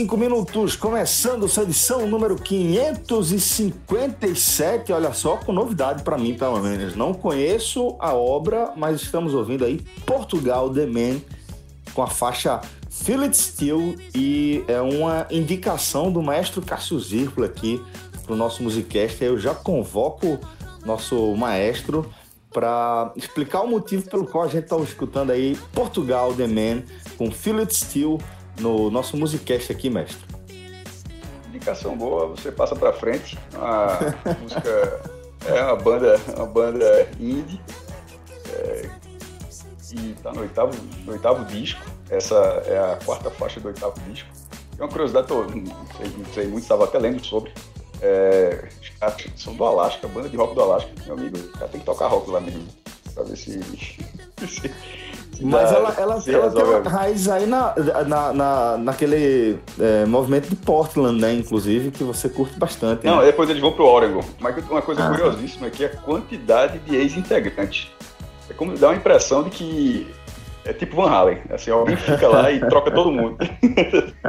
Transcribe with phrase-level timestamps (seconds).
[0.00, 4.92] e 45 minutos, começando essa edição número 557.
[4.92, 6.96] Olha só, com novidade para mim, pelo menos.
[6.96, 11.20] Não conheço a obra, mas estamos ouvindo aí Portugal The Man
[11.92, 17.82] com a faixa Feel It Still e é uma indicação do maestro Cássio Zirpolo aqui
[18.24, 19.22] para o nosso Musicast.
[19.22, 20.38] Eu já convoco
[20.84, 22.10] nosso maestro
[22.50, 26.84] para explicar o motivo pelo qual a gente está escutando aí Portugal The Man
[27.18, 28.18] com Feel It Still
[28.60, 30.24] no nosso Musicast aqui, mestre.
[31.48, 33.38] Indicação boa, você passa para frente.
[33.54, 33.98] A
[34.40, 35.00] música
[35.46, 37.60] é uma banda, uma banda indie
[38.48, 38.90] é,
[39.92, 40.72] e está no oitavo,
[41.04, 41.84] no oitavo disco.
[42.08, 42.36] Essa
[42.66, 44.28] é a quarta faixa do oitavo disco.
[44.78, 47.52] É uma curiosidade, tô, não, sei, não sei muito, estava até lendo sobre.
[48.02, 48.68] É,
[49.36, 50.90] são do Alasca, banda de rock do Alasca.
[51.04, 52.66] Meu amigo, já tem que tocar rock lá mesmo.
[53.14, 53.60] Pra ver se.
[54.48, 54.72] se
[55.40, 57.74] Mas ela, ela, ela tem uma raiz aí na,
[58.06, 61.32] na, na, naquele é, movimento de Portland, né?
[61.32, 63.06] Inclusive, que você curte bastante.
[63.06, 63.26] Não, né?
[63.26, 64.22] depois eles vão pro Oregon.
[64.38, 65.10] Mas uma coisa ah.
[65.10, 67.90] curiosíssima é que a quantidade de ex-integrantes.
[68.48, 70.06] É como dá uma impressão de que
[70.64, 73.38] é tipo Van Halen, assim, alguém fica lá e troca todo mundo.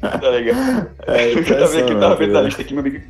[0.00, 0.90] tá ligado?
[1.06, 3.04] É, eu tava vendo aqui, tava vendo na lista aqui, meu amigo,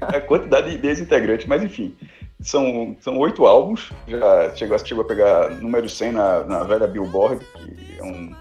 [0.00, 1.96] a quantidade de desintegrantes, mas enfim,
[2.40, 7.44] são, são oito álbuns, já chegou, chegou a pegar número 100 na, na velha Billboard,
[7.54, 8.34] que é um,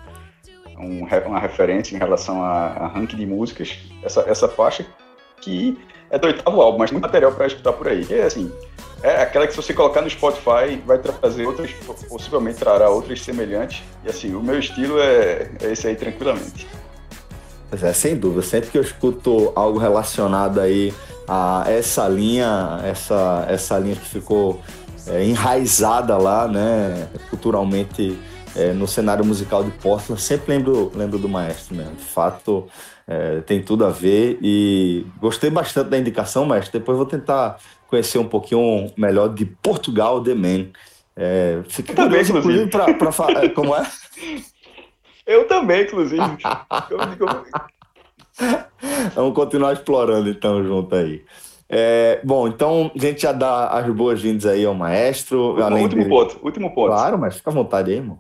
[0.80, 4.86] um, uma referência em relação a, a ranking de músicas, essa, essa faixa,
[5.42, 5.78] que
[6.10, 8.06] é do oitavo álbum, mas muito material para escutar por aí.
[8.10, 8.52] É assim,
[9.02, 11.72] é aquela que se você colocar no Spotify vai trazer outras,
[12.08, 13.84] possivelmente trará outras semelhantes.
[14.06, 16.68] E assim, o meu estilo é, é esse aí tranquilamente.
[17.70, 18.44] Pois é, sem dúvida.
[18.44, 20.94] Sempre que eu escuto algo relacionado aí
[21.28, 24.62] a essa linha, essa, essa linha que ficou
[25.08, 28.18] é, enraizada lá, né, culturalmente
[28.56, 31.96] é, no cenário musical de Portland, sempre lembro, lembro do maestro mesmo.
[31.96, 32.68] De fato,
[33.08, 36.80] é, tem tudo a ver e gostei bastante da indicação, mestre.
[36.80, 37.58] Depois vou tentar
[37.88, 40.68] conhecer um pouquinho melhor de Portugal The Man.
[41.16, 43.46] É, fica também, inclusive, para falar.
[43.46, 43.86] É, como é?
[45.26, 46.22] Eu também, inclusive.
[49.16, 51.24] Vamos continuar explorando então junto aí.
[51.70, 55.56] É, bom, então a gente já dá as boas-vindas aí ao maestro.
[55.56, 56.10] Último de...
[56.10, 56.88] ponto, último ponto.
[56.88, 58.20] Claro, mas fica à vontade aí, irmão.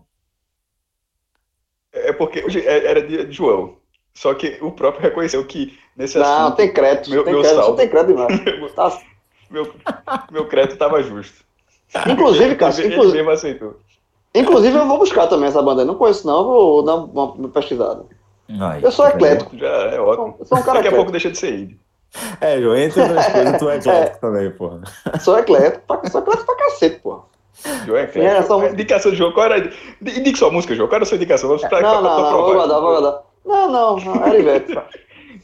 [1.91, 3.75] É porque hoje é, era dia de João.
[4.13, 6.50] Só que o próprio reconheceu que nesse não, assunto.
[6.50, 7.09] Não, tem crédito.
[7.09, 8.74] Meu, tem meu crédito, saldo, tem crédito demais.
[8.75, 9.01] tá
[9.50, 9.74] meu,
[10.31, 11.44] meu crédito estava justo.
[12.09, 13.80] Inclusive, cara, ele, inclusive, mesmo aceitou.
[14.34, 15.84] Inclusive, eu vou buscar também essa banda.
[15.84, 16.40] Eu não conheço, não.
[16.40, 18.06] Eu vou dar uma pesquisada.
[18.50, 19.58] Ai, eu sou eclético.
[19.58, 20.36] Já é ótimo.
[20.40, 21.80] Eu sou um cara Daqui a pouco deixa de ser indie.
[22.40, 24.20] É, João, entre outras coisas, tu é eclético é.
[24.20, 24.81] também, porra.
[25.20, 27.24] Sou eclético, sou eclético pra cacete, porra.
[27.86, 28.36] João é eclético.
[28.36, 28.68] É, só...
[28.68, 29.72] Indicação de João, qual era?
[30.02, 30.88] Indique sua música, João.
[30.88, 31.50] Qual era a sua indicação?
[31.50, 33.22] Vamos pra, não, não, não, vou guardar, vou guardar.
[33.46, 34.78] Não, não, não, era Ivete.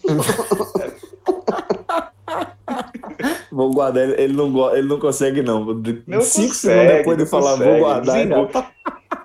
[3.51, 5.65] vou guardar, ele, ele, não, ele não consegue, não.
[5.65, 7.71] não Cinco consegue, segundos depois de falar, consegue.
[7.71, 8.15] vou guardar.
[8.15, 8.63] Zigoto,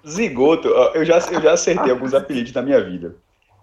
[0.09, 3.15] Zigoto eu, já, eu já acertei alguns apelidos na minha vida.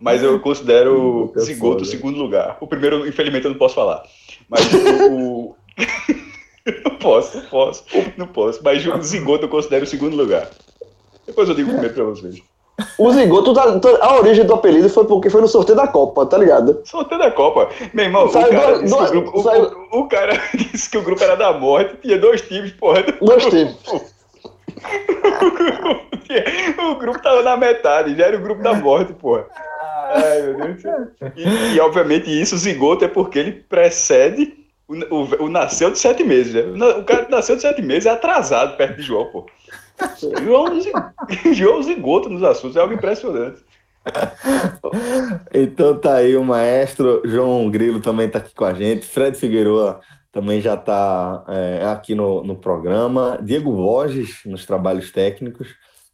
[0.02, 2.58] Mas eu considero eu Zigoto o segundo lugar.
[2.60, 4.04] O primeiro, infelizmente, eu não posso falar.
[4.50, 4.62] Mas
[5.12, 5.56] o.
[6.84, 7.84] não posso, não posso.
[8.18, 8.62] Não posso.
[8.64, 10.50] Mas o Zigoto eu considero o segundo lugar.
[11.28, 12.42] Depois eu digo o primeiro pra vocês.
[12.98, 13.54] O Zigoto,
[14.02, 16.82] a origem do apelido foi porque foi no sorteio da Copa, tá ligado?
[16.84, 17.70] Sorteio da Copa.
[17.94, 21.36] Meu irmão, o, cara do, do, grupo, o, o, cara disse que o grupo era
[21.36, 23.04] da morte, tinha dois times, porra.
[23.22, 23.78] Dois times.
[26.80, 29.46] O grupo tava na metade, já era o grupo da morte, porra.
[30.14, 31.10] Ai, meu Deus.
[31.36, 36.24] E, e obviamente isso, Zigoto, é porque ele precede o, o, o nasceu de sete
[36.24, 36.86] meses, né?
[36.98, 39.46] O cara nasceu de sete meses é atrasado perto de João, pô.
[40.44, 40.66] João,
[41.54, 43.62] João zigoto nos assuntos, é algo impressionante.
[45.54, 50.00] então tá aí o maestro João Grilo também tá aqui com a gente, Fred Figueiredo
[50.32, 55.68] também já está é, aqui no, no programa, Diego Borges nos trabalhos técnicos.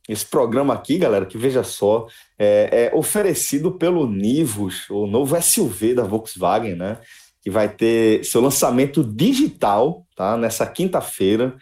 [0.10, 2.08] Esse programa aqui, galera, que veja só,
[2.40, 6.98] é, é oferecido pelo Nivus, o novo SUV da Volkswagen, né?
[7.42, 10.38] Que vai ter seu lançamento digital, tá?
[10.38, 11.56] Nessa quinta-feira.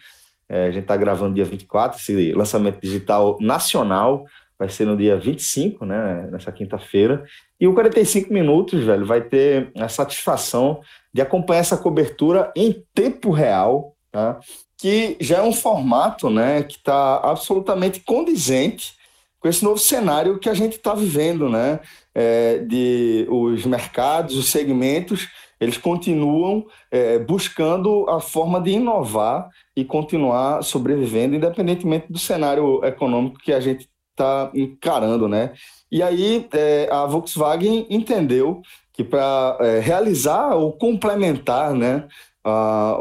[0.48, 4.24] É, a gente está gravando dia 24, esse lançamento digital nacional
[4.58, 7.24] vai ser no dia 25, né, nessa quinta-feira.
[7.60, 10.80] E o 45 Minutos, velho, vai ter a satisfação
[11.16, 14.38] de acompanhar essa cobertura em tempo real, tá?
[14.76, 18.92] que já é um formato né, que está absolutamente condizente
[19.40, 21.80] com esse novo cenário que a gente está vivendo, né?
[22.14, 25.28] É, de os mercados, os segmentos
[25.58, 33.38] eles continuam é, buscando a forma de inovar e continuar sobrevivendo, independentemente do cenário econômico
[33.38, 35.54] que a gente está encarando, né?
[35.90, 38.60] E aí é, a Volkswagen entendeu
[38.96, 42.08] que para é, realizar ou complementar, né,
[42.42, 42.96] a,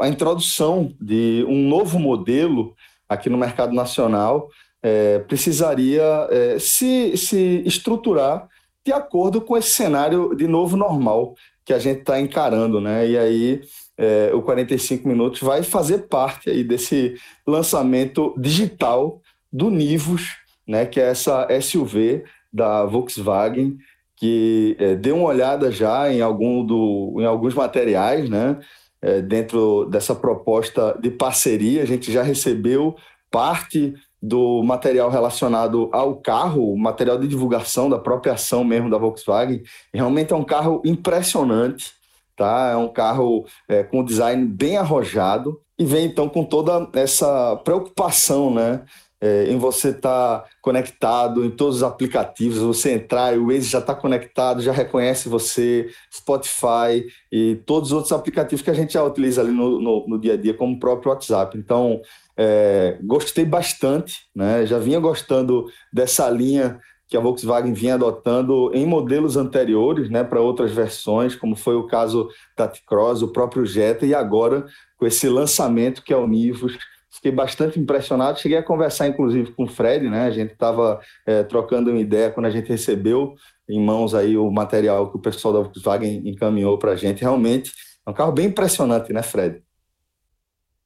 [0.00, 2.74] a introdução de um novo modelo
[3.08, 4.48] aqui no mercado nacional,
[4.82, 8.48] é, precisaria é, se, se estruturar
[8.84, 11.34] de acordo com esse cenário de novo normal
[11.64, 13.08] que a gente está encarando, né?
[13.08, 13.60] E aí
[13.96, 17.14] é, o 45 minutos vai fazer parte aí desse
[17.46, 19.20] lançamento digital
[19.52, 20.86] do Nivus, né?
[20.86, 23.78] Que é essa SUV da Volkswagen
[24.20, 28.58] que é, deu uma olhada já em, algum do, em alguns materiais, né?
[29.00, 32.94] É, dentro dessa proposta de parceria, a gente já recebeu
[33.30, 39.62] parte do material relacionado ao carro, material de divulgação da própria ação mesmo da Volkswagen.
[39.94, 41.92] Realmente é um carro impressionante,
[42.36, 42.72] tá?
[42.72, 48.52] É um carro é, com design bem arrojado e vem então com toda essa preocupação,
[48.52, 48.82] né?
[49.22, 53.68] É, em você estar tá conectado em todos os aplicativos, você entrar e o Waze
[53.68, 58.94] já está conectado, já reconhece você, Spotify e todos os outros aplicativos que a gente
[58.94, 61.58] já utiliza ali no, no, no dia a dia, como o próprio WhatsApp.
[61.58, 62.00] Então,
[62.34, 64.64] é, gostei bastante, né?
[64.64, 66.80] já vinha gostando dessa linha
[67.10, 71.88] que a Volkswagen vinha adotando em modelos anteriores, né, para outras versões, como foi o
[71.88, 74.64] caso da T-Cross, o próprio Jetta, e agora
[74.96, 76.78] com esse lançamento que é o Nivus.
[77.10, 78.38] Fiquei bastante impressionado.
[78.38, 80.22] Cheguei a conversar, inclusive, com o Fred, né?
[80.22, 83.34] A gente estava é, trocando uma ideia quando a gente recebeu
[83.68, 87.22] em mãos aí o material que o pessoal da Volkswagen encaminhou para a gente.
[87.22, 87.72] Realmente
[88.06, 89.62] é um carro bem impressionante, né, Fred?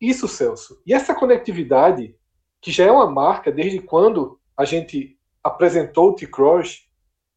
[0.00, 0.80] Isso, Celso.
[0.86, 2.16] E essa conectividade,
[2.60, 6.88] que já é uma marca desde quando a gente apresentou o T-Cross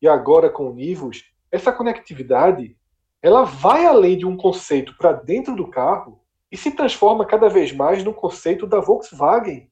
[0.02, 2.76] e agora com o Nivus, essa conectividade
[3.22, 7.72] ela vai além de um conceito para dentro do carro e se transforma cada vez
[7.72, 9.70] mais no conceito da Volkswagen,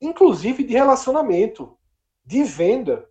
[0.00, 1.76] inclusive de relacionamento,
[2.24, 3.08] de venda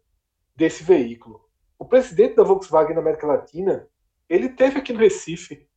[0.55, 1.41] desse veículo.
[1.77, 3.87] O presidente da Volkswagen na América Latina,
[4.27, 5.67] ele teve aqui no Recife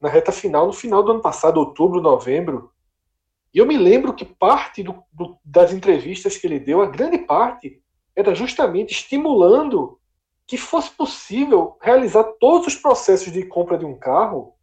[0.00, 2.72] na reta final, no final do ano passado, outubro, novembro.
[3.52, 7.18] E eu me lembro que parte do, do, das entrevistas que ele deu, a grande
[7.18, 7.82] parte,
[8.16, 10.00] era justamente estimulando
[10.46, 14.54] que fosse possível realizar todos os processos de compra de um carro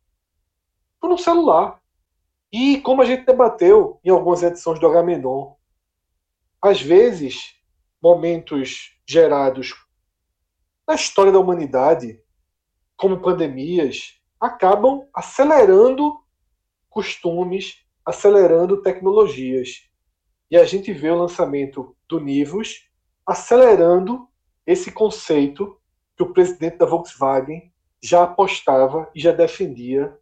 [0.99, 1.79] por um celular.
[2.51, 5.53] E como a gente debateu em algumas edições do Agamenon,
[6.61, 7.55] às vezes,
[8.01, 9.73] momentos gerados
[10.87, 12.21] na história da humanidade,
[12.95, 16.17] como pandemias, acabam acelerando
[16.89, 19.89] costumes, acelerando tecnologias.
[20.49, 22.89] E a gente vê o lançamento do Nivus
[23.25, 24.27] acelerando
[24.65, 25.77] esse conceito
[26.15, 27.71] que o presidente da Volkswagen
[28.01, 30.17] já apostava e já defendia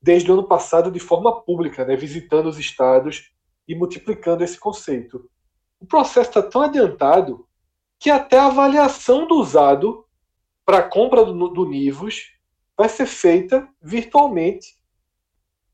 [0.00, 3.32] desde o ano passado de forma pública, né, visitando os estados
[3.66, 5.28] e multiplicando esse conceito.
[5.80, 7.46] O processo está tão adiantado
[7.98, 10.04] que até a avaliação do usado
[10.64, 12.32] para a compra do, do Nivus
[12.76, 14.76] vai ser feita virtualmente,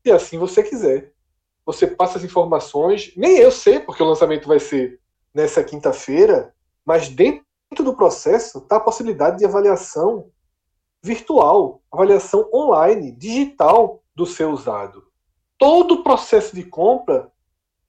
[0.03, 1.13] se assim você quiser.
[1.65, 4.99] Você passa as informações, nem eu sei, porque o lançamento vai ser
[5.33, 6.53] nessa quinta-feira,
[6.85, 7.43] mas dentro
[7.79, 10.31] do processo está a possibilidade de avaliação
[11.03, 15.03] virtual, avaliação online, digital do seu usado.
[15.57, 17.31] Todo o processo de compra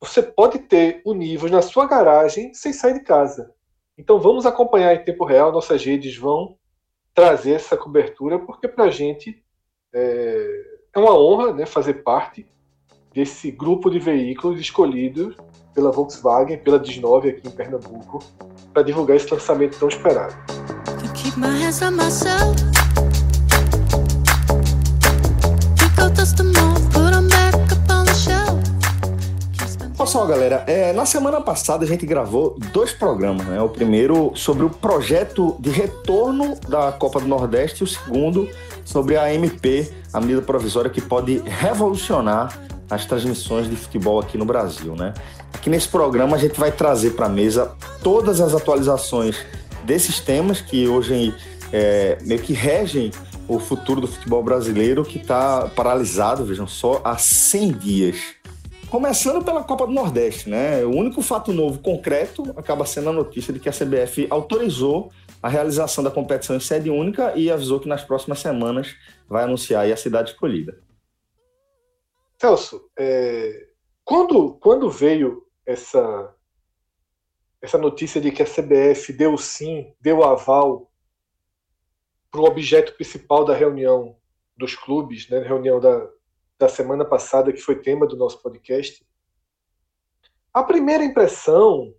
[0.00, 3.52] você pode ter o nível na sua garagem sem sair de casa.
[3.96, 6.56] Então vamos acompanhar em tempo real, nossas redes vão
[7.14, 9.42] trazer essa cobertura, porque para a gente
[9.94, 10.46] é,
[10.94, 12.46] é, uma honra né, fazer parte
[13.14, 15.34] desse grupo de veículos escolhidos
[15.74, 18.22] pela Volkswagen, pela Disnove aqui em Pernambuco,
[18.74, 20.34] para divulgar esse lançamento tão esperado.
[30.06, 33.60] Pessoal, galera, é, na semana passada a gente gravou dois programas, né?
[33.60, 38.48] O primeiro sobre o projeto de retorno da Copa do Nordeste e o segundo
[38.84, 42.56] sobre a MP, a medida provisória que pode revolucionar
[42.88, 45.12] as transmissões de futebol aqui no Brasil, né?
[45.52, 49.44] Aqui nesse programa a gente vai trazer para a mesa todas as atualizações
[49.82, 51.34] desses temas que hoje
[51.72, 53.10] é, meio que regem
[53.48, 58.16] o futuro do futebol brasileiro que está paralisado, vejam só, há 100 dias.
[58.90, 60.84] Começando pela Copa do Nordeste, né?
[60.84, 65.10] O único fato novo concreto acaba sendo a notícia de que a CBF autorizou
[65.42, 68.94] a realização da competição em sede única e avisou que nas próximas semanas
[69.28, 70.80] vai anunciar a cidade escolhida.
[72.40, 73.66] Celso, é...
[74.04, 76.32] quando, quando veio essa,
[77.60, 80.88] essa notícia de que a CBF deu sim, deu aval
[82.30, 84.16] para o objeto principal da reunião
[84.56, 86.08] dos clubes, né, reunião da,
[86.58, 89.06] da semana passada, que foi tema do nosso podcast,
[90.52, 91.94] a primeira impressão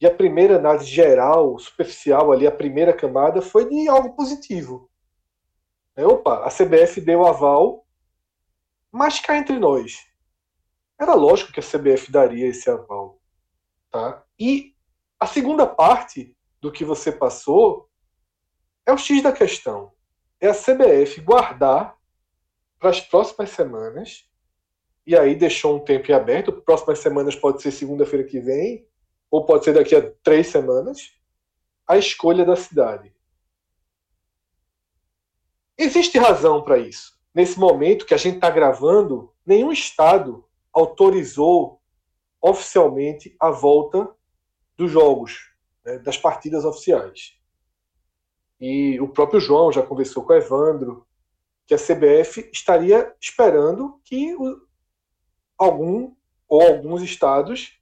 [0.00, 4.90] E a primeira análise geral, superficial ali, a primeira camada, foi de algo positivo.
[5.96, 7.86] É, opa, a CBF deu aval,
[8.90, 10.06] mas cá entre nós.
[11.00, 13.20] Era lógico que a CBF daria esse aval.
[13.90, 14.22] Tá?
[14.38, 14.74] E
[15.18, 17.88] a segunda parte do que você passou
[18.84, 19.92] é o X da questão.
[20.40, 21.96] É a CBF guardar
[22.84, 24.28] para as próximas semanas,
[25.06, 26.52] e aí deixou um tempo em aberto.
[26.52, 28.86] Próximas semanas pode ser segunda-feira que vem,
[29.30, 31.14] ou pode ser daqui a três semanas,
[31.88, 33.10] a escolha da cidade.
[35.78, 37.18] Existe razão para isso.
[37.34, 41.80] Nesse momento que a gente está gravando, nenhum estado autorizou
[42.38, 44.14] oficialmente a volta
[44.76, 45.54] dos jogos,
[45.86, 47.32] né, das partidas oficiais.
[48.60, 51.06] E o próprio João já conversou com o Evandro
[51.66, 54.60] que a CBF estaria esperando que o,
[55.58, 56.14] algum
[56.48, 57.80] ou alguns estados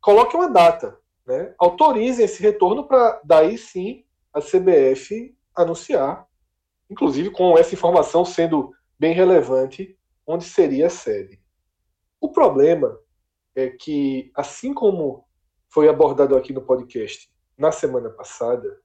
[0.00, 1.54] coloquem uma data, né?
[1.58, 6.28] autorizem esse retorno para daí sim a CBF anunciar,
[6.90, 11.40] inclusive com essa informação sendo bem relevante, onde seria a sede.
[12.20, 12.98] O problema
[13.54, 15.26] é que, assim como
[15.68, 18.80] foi abordado aqui no podcast na semana passada,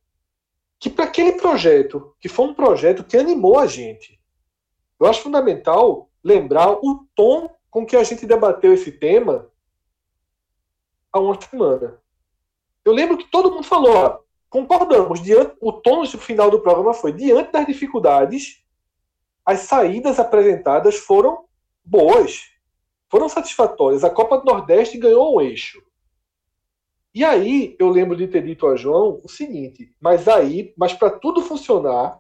[0.80, 4.20] que para aquele projeto, que foi um projeto que animou a gente,
[5.00, 9.50] eu acho fundamental lembrar o tom com que a gente debateu esse tema
[11.12, 12.00] há uma semana.
[12.86, 14.20] Eu lembro que todo mundo falou, ó,
[14.50, 18.64] concordamos, diante, o tom no final do programa foi, diante das dificuldades,
[19.46, 21.46] as saídas apresentadas foram
[21.84, 22.44] boas,
[23.10, 24.04] foram satisfatórias.
[24.04, 25.82] A Copa do Nordeste ganhou um eixo.
[27.14, 31.10] E aí eu lembro de ter dito a João o seguinte: mas aí, mas para
[31.10, 32.20] tudo funcionar,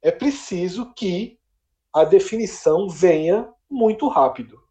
[0.00, 1.38] é preciso que
[1.92, 4.62] a definição venha muito rápido.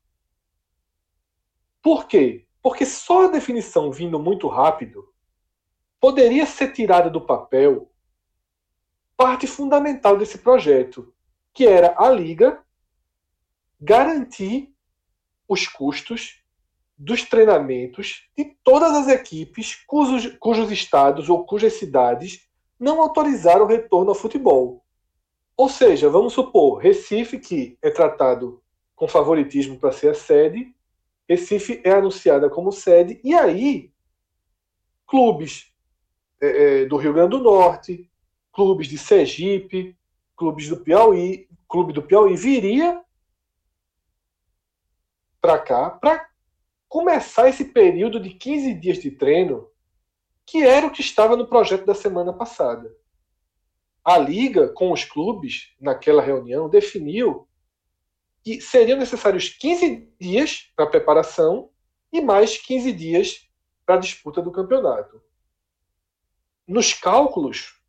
[1.82, 2.48] Por quê?
[2.62, 5.12] Porque só a definição vindo muito rápido
[6.00, 7.92] poderia ser tirada do papel
[9.16, 11.14] parte fundamental desse projeto,
[11.54, 12.64] que era a liga
[13.80, 14.74] garantir
[15.48, 16.41] os custos
[17.02, 22.48] dos treinamentos de todas as equipes cujos, cujos estados ou cujas cidades
[22.80, 24.86] não autorizaram o retorno ao futebol.
[25.58, 28.62] Ou seja, vamos supor, Recife, que é tratado
[28.96, 30.76] com favoritismo para ser a sede,
[31.28, 33.92] Recife é anunciada como sede, e aí
[35.08, 35.74] clubes
[36.40, 38.08] é, é, do Rio Grande do Norte,
[38.54, 39.98] clubes de Sergipe,
[40.38, 43.02] clubes do Piauí, clube do Piauí viria
[45.42, 46.31] para cá para
[46.92, 49.66] começar esse período de 15 dias de treino,
[50.46, 52.94] que era o que estava no projeto da semana passada.
[54.04, 57.48] A liga, com os clubes, naquela reunião, definiu
[58.44, 61.70] que seriam necessários 15 dias para preparação
[62.12, 63.50] e mais 15 dias
[63.86, 65.24] para a disputa do campeonato.
[66.68, 67.82] Nos cálculos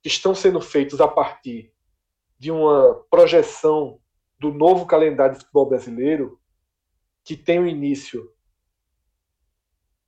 [0.00, 1.72] que estão sendo feitos a partir
[2.38, 4.00] de uma projeção
[4.38, 6.39] do novo calendário de futebol brasileiro,
[7.24, 8.32] que tem o início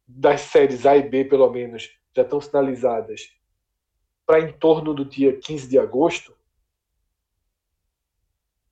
[0.06, 3.32] das séries A e B, pelo menos, já estão sinalizadas
[4.26, 6.36] para em torno do dia 15 de agosto,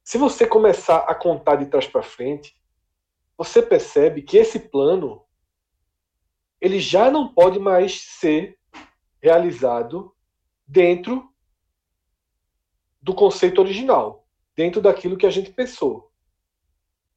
[0.03, 2.61] se você começar a contar de trás para frente,
[3.37, 5.25] você percebe que esse plano
[6.61, 8.59] ele já não pode mais ser
[9.23, 10.15] realizado
[10.67, 11.33] dentro
[13.01, 16.13] do conceito original, dentro daquilo que a gente pensou.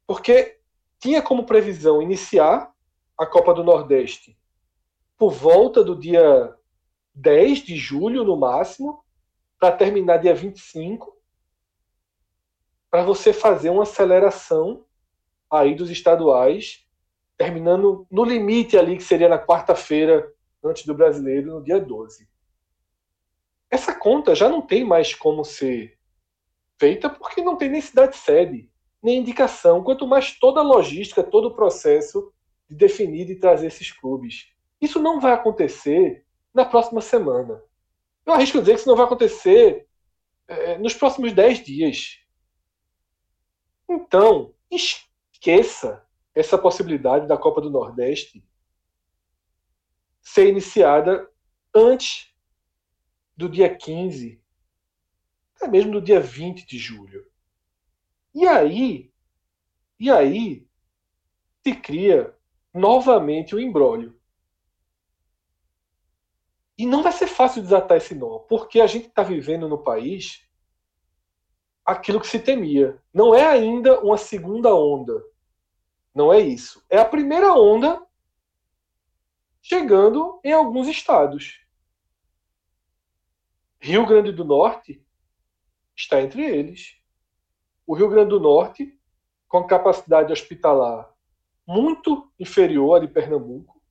[0.08, 0.60] Porque
[1.04, 2.74] tinha como previsão iniciar
[3.18, 4.38] a Copa do Nordeste
[5.18, 6.56] por volta do dia
[7.14, 9.04] 10 de julho, no máximo,
[9.60, 11.14] para terminar dia 25,
[12.90, 14.86] para você fazer uma aceleração
[15.52, 16.88] aí dos estaduais,
[17.38, 20.34] terminando no limite ali, que seria na quarta-feira,
[20.64, 22.30] antes do brasileiro, no dia 12.
[23.70, 26.00] Essa conta já não tem mais como ser
[26.80, 28.72] feita porque não tem nem cidade sede
[29.04, 32.32] nem indicação, quanto mais toda a logística, todo o processo
[32.70, 34.48] de definir e trazer esses clubes.
[34.80, 37.62] Isso não vai acontecer na próxima semana.
[38.26, 39.86] Eu arrisco dizer que isso não vai acontecer
[40.48, 42.20] é, nos próximos 10 dias.
[43.90, 48.44] Então, esqueça essa possibilidade da Copa do Nordeste
[50.22, 51.30] ser iniciada
[51.76, 52.34] antes
[53.36, 54.42] do dia 15,
[55.56, 57.33] até mesmo do dia 20 de julho.
[58.34, 59.14] E aí,
[60.00, 60.68] e aí
[61.64, 62.36] se cria
[62.74, 64.20] novamente o embrólio.
[66.78, 70.44] E não vai ser fácil desatar esse nó, porque a gente está vivendo no país
[71.86, 73.02] aquilo que se temia.
[73.14, 75.24] Não é ainda uma segunda onda.
[76.14, 76.84] Não é isso.
[76.90, 78.06] É a primeira onda
[79.62, 81.62] chegando em alguns estados.
[83.80, 85.06] Rio Grande do Norte
[85.96, 86.98] está entre eles.
[87.86, 88.98] O Rio Grande do Norte,
[89.48, 91.12] com capacidade hospitalar
[91.66, 93.82] muito inferior à de Pernambuco,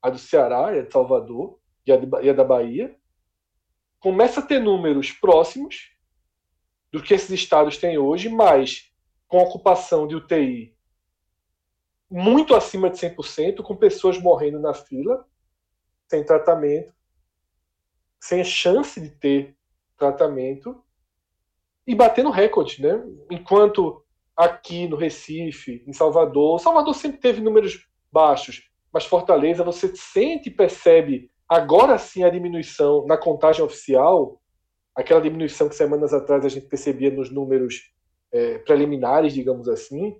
[0.00, 2.96] a do Ceará a de Salvador e a, de, e a da Bahia,
[4.00, 5.92] começa a ter números próximos
[6.90, 8.92] do que esses estados têm hoje, mas
[9.28, 10.76] com ocupação de UTI
[12.10, 15.26] muito acima de 100%, com pessoas morrendo na fila,
[16.06, 16.92] sem tratamento,
[18.20, 19.56] sem chance de ter
[19.96, 20.84] tratamento,
[21.86, 23.02] e batendo recorde, né?
[23.30, 24.02] Enquanto
[24.36, 30.52] aqui no Recife, em Salvador, Salvador sempre teve números baixos, mas Fortaleza você sente e
[30.52, 34.40] percebe agora sim a diminuição na contagem oficial,
[34.94, 37.92] aquela diminuição que semanas atrás a gente percebia nos números
[38.30, 40.16] é, preliminares, digamos assim,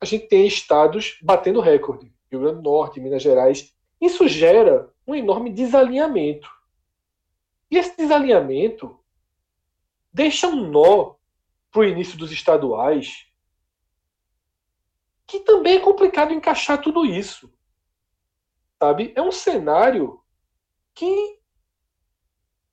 [0.00, 2.12] a gente tem estados batendo recorde.
[2.30, 3.74] Rio Grande do Norte, Minas Gerais.
[4.00, 6.48] Isso gera um enorme desalinhamento.
[7.70, 8.97] E esse desalinhamento
[10.18, 11.14] deixa um nó
[11.70, 13.28] para o início dos estaduais,
[15.24, 17.48] que também é complicado encaixar tudo isso.
[18.82, 19.12] Sabe?
[19.14, 20.20] É um cenário
[20.92, 21.38] que.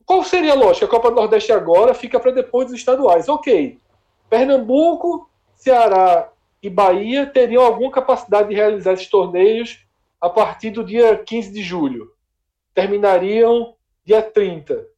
[0.04, 0.88] Qual seria a lógica?
[0.88, 3.30] A Copa do Nordeste agora fica para depois dos estaduais.
[3.30, 3.80] Ok.
[4.28, 6.32] Pernambuco, Ceará
[6.64, 9.86] e Bahia teriam alguma capacidade de realizar esses torneios
[10.20, 12.12] a partir do dia 15 de julho.
[12.74, 14.95] Terminariam dia 30.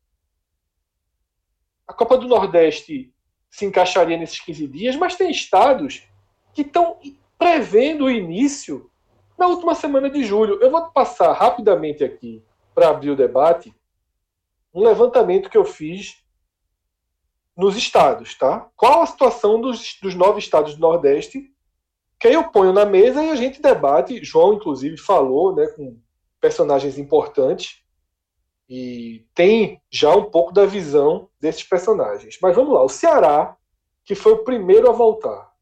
[1.88, 3.14] A Copa do Nordeste
[3.50, 6.04] se encaixaria nesses 15 dias, mas tem estados
[6.54, 7.00] que estão
[7.38, 8.90] prevendo o início
[9.38, 10.60] na última semana de julho.
[10.62, 12.44] Eu vou passar rapidamente aqui
[12.76, 13.74] para abrir o debate
[14.74, 16.24] um levantamento que eu fiz
[17.56, 18.70] nos estados, tá?
[18.76, 21.52] Qual a situação dos, dos nove estados do Nordeste?
[22.20, 24.24] Que aí eu ponho na mesa e a gente debate.
[24.24, 26.00] João, inclusive, falou né, com
[26.40, 27.84] personagens importantes
[28.70, 32.38] e tem já um pouco da visão desses personagens.
[32.42, 33.56] Mas vamos lá, o Ceará,
[34.04, 35.54] que foi o primeiro a voltar.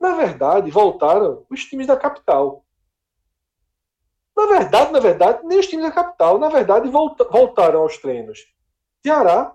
[0.00, 2.64] Na verdade, voltaram os times da capital.
[4.36, 6.38] Na verdade, na verdade, nem os times da capital.
[6.38, 8.46] Na verdade, voltaram aos treinos.
[9.02, 9.54] Ceará,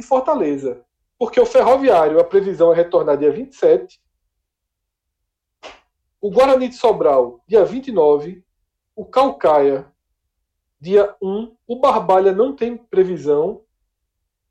[0.00, 0.84] e Fortaleza.
[1.18, 4.00] Porque o Ferroviário, a previsão é retornar dia 27.
[6.20, 8.44] O Guarani de Sobral, dia 29.
[8.96, 9.89] O Calcaia,
[10.80, 11.56] dia 1.
[11.66, 13.62] O Barbalha não tem previsão.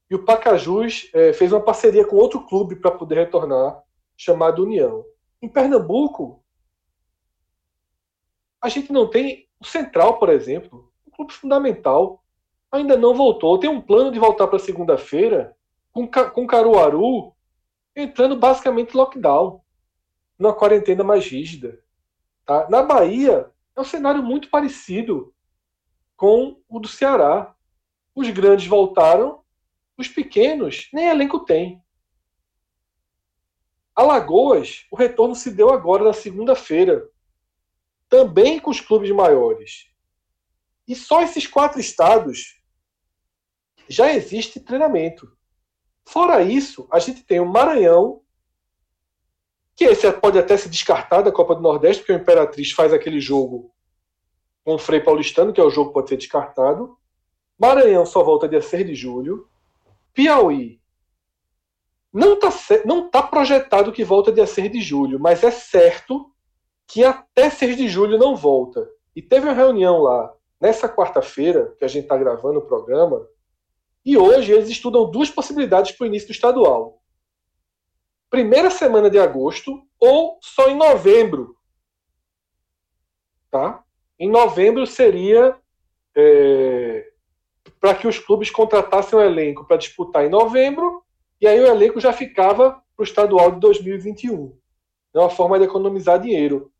[0.09, 3.81] E o Pacajus é, fez uma parceria com outro clube para poder retornar,
[4.17, 5.05] chamado União.
[5.41, 6.43] Em Pernambuco,
[8.61, 12.23] a gente não tem o Central, por exemplo, um clube fundamental
[12.71, 13.59] ainda não voltou.
[13.59, 15.55] Tem um plano de voltar para segunda-feira
[15.91, 17.33] com, com Caruaru
[17.95, 19.61] entrando basicamente lockdown,
[20.37, 21.79] numa quarentena mais rígida.
[22.45, 22.69] Tá?
[22.69, 25.33] Na Bahia, é um cenário muito parecido
[26.19, 27.55] com o do Ceará.
[28.13, 29.41] Os grandes voltaram,
[29.97, 31.81] os pequenos nem elenco tem.
[33.95, 37.09] Alagoas, o retorno se deu agora na segunda-feira,
[38.09, 39.89] também com os clubes maiores.
[40.85, 42.61] E só esses quatro estados
[43.87, 45.31] já existe treinamento.
[46.05, 48.21] Fora isso, a gente tem o Maranhão,
[49.73, 53.21] que esse pode até ser descartado da Copa do Nordeste, porque o Imperatriz faz aquele
[53.21, 53.73] jogo
[54.69, 56.95] com o Frei Paulistano, que é o jogo que pode ser descartado.
[57.57, 59.49] Maranhão só volta dia 6 de julho.
[60.13, 60.79] Piauí
[62.13, 62.49] não está
[62.85, 66.31] não tá projetado que volta dia 6 de julho, mas é certo
[66.87, 68.87] que até 6 de julho não volta.
[69.15, 73.27] E teve uma reunião lá nessa quarta-feira, que a gente está gravando o programa,
[74.05, 77.01] e hoje eles estudam duas possibilidades para o início do estadual.
[78.29, 81.57] Primeira semana de agosto ou só em novembro.
[83.49, 83.83] Tá?
[84.19, 85.55] Em novembro seria
[86.15, 87.09] é,
[87.79, 91.03] para que os clubes contratassem um elenco para disputar em novembro,
[91.39, 94.53] e aí o elenco já ficava para o estadual de 2021.
[95.13, 96.71] É uma forma de economizar dinheiro.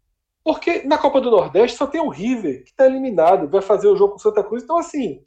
[0.43, 3.95] Porque na Copa do Nordeste só tem o River, que está eliminado, vai fazer o
[3.95, 4.63] jogo com Santa Cruz.
[4.63, 5.21] Então, assim,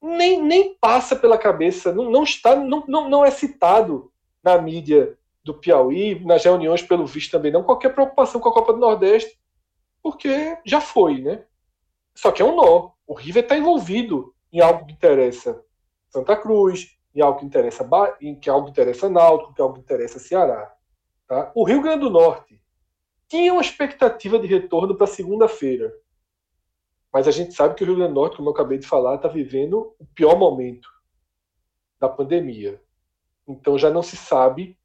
[0.00, 4.10] nem, nem passa pela cabeça, não, não está, não, não, não é citado
[4.42, 8.72] na mídia do Piauí, nas reuniões, pelo visto também não, qualquer preocupação com a Copa
[8.72, 9.38] do Nordeste,
[10.02, 11.44] porque já foi, né?
[12.14, 12.92] Só que é um nó.
[13.06, 15.64] O River está envolvido em algo que interessa
[16.08, 17.88] Santa Cruz, em algo que interessa
[18.20, 20.74] em que algo interessa Náutico, que algo interessa Ceará.
[21.26, 21.50] Tá?
[21.54, 22.60] O Rio Grande do Norte
[23.28, 25.94] tinha uma expectativa de retorno para segunda-feira.
[27.12, 29.16] Mas a gente sabe que o Rio Grande do Norte, como eu acabei de falar,
[29.16, 30.88] está vivendo o pior momento
[31.98, 32.80] da pandemia.
[33.46, 34.78] Então já não se sabe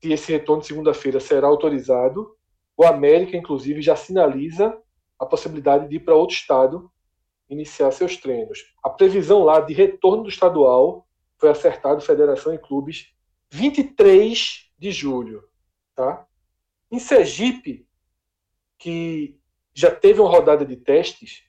[0.00, 2.33] se esse retorno de segunda-feira será autorizado.
[2.76, 4.76] O América, inclusive, já sinaliza
[5.18, 6.90] a possibilidade de ir para outro estado
[7.48, 8.58] iniciar seus treinos.
[8.82, 11.06] A previsão lá de retorno do estadual
[11.38, 13.12] foi acertado Federação e Clubes
[13.50, 15.44] 23 de julho,
[15.94, 16.26] tá?
[16.90, 17.86] Em Sergipe,
[18.78, 19.38] que
[19.72, 21.44] já teve uma rodada de testes,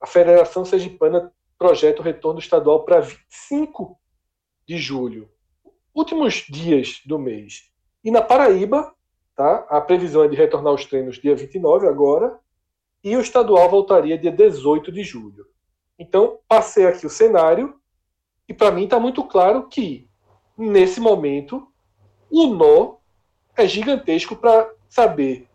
[0.00, 3.98] a Federação Sergipana projeta o retorno estadual para 25
[4.66, 5.30] de julho,
[5.94, 7.70] últimos dias do mês.
[8.02, 8.94] E na Paraíba,
[9.36, 9.66] tá?
[9.68, 12.38] A previsão é de retornar aos treinos dia 29 agora,
[13.02, 15.46] e o estadual voltaria dia 18 de julho.
[15.98, 17.74] Então, passei aqui o cenário,
[18.48, 20.08] e para mim está muito claro que,
[20.56, 21.66] nesse momento,
[22.30, 22.96] o nó
[23.56, 25.48] é gigantesco para saber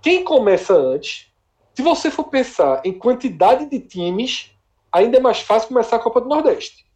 [0.00, 1.32] quem começa antes.
[1.74, 4.50] Se você for pensar em quantidade de times,
[4.90, 6.86] ainda é mais fácil começar a Copa do Nordeste.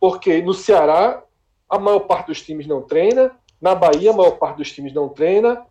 [0.00, 1.22] Porque no Ceará,
[1.68, 5.08] a maior parte dos times não treina, na Bahia, a maior parte dos times não
[5.08, 5.64] treina,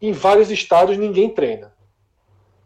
[0.00, 1.74] em vários estados ninguém treina.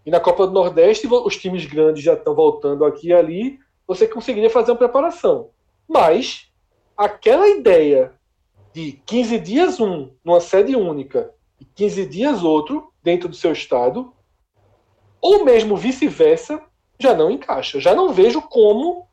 [0.05, 4.09] E na Copa do Nordeste, os times grandes já estão voltando aqui e ali, você
[4.09, 5.51] conseguiria fazer uma preparação.
[5.87, 6.51] Mas
[6.97, 8.13] aquela ideia
[8.73, 14.13] de 15 dias um numa sede única e 15 dias outro dentro do seu estado,
[15.21, 16.61] ou mesmo vice-versa,
[16.99, 17.81] já não encaixa.
[17.81, 19.09] Já não vejo como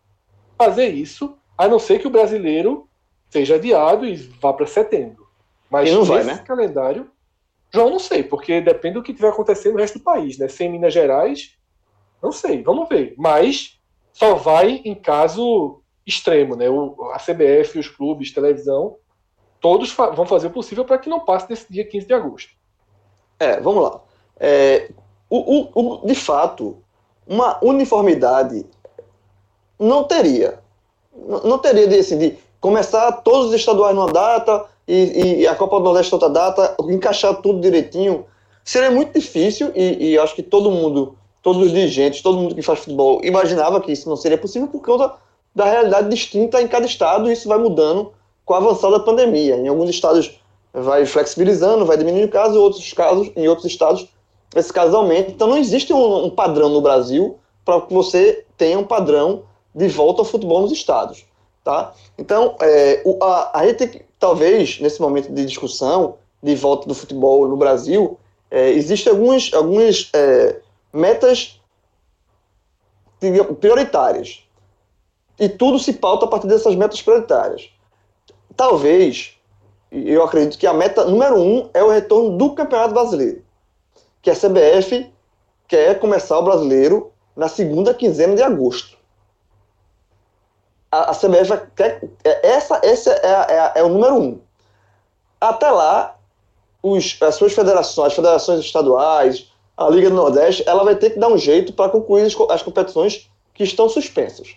[0.58, 2.90] fazer isso, a não ser que o brasileiro
[3.30, 5.25] seja adiado e vá para setembro.
[5.70, 6.38] Mas e não vai, né?
[6.46, 7.10] calendário,
[7.76, 10.48] João, não sei, porque depende do que tiver acontecendo no resto do país, né?
[10.48, 11.58] Sem Minas Gerais,
[12.22, 13.14] não sei, vamos ver.
[13.18, 13.80] Mas
[14.14, 16.70] só vai em caso extremo, né?
[16.70, 18.98] O, a CBF, os clubes, televisão,
[19.60, 22.54] todos fa vão fazer o possível para que não passe desse dia 15 de agosto.
[23.40, 24.02] É, vamos lá.
[24.40, 24.90] É,
[25.30, 26.82] o, o, o, de fato,
[27.28, 28.66] uma uniformidade
[29.78, 30.64] não teria.
[31.14, 35.78] Não teria de, assim, de começar todos os estaduais numa data e, e a Copa
[35.78, 38.26] do Nordeste outra data, encaixar tudo direitinho.
[38.64, 42.62] Seria muito difícil e, e acho que todo mundo, todos os dirigentes, todo mundo que
[42.62, 45.14] faz futebol imaginava que isso não seria possível por causa
[45.54, 48.12] da realidade distinta em cada estado e isso vai mudando
[48.44, 49.56] com a avançada da pandemia.
[49.56, 50.40] Em alguns estados
[50.74, 54.08] vai flexibilizando, vai diminuindo o caso, outros casos, em outros estados
[54.56, 55.32] esse caso aumenta.
[55.32, 59.44] Então não existe um, um padrão no Brasil para que você tenha um padrão
[59.74, 61.26] de volta ao futebol nos estados.
[61.64, 61.94] Tá?
[62.18, 66.88] Então, é, o, a, a gente tem que, talvez, nesse momento de discussão de volta
[66.88, 68.18] do futebol no Brasil,
[68.52, 70.60] é, existem algumas, algumas é,
[70.94, 71.60] metas
[73.60, 74.44] prioritárias.
[75.40, 77.70] E tudo se pauta a partir dessas metas prioritárias.
[78.56, 79.38] Talvez,
[79.92, 83.46] eu acredito que a meta número um é o retorno do Campeonato Brasileiro
[84.26, 85.08] que a CBF
[85.68, 88.95] quer começar o brasileiro na segunda quinzena de agosto.
[90.96, 92.02] A, a CBF quer.
[92.24, 94.40] É, essa essa é, é, é, o número um.
[95.42, 96.16] Até lá,
[96.82, 101.20] os, as suas federações, as federações estaduais, a Liga do Nordeste, ela vai ter que
[101.20, 104.56] dar um jeito para concluir as, as competições que estão suspensas.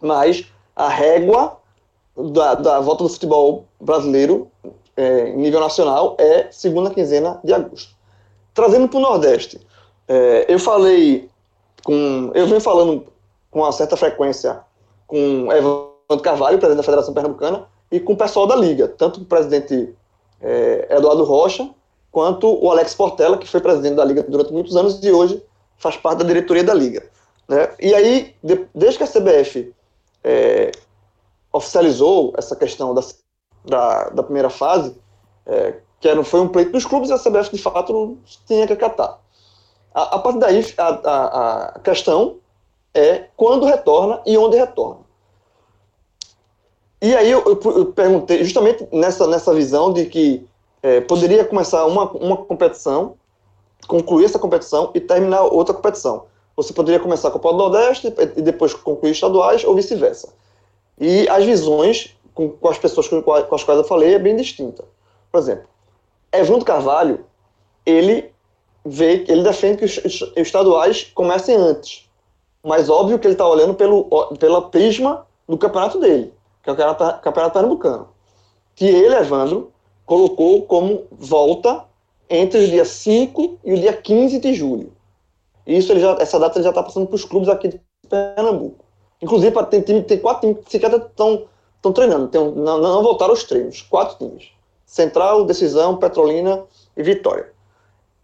[0.00, 1.58] Mas a régua
[2.16, 4.50] da, da volta do futebol brasileiro
[4.96, 7.94] é, em nível nacional é segunda quinzena de agosto.
[8.54, 9.60] Trazendo para o Nordeste,
[10.08, 11.28] é, eu falei
[11.84, 12.30] com.
[12.34, 13.06] Eu venho falando
[13.50, 14.62] com uma certa frequência
[15.12, 19.24] com Evandro Carvalho, presidente da Federação Pernambucana, e com o pessoal da Liga, tanto o
[19.26, 19.94] presidente
[20.40, 21.68] é, Eduardo Rocha,
[22.10, 25.44] quanto o Alex Portela, que foi presidente da Liga durante muitos anos e hoje
[25.76, 27.06] faz parte da diretoria da Liga.
[27.46, 27.68] Né?
[27.78, 29.74] E aí, de, desde que a CBF
[30.24, 30.72] é,
[31.52, 33.02] oficializou essa questão da,
[33.66, 34.96] da, da primeira fase,
[35.44, 38.72] é, que era, foi um pleito dos clubes e a CBF de fato tinha que
[38.72, 39.18] acatar.
[39.92, 42.38] A, a partir daí, a, a, a, questão
[42.94, 45.01] é quando retorna e onde retorna.
[47.02, 50.46] E aí eu, eu, perguntei, justamente nessa, nessa visão de que
[50.80, 53.16] é, poderia começar uma, uma competição,
[53.88, 56.26] concluir essa competição e terminar outra competição.
[56.56, 60.32] Você poderia começar com o Copa do Nordeste e depois concluir estaduais ou vice-versa.
[60.96, 64.36] E as visões com, com as pessoas com, com as quais eu falei é bem
[64.36, 64.84] distinta.
[65.32, 65.64] Por exemplo,
[66.32, 67.24] Evandro Carvalho,
[67.84, 68.30] ele
[68.84, 72.08] vê, ele defende que os estaduais comecem antes.
[72.62, 74.04] Mas óbvio que ele está olhando pelo
[74.38, 76.32] pela prisma do campeonato dele,
[76.62, 78.08] que é o campeonato pernambucano.
[78.74, 79.72] Que ele, Evandro,
[80.06, 81.84] colocou como volta
[82.28, 84.92] entre o dia 5 e o dia 15 de julho.
[85.66, 88.84] Isso ele já, essa data ele já está passando para os clubes aqui de Pernambuco.
[89.20, 93.44] Inclusive, tem, time, tem quatro times que sequer estão treinando, tem, não, não voltaram aos
[93.44, 93.82] treinos.
[93.82, 94.50] Quatro times.
[94.84, 96.64] Central, Decisão, Petrolina
[96.96, 97.50] e Vitória.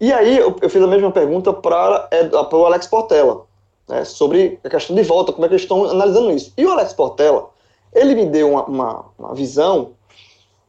[0.01, 2.09] E aí eu, eu fiz a mesma pergunta para
[2.53, 3.47] o Alex Portela,
[3.89, 6.53] né, sobre a questão de volta, como é que eles estão analisando isso.
[6.57, 7.51] E o Alex Portela,
[7.93, 9.93] ele me deu uma, uma, uma visão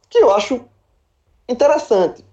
[0.08, 0.60] que eu acho
[1.48, 2.24] interessante,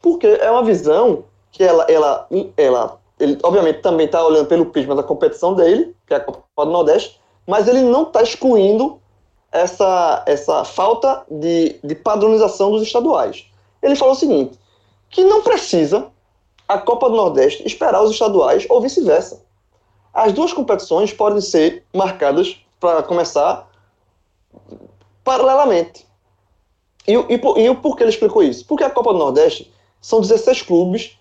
[0.00, 4.94] porque é uma visão que ela, ela, ela ele obviamente também está olhando pelo prisma
[4.94, 9.00] da competição dele, que é a Copa do Nordeste, mas ele não está excluindo
[9.52, 13.46] essa, essa falta de, de padronização dos estaduais.
[13.82, 14.58] Ele falou o seguinte,
[15.10, 16.08] que não precisa
[16.66, 19.40] a Copa do Nordeste esperar os estaduais ou vice-versa.
[20.12, 23.68] As duas competições podem ser marcadas para começar
[25.24, 26.06] paralelamente.
[27.06, 28.64] E, e, e, e por que ele explicou isso?
[28.66, 31.18] Porque a Copa do Nordeste são 16 clubes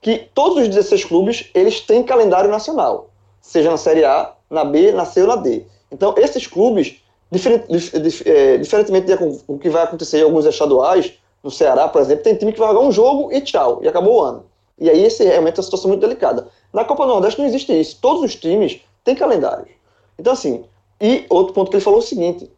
[0.00, 4.92] que todos os 16 clubes eles têm calendário nacional, seja na Série A, na B,
[4.92, 5.64] na C ou na D.
[5.90, 6.96] Então, esses clubes,
[7.30, 12.24] diferent, dif, é, diferentemente do que vai acontecer em alguns estaduais, no Ceará, por exemplo,
[12.24, 14.44] tem time que vai jogar um jogo e tchau, e acabou o ano.
[14.78, 16.48] E aí, esse realmente é uma situação muito delicada.
[16.72, 17.98] Na Copa do Nordeste não existe isso.
[18.00, 19.66] Todos os times têm calendário.
[20.18, 20.64] Então, assim,
[21.00, 22.50] e outro ponto que ele falou é o seguinte: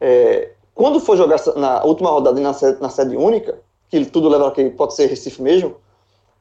[0.00, 3.58] é, quando for jogar na última rodada na sede, na sede única,
[3.88, 5.76] que tudo leva a que pode ser Recife mesmo,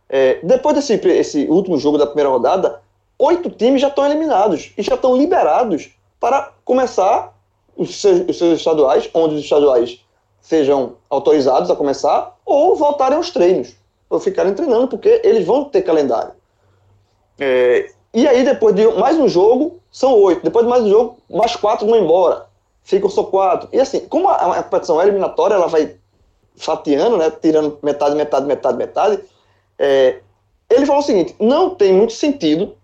[0.07, 2.81] é, depois desse esse último jogo da primeira rodada,
[3.17, 7.35] oito times já estão eliminados e já estão liberados para começar
[7.75, 9.99] os seus, os seus estaduais, onde os estaduais
[10.41, 13.75] sejam autorizados a começar, ou voltarem aos treinos,
[14.09, 16.31] ou ficarem treinando, porque eles vão ter calendário.
[17.39, 20.43] É, e aí, depois de mais um jogo, são oito.
[20.43, 22.48] Depois de mais um jogo, mais quatro vão embora.
[22.89, 23.69] Ficam só quatro.
[23.71, 25.95] E assim, como a, a competição é eliminatória, ela vai
[26.55, 29.23] fatiando, né, tirando metade, metade, metade, metade,
[29.77, 30.19] é,
[30.67, 32.75] ele falou o seguinte: não tem muito sentido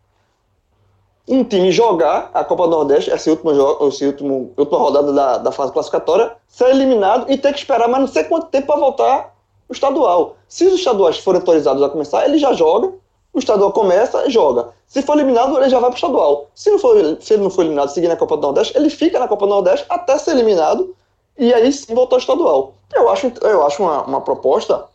[1.27, 3.51] um time jogar a Copa do Nordeste, essa última,
[3.87, 8.01] esse último, última rodada da, da fase classificatória, ser eliminado e ter que esperar mais
[8.01, 9.35] não sei quanto tempo para voltar
[9.67, 10.37] o estadual.
[10.47, 12.93] Se os estaduais forem autorizados a começar, ele já joga,
[13.35, 14.69] o estadual começa joga.
[14.87, 16.49] Se for eliminado, ele já vai para o estadual.
[16.55, 19.19] Se, não for, se ele não for eliminado seguir na Copa do Nordeste, ele fica
[19.19, 20.95] na Copa do Nordeste até ser eliminado
[21.37, 22.73] e aí sim voltar ao estadual.
[22.93, 24.85] Eu acho, eu acho uma, uma proposta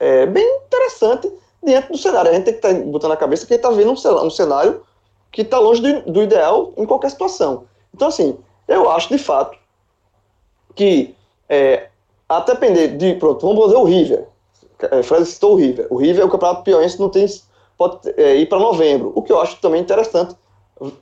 [0.00, 2.32] é, bem interessante dentro do cenário.
[2.32, 4.82] A gente tem que estar tá botando na cabeça que está vendo um, cenário
[5.30, 7.66] que está longe do, do, ideal em qualquer situação.
[7.94, 8.36] Então, assim,
[8.66, 9.56] eu acho de fato
[10.74, 11.14] que,
[11.48, 11.88] é,
[12.28, 13.14] até depender de.
[13.14, 14.26] Pronto, vamos fazer o River.
[14.90, 15.86] É, Fred citou o River.
[15.90, 17.26] O River, o campeonato piauiense, não tem,
[17.76, 19.12] pode é, ir para novembro.
[19.14, 20.34] O que eu acho também interessante,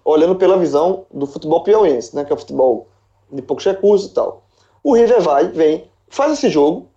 [0.04, 2.86] olhando pela visão do futebol piauiense, né, que é o futebol
[3.30, 4.42] de poucos recursos e tal.
[4.82, 6.88] O River vai, vem, faz esse jogo,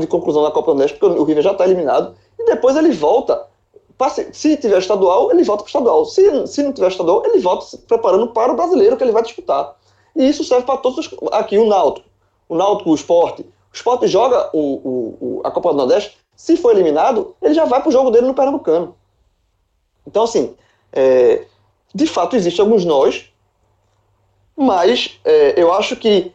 [0.00, 2.92] de conclusão da Copa do Nordeste, porque o River já está eliminado, e depois ele
[2.92, 3.46] volta.
[4.32, 6.04] Se tiver estadual, ele volta para o estadual.
[6.06, 9.22] Se, se não tiver estadual, ele volta se preparando para o brasileiro que ele vai
[9.22, 9.76] disputar.
[10.16, 12.08] E isso serve para todos os, aqui o Náutico.
[12.48, 13.42] O Náutico, o Esporte.
[13.42, 14.60] O Esporte joga o,
[15.20, 16.18] o, a Copa do Nordeste.
[16.36, 18.96] Se for eliminado, ele já vai para o jogo dele no Pernambucano.
[20.06, 20.54] Então, assim,
[20.92, 21.44] é,
[21.94, 23.30] de fato, existem alguns nós,
[24.56, 26.34] mas é, eu acho que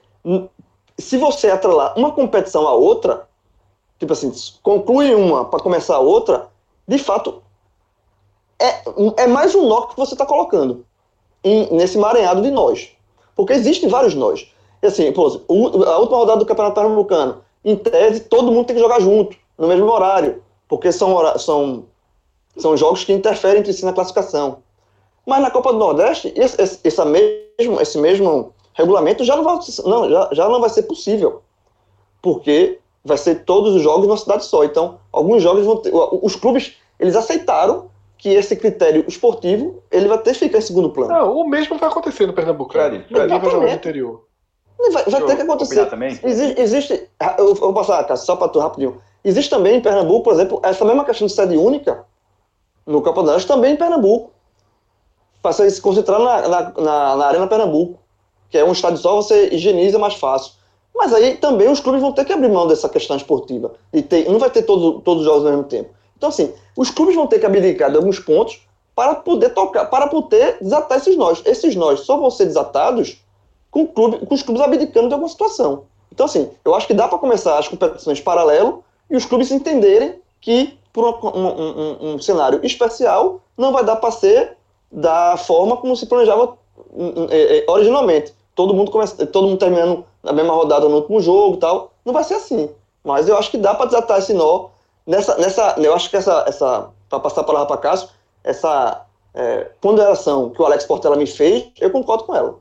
[0.97, 3.27] se você atrelar uma competição à outra,
[3.99, 4.31] tipo assim,
[4.63, 6.49] conclui uma para começar a outra,
[6.87, 7.43] de fato,
[8.59, 10.85] é, é mais um nó que você está colocando
[11.43, 12.89] em, nesse maranhado de nós.
[13.35, 14.51] Porque existem vários nós.
[14.81, 18.81] E assim, pô, a última rodada do Campeonato Pernambucano, em tese, todo mundo tem que
[18.81, 21.85] jogar junto, no mesmo horário, porque são, são,
[22.57, 24.59] são jogos que interferem entre si na classificação.
[25.25, 29.59] Mas na Copa do Nordeste, esse, esse, esse, mesmo, esse mesmo regulamento já não, vai,
[29.85, 31.41] não, já, já não vai ser possível.
[32.21, 34.63] Porque vai ser todos os jogos numa cidade só.
[34.63, 40.17] Então, alguns jogos vão ter, os clubes eles aceitaram que esse critério esportivo ele vai
[40.17, 41.13] ter que ficar em segundo plano.
[41.13, 42.73] Não, o mesmo vai acontecer no Pernambuco.
[42.73, 44.25] Fred, Fred, vai jogar no interior.
[44.91, 45.85] Vai, vai ter que acontecer.
[45.87, 46.19] Também?
[46.23, 49.01] Existe, existe, eu vou passar, Cássio, só para tu rapidinho.
[49.23, 52.05] Existe também em Pernambuco, por exemplo, essa mesma questão de sede única
[52.85, 54.31] no campeonato, também em Pernambuco.
[55.41, 57.99] Para se concentrar na, na, na, na Arena Pernambuco,
[58.49, 60.53] que é um estádio só, você higieniza mais fácil.
[60.95, 63.73] Mas aí também os clubes vão ter que abrir mão dessa questão esportiva.
[63.93, 65.89] E ter, não vai ter todo, todos os jogos ao mesmo tempo.
[66.17, 68.61] Então, assim, os clubes vão ter que abdicar de alguns pontos
[68.95, 71.41] para poder tocar, para poder desatar esses nós.
[71.45, 73.21] Esses nós só vão ser desatados
[73.69, 75.83] com, clube, com os clubes abdicando de alguma situação.
[76.11, 80.21] Então, assim, eu acho que dá para começar as competições paralelo e os clubes entenderem
[80.41, 84.57] que, por um, um, um, cenário especial, não vai dar para ser
[84.91, 86.57] da forma como se planejava
[87.29, 88.33] é, é, originalmente.
[88.55, 91.91] Todo mundo, começa, todo mundo terminando na mesma rodada no último jogo tal.
[92.03, 92.69] Não vai ser assim.
[93.03, 94.69] Mas eu acho que dá para desatar esse nó.
[95.05, 98.09] Nessa, nessa, eu acho que essa, essa para passar a palavra para Cássio,
[98.43, 102.59] essa é, ponderação que o Alex Portela me fez, eu concordo com ela.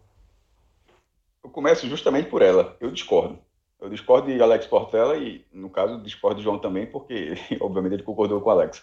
[1.43, 2.77] Eu começo justamente por ela.
[2.81, 3.39] Eu discordo.
[3.87, 8.03] Eu discordo de Alex Portela e, no caso, discordo de João também, porque, obviamente, ele
[8.03, 8.83] concordou com o Alex.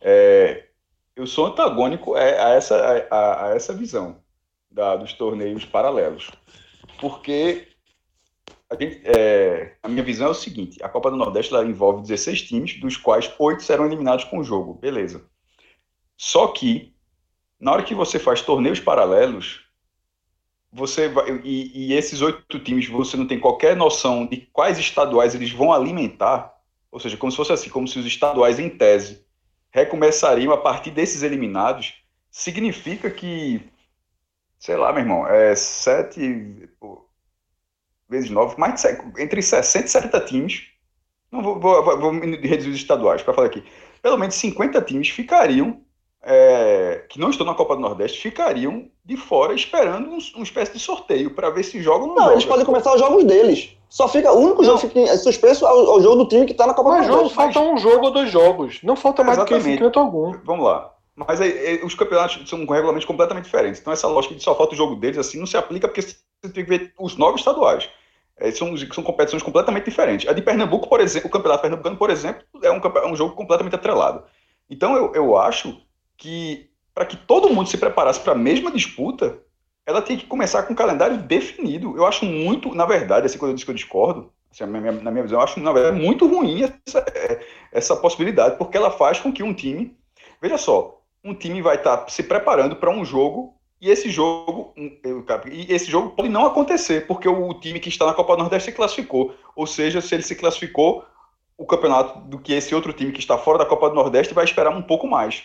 [0.00, 0.68] É,
[1.16, 2.76] eu sou antagônico a, essa,
[3.10, 4.22] a, a, essa visão
[4.70, 6.30] da, dos torneios paralelos.
[7.00, 7.66] Porque
[8.70, 12.42] a, gente, é, a, minha visão é o seguinte: a Copa do Nordeste envolve 16
[12.42, 14.74] times, dos quais 8 serão eliminados com o jogo.
[14.74, 15.28] Beleza.
[16.16, 16.94] Só que,
[17.58, 19.63] na hora que você faz torneios paralelos,
[20.74, 25.32] você vai, e, e esses oito times, você não tem qualquer noção de quais estaduais
[25.32, 26.52] eles vão alimentar,
[26.90, 29.24] ou seja, como se fosse assim, como se os estaduais, em tese,
[29.70, 31.94] recomeçariam a partir desses eliminados,
[32.28, 33.62] significa que,
[34.58, 37.08] sei lá, meu irmão, é sete pô,
[38.08, 40.62] vezes nove, mais de, entre 60 e 70 times,
[41.30, 43.64] não vou, vou, vou reduzir os estaduais para falar aqui,
[44.02, 45.83] pelo menos 50 times ficariam
[46.26, 50.72] é, que não estão na Copa do Nordeste ficariam de fora esperando um, uma espécie
[50.72, 52.24] de sorteio para ver se jogam ou não.
[52.24, 53.76] Não, eles podem começar os jogos deles.
[53.90, 54.76] Só fica o único não.
[54.76, 57.12] jogo que é suspenso ao, ao, jogo do time que está na Copa mas do
[57.12, 57.36] Nordeste.
[57.36, 58.80] Mas falta um jogo ou dois jogos.
[58.82, 59.54] Não falta mais do que
[59.98, 60.32] algum.
[60.44, 60.94] Vamos lá.
[61.14, 63.80] Mas aí, os campeonatos são com regulamentos completamente diferentes.
[63.80, 66.16] Então essa lógica de só falta o jogo deles assim não se aplica porque você
[66.42, 67.88] tem que ver os nove estaduais.
[68.36, 70.28] É, são, são competições completamente diferentes.
[70.28, 73.36] A de Pernambuco, por exemplo, o Campeonato Pernambucano, por exemplo, é um, é um jogo
[73.36, 74.24] completamente atrelado.
[74.68, 75.78] Então eu, eu acho
[76.24, 79.38] que para que todo mundo se preparasse para a mesma disputa,
[79.84, 81.94] ela tem que começar com um calendário definido.
[81.98, 84.92] Eu acho muito, na verdade, assim, quando eu disse que eu discordo, assim, na, minha,
[84.92, 88.90] na minha visão, eu acho, na verdade, muito ruim essa, é, essa possibilidade, porque ela
[88.90, 89.94] faz com que um time,
[90.40, 94.72] veja só, um time vai estar tá se preparando para um jogo e esse jogo
[95.50, 98.70] e esse jogo pode não acontecer porque o time que está na Copa do Nordeste
[98.70, 101.04] se classificou ou seja se ele se classificou
[101.58, 104.44] o campeonato do que esse outro time que está fora da Copa do Nordeste vai
[104.44, 105.44] esperar um pouco mais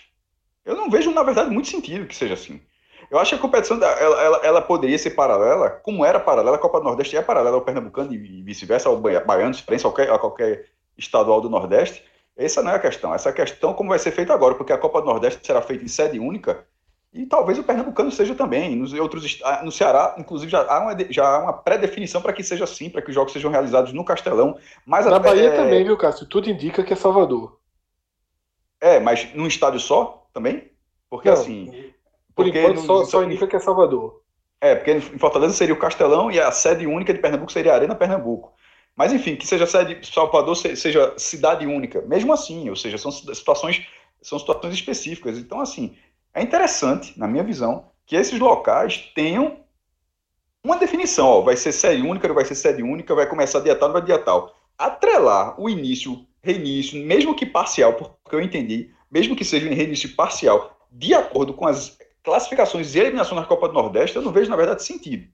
[0.65, 2.61] eu não vejo, na verdade, muito sentido que seja assim.
[3.09, 6.59] Eu acho que a competição ela, ela, ela, poderia ser paralela, como era paralela, a
[6.59, 10.19] Copa do Nordeste é paralela ao Pernambucano e vice-versa, ao Baiano, Experiência, a qualquer, a
[10.19, 10.65] qualquer
[10.97, 12.03] estadual do Nordeste.
[12.37, 13.13] Essa não é a questão.
[13.13, 15.61] Essa é a questão como vai ser feita agora, porque a Copa do Nordeste será
[15.61, 16.65] feita em sede única
[17.11, 18.75] e talvez o Pernambucano seja também.
[18.75, 22.65] Nos outros, no Ceará, inclusive, já há uma, já há uma pré-definição para que seja
[22.65, 24.57] assim, para que os jogos sejam realizados no Castelão.
[24.85, 25.55] Mas Na Bahia é...
[25.55, 26.27] também, viu, Cássio?
[26.27, 27.57] Tudo indica que é Salvador.
[28.79, 30.71] É, mas num estádio só também?
[31.09, 31.65] Porque Não, assim.
[32.35, 34.21] Por porque enquanto no- só, só indica que é Salvador.
[34.61, 37.75] É, porque em Fortaleza seria o Castelão e a sede única de Pernambuco seria a
[37.75, 38.53] Arena Pernambuco.
[38.95, 43.11] Mas enfim, que seja sede Salvador, se- seja cidade única, mesmo assim, ou seja, são
[43.11, 43.85] situações
[44.21, 45.37] são situações específicas.
[45.37, 45.95] Então assim,
[46.33, 49.59] é interessante, na minha visão, que esses locais tenham
[50.63, 53.75] uma definição, ó, vai ser sede única, não vai ser sede única, vai começar dia
[53.75, 54.55] tal, não vai dia tal.
[54.77, 60.15] Atrelar o início, reinício, mesmo que parcial, porque eu entendi, mesmo que seja um reinício
[60.15, 64.49] parcial, de acordo com as classificações e eliminações na Copa do Nordeste, eu não vejo,
[64.49, 65.27] na verdade, sentido.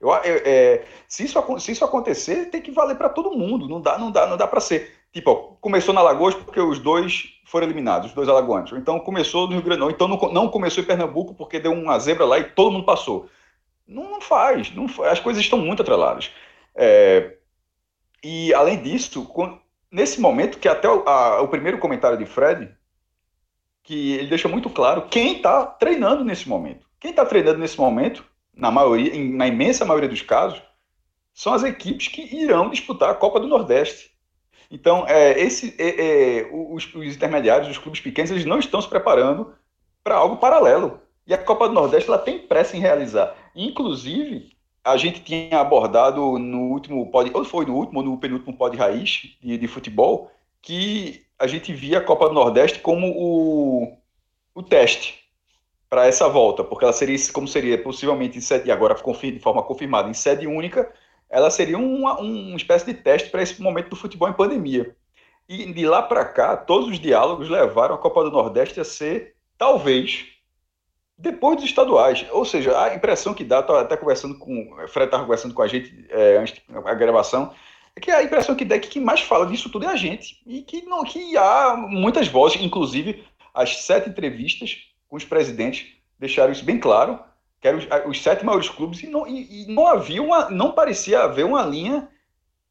[0.00, 3.68] Eu, eu- é, se, isso, se isso acontecer, tem que valer para todo mundo.
[3.68, 4.92] Não dá, não dá, não dá para ser.
[5.12, 8.72] Tipo, ó, começou na Lagoas porque os dois foram eliminados, os dois alagoanos.
[8.72, 9.94] Ou então começou no Rio Grande do Norte.
[9.94, 13.28] Então não, não começou em Pernambuco porque deu uma zebra lá e todo mundo passou.
[13.86, 16.30] Não, não faz, não fa- As coisas estão muito atreladas.
[16.74, 17.36] É,
[18.22, 19.60] e além disso, quando-
[19.90, 22.68] nesse momento, que até o, a- o primeiro comentário de Fred,
[23.84, 26.86] que ele deixa muito claro quem está treinando nesse momento.
[26.98, 28.24] Quem está treinando nesse momento,
[28.56, 30.60] na maioria, na imensa maioria dos casos,
[31.34, 34.10] são as equipes que irão disputar a Copa do Nordeste.
[34.70, 38.88] Então, é, esse, é, é, os, os intermediários, os clubes pequenos, eles não estão se
[38.88, 39.52] preparando
[40.02, 41.00] para algo paralelo.
[41.26, 43.34] E a Copa do Nordeste ela tem pressa em realizar.
[43.54, 48.56] Inclusive, a gente tinha abordado no último pod, ou foi no último ou no penúltimo
[48.56, 50.30] pod raiz de, de futebol,
[50.62, 53.98] que a gente via a Copa do Nordeste como o,
[54.54, 55.24] o teste
[55.88, 60.08] para essa volta, porque ela seria, como seria possivelmente em sede, agora de forma confirmada,
[60.08, 60.92] em sede única,
[61.30, 64.94] ela seria uma, uma espécie de teste para esse momento do futebol em pandemia.
[65.48, 69.34] E de lá para cá, todos os diálogos levaram a Copa do Nordeste a ser,
[69.58, 70.26] talvez,
[71.18, 72.26] depois dos estaduais.
[72.30, 75.62] Ou seja, a impressão que dá, estava até conversando com, o Fred estava conversando com
[75.62, 77.52] a gente é, antes da gravação,
[78.00, 80.42] que a impressão que dá é que mais fala disso tudo é a gente.
[80.46, 86.52] E que, não, que há muitas vozes, inclusive as sete entrevistas com os presidentes deixaram
[86.52, 87.18] isso bem claro,
[87.60, 90.72] que eram os, os sete maiores clubes, e não, e, e não havia uma, não
[90.72, 92.08] parecia haver uma linha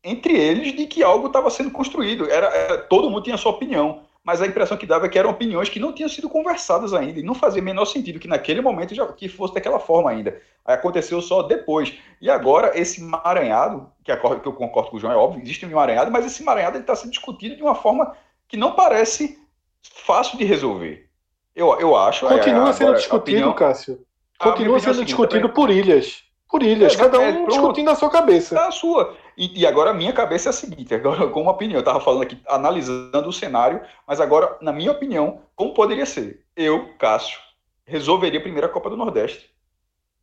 [0.04, 2.30] entre eles de que algo estava sendo construído.
[2.30, 5.20] Era, era- todo mundo tinha a sua opinião, mas a impressão que dava é que
[5.20, 8.28] eram opiniões que não tinham sido conversadas ainda, e não fazia o menor sentido que
[8.28, 10.40] naquele momento já que fosse daquela forma ainda.
[10.66, 11.94] Aí aconteceu só depois.
[12.22, 15.66] E agora, esse emaranhado, que, a- que eu concordo com o João, é óbvio, existe
[15.66, 18.16] um emaranhado, mas esse emaranhado está sendo discutido de uma forma
[18.48, 19.38] que não parece
[19.82, 21.10] fácil de resolver.
[21.56, 22.26] Eu, eu acho.
[22.28, 24.00] é, Continua sendo agora, discutido, opinião- Cássio.
[24.40, 25.54] Continua é sendo seguinte, discutido também.
[25.56, 26.24] por ilhas.
[26.50, 28.56] Por ilhas, É, cada é, um discutindo a sua cabeça.
[28.58, 29.16] É a sua.
[29.38, 32.00] E, e agora a minha cabeça é a seguinte, agora com uma opinião, eu estava
[32.00, 36.46] falando aqui, analisando o cenário, mas agora, na minha opinião, como poderia ser?
[36.56, 37.40] Eu, Cássio,
[37.86, 39.50] resolveria a Copa do Nordeste.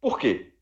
[0.01, 0.53] Por quê?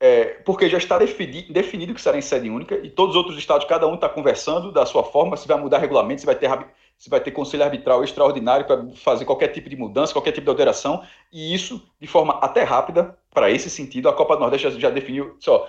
[0.00, 3.38] É, porque já está defini- definido que será em sede única e todos os outros
[3.38, 6.50] estados, cada um está conversando da sua forma, se vai mudar regulamento, se vai ter,
[6.98, 10.50] se vai ter conselho arbitral extraordinário para fazer qualquer tipo de mudança, qualquer tipo de
[10.50, 11.02] alteração,
[11.32, 14.90] e isso, de forma até rápida, para esse sentido, a Copa do Nordeste já, já
[14.90, 15.66] definiu, só,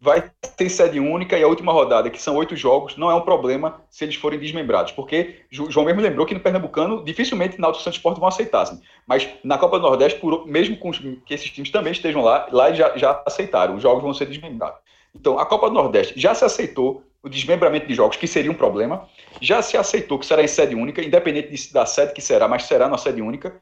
[0.00, 3.22] vai ter sede única e a última rodada, que são oito jogos, não é um
[3.22, 7.84] problema se eles forem desmembrados, porque João mesmo lembrou que no Pernambucano dificilmente Náutico e
[7.84, 8.80] Santos Sport vão aceitar, assim.
[9.06, 12.72] mas na Copa do Nordeste, por, mesmo com que esses times também estejam lá, lá
[12.72, 14.78] já, já aceitaram, os jogos vão ser desmembrados.
[15.14, 18.54] Então, a Copa do Nordeste já se aceitou o desmembramento de jogos, que seria um
[18.54, 19.08] problema,
[19.40, 22.86] já se aceitou que será em sede única, independente da sede que será, mas será
[22.88, 23.60] na sede única,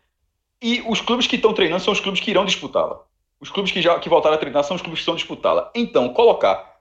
[0.60, 3.00] e os clubes que estão treinando são os clubes que irão disputá-la.
[3.44, 5.70] Os clubes que já que voltaram a treinar são os clubes que estão disputá-la.
[5.74, 6.78] Então, colocar,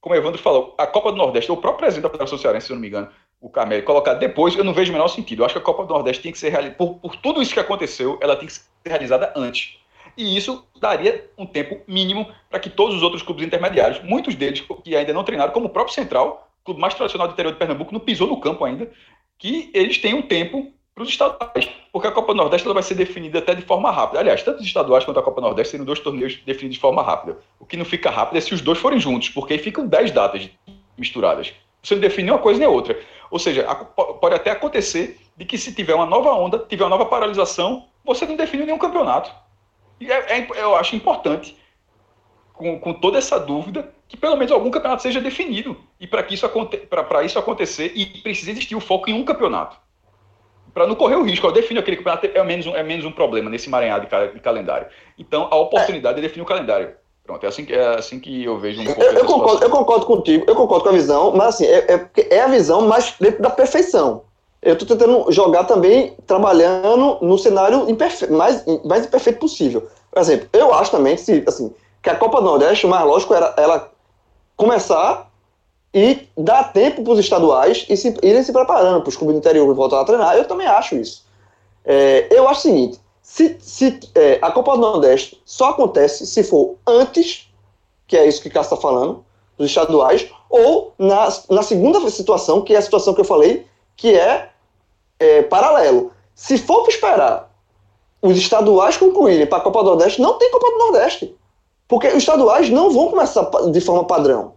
[0.00, 2.72] como o Evandro falou, a Copa do Nordeste, o próprio presidente da Federação Cearense, se
[2.72, 3.08] eu não me engano,
[3.40, 5.42] o Carmelo, colocar depois, eu não vejo o menor sentido.
[5.42, 7.54] Eu acho que a Copa do Nordeste tem que ser realizada, por, por tudo isso
[7.54, 9.78] que aconteceu, ela tem que ser realizada antes.
[10.16, 14.64] E isso daria um tempo mínimo para que todos os outros clubes intermediários, muitos deles
[14.82, 17.92] que ainda não treinaram, como o próprio Central, clube mais tradicional do interior de Pernambuco,
[17.92, 18.90] não pisou no campo ainda,
[19.38, 23.40] que eles tenham tempo para os estaduais, porque a Copa Nordeste ela vai ser definida
[23.40, 24.20] até de forma rápida.
[24.20, 27.36] Aliás, tanto os estaduais quanto a Copa Nordeste seriam dois torneios definidos de forma rápida.
[27.58, 30.12] O que não fica rápido é se os dois forem juntos, porque aí ficam dez
[30.12, 30.48] datas
[30.96, 31.52] misturadas.
[31.82, 32.98] Você não define uma coisa nem outra.
[33.28, 37.06] Ou seja, pode até acontecer de que se tiver uma nova onda, tiver uma nova
[37.06, 39.32] paralisação, você não define nenhum campeonato.
[40.00, 41.56] E é, é, eu acho importante,
[42.52, 45.76] com, com toda essa dúvida, que pelo menos algum campeonato seja definido.
[45.98, 46.48] E para isso,
[47.24, 49.83] isso acontecer, e precisa existir o foco em um campeonato
[50.74, 51.46] para não correr o risco.
[51.46, 54.88] Eu defino aquele campeonato, é menos um, é menos um problema nesse emaranhado de, calendário.
[55.16, 56.92] Então, a oportunidade é, é definir o calendário.
[57.24, 59.00] Pronto, é assim, que, é assim que eu vejo um pouco.
[59.00, 62.36] Eu, eu concordo, eu concordo contigo, eu concordo com a visão, mas assim, é, é,
[62.36, 64.24] é a visão mais dentro da perfeição.
[64.60, 69.88] Eu estou tentando jogar também, trabalhando no cenário imperfe mais, mais imperfeito possível.
[70.10, 71.72] Por exemplo, eu acho também que, assim,
[72.02, 73.90] que a Copa do Nordeste, o mais lógico era ela
[74.56, 75.30] começar
[75.94, 79.38] e dá tempo para os estaduais e se, irem se preparando para os clubes do
[79.38, 80.36] interior voltar a treinar.
[80.36, 81.24] Eu também acho isso.
[81.84, 86.42] É, eu acho o seguinte: se, se é, a Copa do Nordeste só acontece se
[86.42, 87.48] for antes,
[88.08, 89.24] que é isso que Cássio está falando,
[89.56, 93.64] dos estaduais, ou na, na segunda situação, que é a situação que eu falei,
[93.96, 94.50] que é,
[95.20, 96.10] é paralelo.
[96.34, 97.54] Se for para esperar
[98.20, 101.36] os estaduais concluírem para a Copa do Nordeste, não tem Copa do Nordeste.
[101.86, 104.54] Porque os estaduais não vão começar de forma padrão.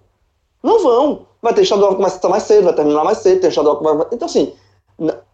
[0.63, 1.26] Não vão.
[1.41, 4.07] Vai ter estadual que começa mais cedo, vai terminar mais cedo, tem estadual que vai.
[4.11, 4.53] Então, assim,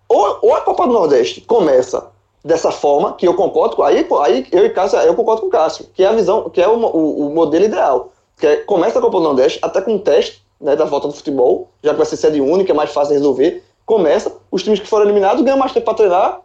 [0.10, 2.12] ou, ou a Copa do Nordeste começa
[2.44, 3.84] dessa forma, que eu concordo com.
[3.84, 6.62] Aí, aí eu e Cássio, eu concordo com o Cássio, que é a visão, que
[6.62, 8.12] é o, o, o modelo ideal.
[8.38, 11.14] Que é, começa a Copa do Nordeste, até com um teste né, da volta do
[11.14, 13.64] futebol, já que vai ser sede única, é mais fácil resolver.
[13.86, 16.42] Começa, os times que foram eliminados ganham mais tempo para treinar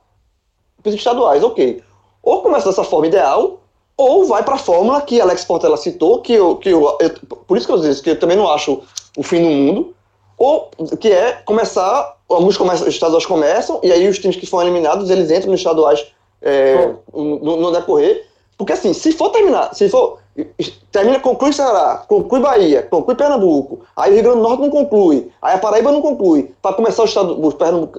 [0.84, 1.82] os estaduais, ok.
[2.22, 3.60] Ou começa dessa forma ideal,
[3.98, 7.10] ou vai para a fórmula que Alex Portela citou, que eu, que eu, eu,
[7.48, 8.80] por isso que eu disse que eu também não acho
[9.16, 9.94] o fim do mundo,
[10.38, 10.70] ou
[11.00, 15.50] que é começar, alguns estaduais começam, e aí os times que foram eliminados, eles entram
[15.50, 16.06] nos estaduais
[16.40, 18.24] é, no, no, decorrer,
[18.56, 20.20] porque assim, se for terminar, se for,
[20.92, 25.28] termina, conclui Ceará, conclui Bahia, conclui Pernambuco, aí o Rio Grande do Norte não conclui,
[25.42, 27.32] aí a Paraíba não conclui, para começar o, estado,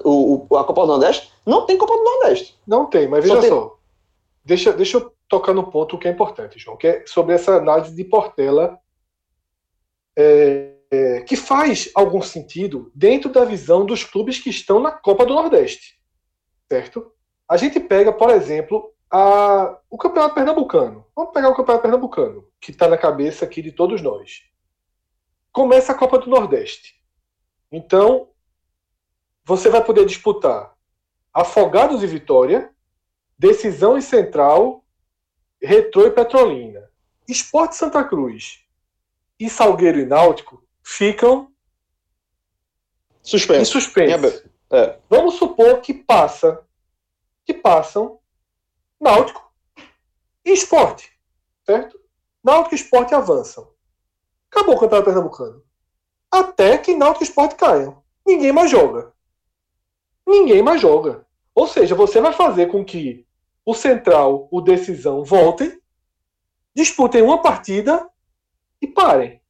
[0.02, 2.56] o, o, a Copa do Nordeste, não tem Copa do Nordeste.
[2.66, 3.76] Não tem, mas veja só, só.
[4.46, 7.94] Deixa, deixa eu tocar no ponto que é importante, João, que é sobre essa análise
[7.94, 8.78] de Portela,
[10.18, 15.24] é, é, que faz algum sentido dentro da visão dos clubes que estão na Copa
[15.24, 16.00] do Nordeste,
[16.68, 17.12] certo?
[17.48, 21.06] A gente pega, por exemplo, a, o Campeonato Pernambucano.
[21.14, 24.42] Vamos pegar o Campeonato Pernambucano, que está na cabeça aqui de todos nós.
[25.52, 26.96] Começa a Copa do Nordeste.
[27.70, 28.30] Então,
[29.44, 30.74] você vai poder disputar
[31.32, 32.74] Afogados e Vitória,
[33.38, 34.84] Decisão e Central
[35.62, 36.90] Retrô e Petrolina,
[37.28, 38.64] Esporte Santa Cruz
[39.38, 41.52] e Salgueiro e Náutico ficam
[43.22, 43.60] suspenso.
[43.60, 44.50] em suspenso.
[44.70, 44.98] É.
[45.08, 46.64] Vamos supor que passa,
[47.44, 48.18] que passam
[49.00, 49.52] Náutico
[50.44, 51.12] e Esporte,
[51.64, 52.00] certo?
[52.42, 53.70] Náutico e Esporte avançam.
[54.50, 55.62] Acabou o Campeonato Pernambucano.
[56.30, 58.02] Até que Náutico e Esporte caiam.
[58.26, 59.12] Ninguém mais joga.
[60.26, 61.26] Ninguém mais joga.
[61.54, 63.26] Ou seja, você vai fazer com que
[63.64, 65.80] o Central, o Decisão voltem,
[66.74, 68.08] disputem uma partida
[68.80, 69.40] e parem.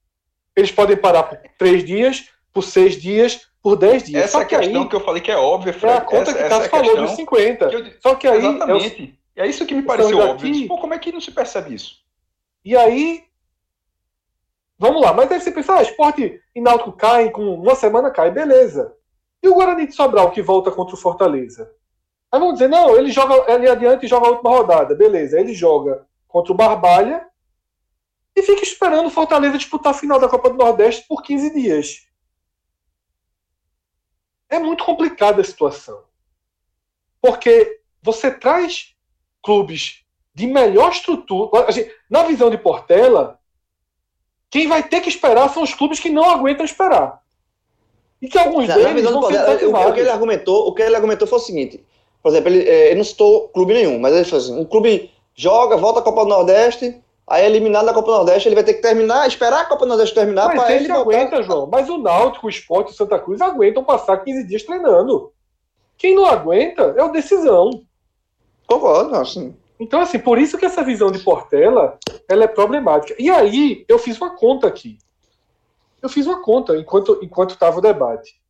[0.55, 4.25] Eles podem parar por três dias, por seis dias, por dez dias.
[4.25, 5.95] Essa é a questão aí, que eu falei que é óbvia, Fred.
[5.95, 7.65] É a conta essa, que o Cássio é falou dos 50.
[7.67, 8.39] Eu, Só que aí.
[8.39, 9.19] Exatamente.
[9.37, 10.53] É, é isso que me pareceu óbvio.
[10.53, 11.97] Daqui, Pô, como é que não se percebe isso?
[12.65, 13.25] E aí.
[14.79, 18.31] Vamos lá, mas aí você pensa, ah, esporte e Náutico caem, com uma semana cai,
[18.31, 18.95] beleza.
[19.43, 21.71] E o Guarani de Sobral que volta contra o Fortaleza?
[22.33, 24.95] Aí vamos dizer, não, ele joga ali adiante e joga a última rodada.
[24.95, 27.27] Beleza, ele joga contra o Barbalha
[28.37, 32.07] e fica esperando o Fortaleza disputar a final da Copa do Nordeste por 15 dias.
[34.49, 36.03] é muito complicada a situação.
[37.21, 38.95] Porque você traz
[39.43, 40.05] clubes
[40.35, 41.67] de melhor estrutura.
[42.09, 43.39] Na visão de Portela,
[44.49, 47.21] quem vai ter que esperar são os clubes que não aguentam esperar.
[48.21, 50.95] E que alguns deles na vão ser o, o, que ele argumentou, o que ele
[50.97, 51.85] argumentou foi o seguinte:
[52.23, 55.11] por exemplo, ele, é, ele não citou clube nenhum, mas ele falou assim: um clube
[55.35, 58.65] joga, volta à Copa do Nordeste, aí é eliminado da Copa do Nordeste, ele vai
[58.65, 60.89] ter que terminar, esperar a Copa do Nordeste terminar para ele.
[60.89, 61.01] Voltar...
[61.01, 61.67] aguenta, João.
[61.67, 65.33] Mas o Náutico, o Sport e o Santa Cruz aguentam passar 15 dias treinando.
[65.97, 67.83] Quem não aguenta é o decisão.
[68.67, 69.55] Concordo, assim.
[69.79, 71.99] Então, assim, por isso que essa visão de Portela
[72.29, 73.15] ela é problemática.
[73.19, 74.99] E aí, eu fiz uma conta aqui.
[76.03, 78.41] Eu fiz uma conta enquanto enquanto estava o debate.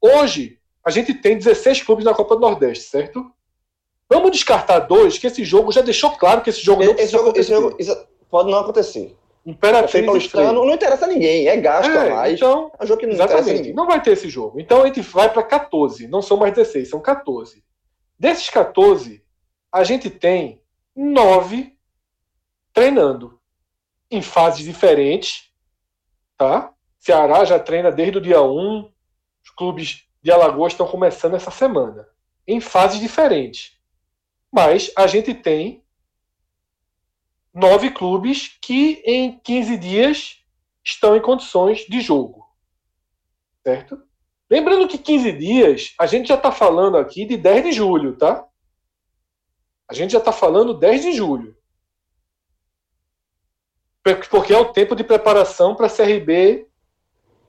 [0.00, 3.30] Hoje, a gente tem 16 clubes na Copa do Nordeste, certo?
[4.08, 7.32] Vamos descartar dois, que esse jogo já deixou claro que esse jogo não esse jogo,
[7.36, 7.76] esse jogo
[8.28, 9.16] pode não acontecer.
[9.46, 12.34] Imperatriz Paulistano não interessa a ninguém, é gasto é, a mais.
[12.34, 13.72] Então, é um jogo que não exatamente.
[13.72, 14.58] Não vai ter esse jogo.
[14.58, 17.62] Então a gente vai para 14, não são mais 16, são 14.
[18.18, 19.22] Desses 14,
[19.70, 20.62] a gente tem
[20.96, 21.76] 9
[22.72, 23.38] treinando
[24.10, 25.50] em fases diferentes,
[26.38, 26.72] tá?
[26.98, 28.90] Ceará já treina desde o dia 1,
[29.44, 32.08] os clubes de Alagoas estão começando essa semana,
[32.48, 33.78] em fases diferentes.
[34.50, 35.84] Mas a gente tem
[37.52, 40.42] nove clubes que em 15 dias
[40.82, 42.42] estão em condições de jogo.
[43.62, 44.02] Certo?
[44.50, 48.46] Lembrando que 15 dias, a gente já está falando aqui de 10 de julho, tá?
[49.86, 51.54] A gente já está falando 10 de julho.
[54.30, 56.66] Porque é o tempo de preparação para a CRB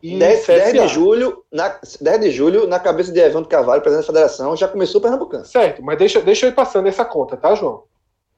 [0.05, 4.05] e 10, 10, de julho, na, 10 de julho, na cabeça de Evandro Carvalho, presidente
[4.05, 5.43] da federação, já começou o Pernambucano.
[5.45, 7.85] Certo, mas deixa, deixa eu ir passando essa conta, tá, João?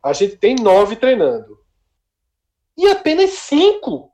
[0.02, 1.60] A gente tem nove treinando.
[2.78, 4.10] E apenas cinco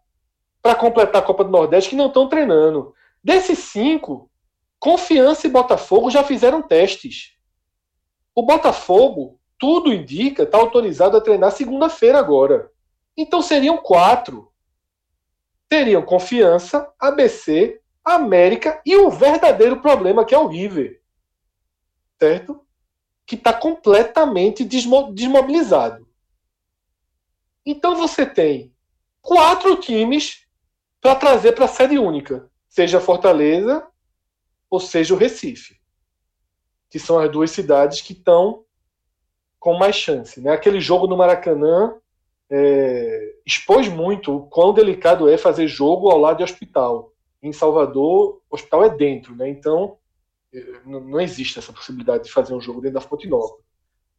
[0.63, 2.91] para completar a Copa do Nordeste que não estão treinando.
[3.23, 4.31] Desses cinco,
[4.79, 7.33] Confiança e Botafogo já fizeram testes.
[8.33, 12.71] O Botafogo, tudo indica, está autorizado a treinar segunda-feira agora.
[13.15, 14.51] Então seriam quatro
[15.73, 21.01] teriam confiança, ABC, América e o verdadeiro problema que é o River.
[22.21, 22.63] Certo?
[23.25, 26.07] Que está completamente desmobilizado.
[27.65, 28.71] Então você tem
[29.19, 30.45] quatro times
[31.01, 33.83] para trazer para a sede única, seja Fortaleza
[34.69, 35.81] ou seja o Recife,
[36.87, 38.63] que são as duas cidades que estão
[39.59, 40.39] com mais chance.
[40.39, 40.51] Né?
[40.51, 41.99] Aquele jogo no Maracanã
[42.49, 47.11] é, expôs muito o quão delicado é fazer jogo ao lado de hospital.
[47.41, 49.49] Em Salvador, hospital é dentro, né?
[49.49, 49.97] Então,
[50.53, 53.55] é, não existe essa possibilidade de fazer um jogo dentro da Fonte Nova.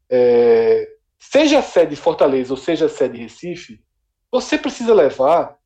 [0.09, 3.81] É, seja a sede Fortaleza ou seja a sede Recife,
[4.31, 5.57] você precisa levar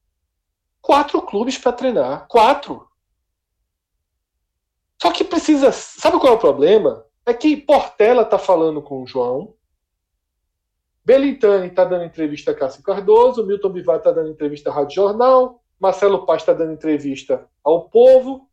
[0.82, 2.28] quatro clubes para treinar.
[2.28, 2.88] Quatro.
[5.01, 5.72] Só que precisa.
[5.72, 7.05] Sabe qual é o problema?
[7.26, 9.53] É que Portela está falando com o João,
[11.10, 15.60] Belintani está dando entrevista a Cássio Cardoso, Milton Bivar está dando entrevista à Rádio Jornal,
[15.80, 18.47] Marcelo Paz está dando entrevista ao Povo.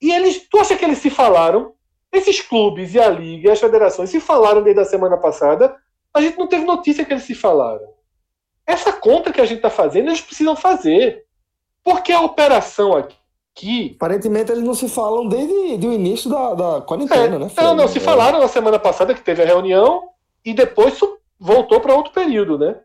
[0.00, 1.72] E eles, tu acha que eles se falaram?
[2.10, 5.76] Esses clubes e a Liga e as federações se falaram desde a semana passada,
[6.12, 7.86] a gente não teve notícia que eles se falaram.
[8.66, 11.24] Essa conta que a gente está fazendo, eles precisam fazer.
[11.84, 13.92] Porque a operação aqui.
[13.94, 17.50] Aparentemente eles não se falam desde o início da, da quarentena, é, né?
[17.56, 18.00] Não, não, se é.
[18.00, 20.10] falaram na semana passada que teve a reunião,
[20.44, 20.98] e depois
[21.38, 22.76] voltou para outro período, né?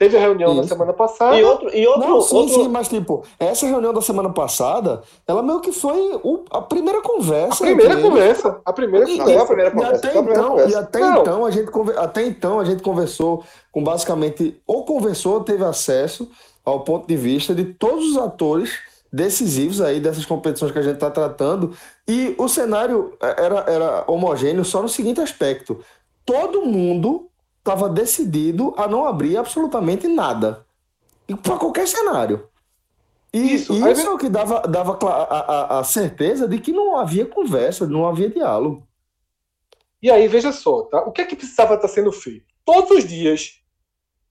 [0.00, 0.62] Teve a reunião Isso.
[0.62, 1.38] na semana passada.
[1.38, 1.76] E outro.
[1.76, 2.54] E outro, Não, sim, outro...
[2.54, 7.02] sim, mas tipo, essa reunião da semana passada, ela meio que foi o, a primeira
[7.02, 7.62] conversa.
[7.62, 8.60] A primeira conversa.
[8.64, 9.42] A primeira e, conversa.
[9.42, 10.06] a primeira conversa.
[10.06, 14.58] E até, então, e até então, a gente, até então a gente conversou com basicamente,
[14.66, 16.30] ou conversou, ou teve acesso
[16.64, 18.78] ao ponto de vista de todos os atores
[19.12, 21.76] decisivos aí dessas competições que a gente está tratando.
[22.08, 25.80] E o cenário era, era homogêneo só no seguinte aspecto:
[26.24, 30.66] todo mundo estava decidido a não abrir absolutamente nada.
[31.28, 32.48] E para qualquer cenário.
[33.32, 36.96] E isso, isso é o que dava, dava a, a, a, certeza de que não
[36.96, 38.86] havia conversa, não havia diálogo.
[40.02, 41.02] E aí, veja só, tá?
[41.02, 42.46] o que é que precisava estar sendo feito?
[42.64, 43.60] Todos os dias,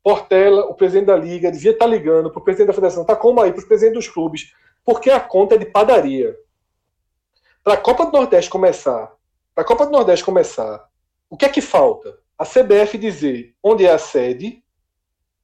[0.03, 3.41] Portela, o presidente da Liga, devia estar ligando para o presidente da federação, tá como
[3.41, 6.35] aí, para os presidentes dos clubes, porque a conta é de padaria.
[7.63, 9.13] Para a Copa do Nordeste começar,
[9.53, 10.88] para a Copa do Nordeste começar,
[11.29, 12.19] o que é que falta?
[12.39, 14.63] a CBF dizer onde é a sede,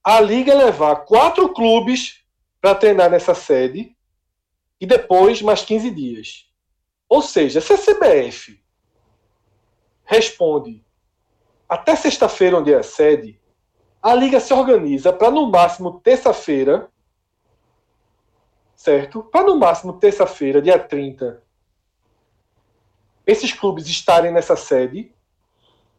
[0.02, 2.24] a Liga levar quatro clubes
[2.58, 3.94] para treinar nessa sede
[4.80, 6.50] e depois mais 15 dias.
[7.06, 8.58] Ou seja, se a CBF
[10.06, 10.82] responde
[11.68, 13.38] até sexta-feira, onde é a sede,
[14.00, 16.90] a Liga se organiza para no máximo terça-feira,
[18.74, 19.22] certo?
[19.22, 21.42] Para no máximo terça-feira, dia 30,
[23.26, 25.14] esses clubes estarem nessa sede.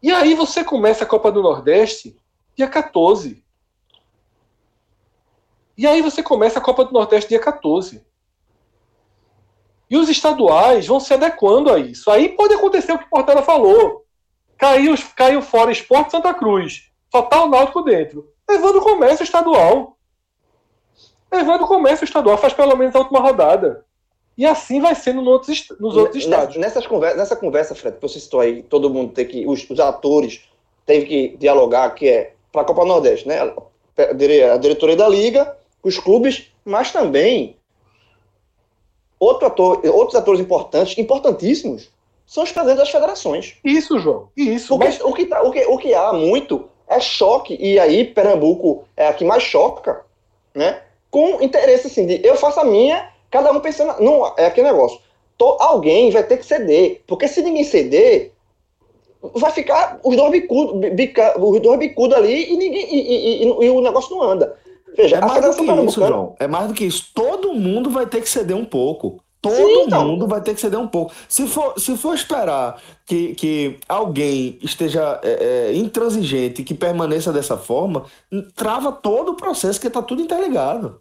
[0.01, 2.15] E aí você começa a Copa do Nordeste
[2.55, 3.43] dia 14.
[5.77, 8.05] E aí você começa a Copa do Nordeste dia 14.
[9.89, 12.11] E os estaduais vão se adequando a isso.
[12.11, 14.05] Aí pode acontecer o que o Portela falou.
[14.57, 16.91] Caiu, caiu fora Esporte Santa Cruz.
[17.11, 18.29] Só tá o Náutico dentro.
[18.49, 19.97] Levando o comércio estadual.
[21.31, 22.37] Levando o comércio estadual.
[22.37, 23.85] Faz pelo menos a última rodada.
[24.37, 26.55] E assim vai ser nos outros, nos outros estados.
[26.57, 29.47] Nessas conversa, nessa conversa, Fred, que você citou aí, todo mundo tem que.
[29.47, 30.47] Os, os atores
[30.85, 33.39] têm que dialogar, que é para a Copa Nordeste, né?
[33.41, 37.57] A diretoria da Liga, os clubes, mas também
[39.19, 41.89] outro ator, outros atores importantes, importantíssimos,
[42.27, 43.55] são os presidentes das federações.
[43.63, 44.29] Isso, João.
[44.37, 44.67] Isso.
[44.67, 45.01] Porque mas...
[45.01, 49.07] o, que tá, o, que, o que há muito é choque, e aí Pernambuco é
[49.07, 50.05] a que mais choca,
[50.53, 50.81] né?
[51.09, 54.01] Com interesse assim, de eu faço a minha Cada um pensando.
[54.01, 54.99] Não, é aquele negócio.
[55.37, 57.01] Tô, alguém vai ter que ceder.
[57.05, 58.31] Porque se ninguém ceder,
[59.21, 60.73] vai ficar os dois bicudos,
[61.37, 64.55] os dois bicudos ali e, ninguém, e, e, e, e o negócio não anda.
[64.95, 66.35] Veja, é mais do que isso, João.
[66.39, 67.11] É mais do que isso.
[67.13, 69.21] Todo mundo vai ter que ceder um pouco.
[69.39, 70.07] Todo Sim, então.
[70.07, 71.13] mundo vai ter que ceder um pouco.
[71.29, 77.55] Se for, se for esperar que, que alguém esteja é, é, intransigente, que permaneça dessa
[77.55, 78.05] forma,
[78.55, 80.99] trava todo o processo, que está tudo interligado.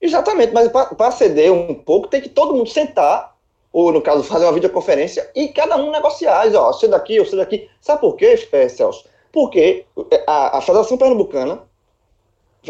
[0.00, 3.36] Exatamente, mas para ceder um pouco, tem que todo mundo sentar,
[3.72, 6.46] ou no caso, fazer uma videoconferência e cada um negociar.
[6.46, 7.68] Diz, ó, você daqui, sei daqui.
[7.80, 9.04] Sabe por quê, é, Celso?
[9.30, 11.62] Porque é, a, a Federação Pernambucana,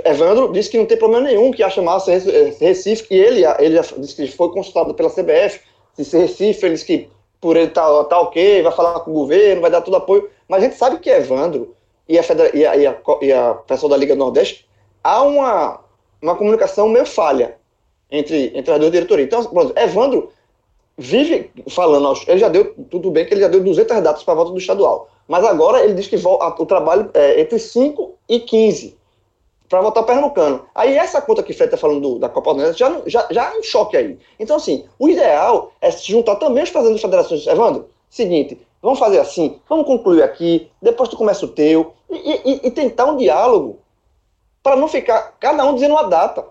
[0.04, 4.14] Evandro disse que não tem problema nenhum que acha massa Recife, e ele, ele disse
[4.14, 5.60] que foi consultado pela CBF,
[5.94, 7.08] se Recife, ele disse que
[7.40, 10.28] por ele tá, tá ok, vai falar com o governo, vai dar todo apoio.
[10.46, 11.74] Mas a gente sabe que Evandro
[12.08, 14.66] e a, Federa e a, e a, e a pessoal da Liga Nordeste,
[15.02, 15.80] há uma
[16.22, 17.56] uma comunicação meio falha
[18.10, 19.26] entre, entre as duas diretorias.
[19.26, 20.30] Então, Evandro
[20.96, 24.36] vive falando, ele já deu, tudo bem que ele já deu 200 datas para a
[24.36, 29.00] volta do estadual, mas agora ele diz que o trabalho é entre 5 e 15
[29.68, 30.66] para voltar Pernambucano.
[30.74, 33.54] Aí essa conta que Fred está falando do, da Copa do Nordeste já, já, já
[33.54, 34.18] é um choque aí.
[34.38, 37.46] Então, assim, o ideal é se juntar também os presidentes federações.
[37.46, 42.60] Evandro, seguinte, vamos fazer assim, vamos concluir aqui, depois tu começa o teu, e, e,
[42.64, 43.78] e tentar um diálogo
[44.62, 46.46] para não ficar cada um dizendo uma data,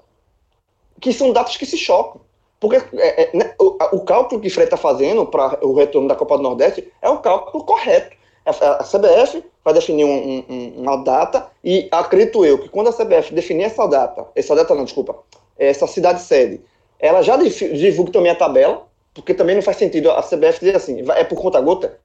[0.99, 2.21] que são datas que se chocam.
[2.59, 6.15] Porque é, é, né, o, o, cálculo que Fred está fazendo para o retorno da
[6.15, 8.17] Copa do Nordeste é o cálculo correto.
[8.45, 12.93] A, a CBF vai definir um, um, uma data e acredito eu que quando a
[12.93, 15.15] CBF definir essa data, essa data não, desculpa,
[15.57, 16.61] essa cidade sede,
[16.99, 21.03] ela já divulga também a tabela, porque também não faz sentido a CBF dizer assim,
[21.11, 21.97] é por conta gota.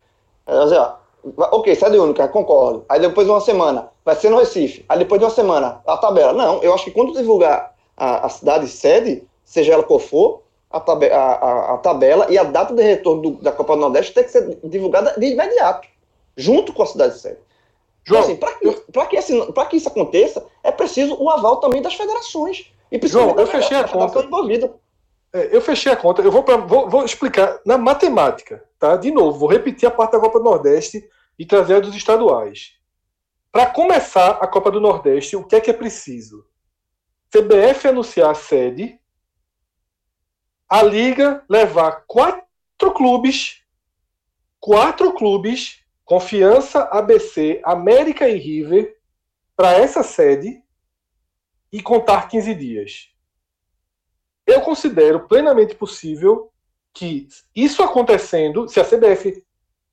[0.46, 0.86] Ela dizer,
[1.36, 2.84] Ok, sede única, concordo.
[2.88, 4.84] Aí depois de uma semana, vai ser no Recife.
[4.88, 6.32] Aí depois de uma semana, a tabela.
[6.32, 10.80] Não, eu acho que quando divulgar a, a cidade sede, seja ela qual for, a,
[10.80, 14.12] tabe a, a, a tabela e a data de retorno do, da Copa do Nordeste
[14.12, 15.88] tem que ser divulgada de imediato,
[16.36, 17.38] junto com a cidade sede.
[18.06, 21.94] João, então, assim, para que, que, que, isso aconteça, é preciso o aval também das
[21.94, 22.70] federações.
[22.92, 24.20] E João, eu fechei a conta.
[24.20, 24.74] Envolvida.
[25.34, 26.22] É, eu fechei a conta.
[26.22, 28.96] Eu vou, pra, vou, vou explicar na matemática, tá?
[28.96, 31.06] De novo, vou repetir a parte da Copa do Nordeste
[31.36, 32.78] e trazer a dos estaduais.
[33.50, 36.46] Para começar a Copa do Nordeste, o que é que é preciso?
[37.32, 39.00] CBF anunciar a sede,
[40.68, 43.60] a Liga levar quatro clubes,
[44.60, 48.96] quatro clubes, Confiança, ABC, América e River,
[49.56, 50.62] para essa sede
[51.72, 53.13] e contar 15 dias.
[54.46, 56.50] Eu considero plenamente possível
[56.92, 59.44] que isso acontecendo, se a CBF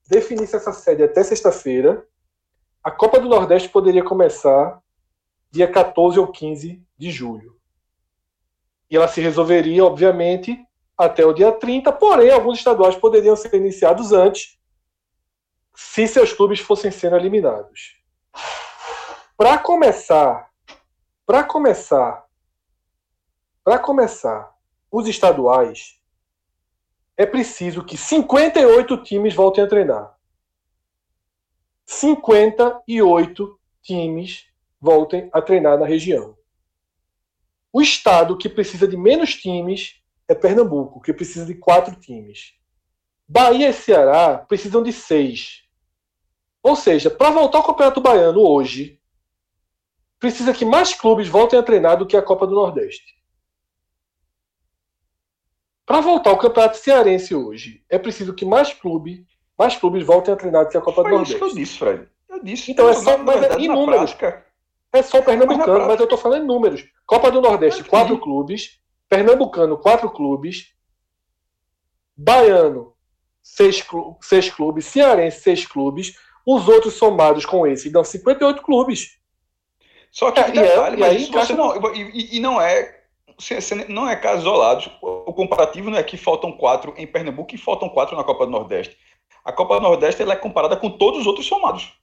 [0.07, 2.05] definisse essa sede até sexta-feira,
[2.83, 4.81] a Copa do Nordeste poderia começar
[5.49, 7.57] dia 14 ou 15 de julho.
[8.89, 10.57] E ela se resolveria, obviamente,
[10.97, 14.59] até o dia 30, porém, alguns estaduais poderiam ser iniciados antes,
[15.75, 17.97] se seus clubes fossem sendo eliminados.
[19.37, 20.49] Para começar,
[21.25, 22.25] para começar,
[23.63, 24.53] para começar,
[24.91, 25.99] os estaduais
[27.15, 30.17] é preciso que 58 times voltem a treinar.
[31.85, 34.47] 58 times
[34.79, 36.35] voltem a treinar na região.
[37.71, 42.53] O estado que precisa de menos times é Pernambuco, que precisa de quatro times.
[43.27, 45.63] Bahia e Ceará precisam de seis.
[46.63, 48.99] Ou seja, para voltar ao Campeonato Baiano hoje,
[50.19, 53.20] precisa que mais clubes voltem a treinar do que a Copa do Nordeste.
[55.91, 59.25] Para voltar ao Campeonato Cearense hoje, é preciso que mais clubes,
[59.59, 61.35] mais clubes voltem a treinar do que a Copa Foi do Nordeste.
[61.35, 62.07] Isso que eu disse, Fred.
[62.29, 62.71] Eu disse.
[62.71, 64.13] Então é só, mas é em números.
[64.13, 64.45] Prática,
[64.93, 66.85] é só Pernambucano, mas, mas, eu estou falando em números.
[67.05, 68.79] Copa do Nordeste, quatro clubes.
[69.09, 70.73] Pernambucano, quatro clubes.
[72.15, 72.93] Baiano,
[73.43, 73.85] seis,
[74.21, 76.15] seis clubes, Cearense, seis clubes,
[76.47, 79.17] os outros somados com esse dão 58 clubes.
[80.09, 83.00] Só que é, detalhe, e, é, e, aí, não, e, e, não é
[83.87, 84.91] não é caso isolado.
[85.01, 88.51] O comparativo não é que faltam quatro em Pernambuco e faltam quatro na Copa do
[88.51, 88.97] Nordeste.
[89.43, 91.93] A Copa do Nordeste ela é comparada com todos os outros somados.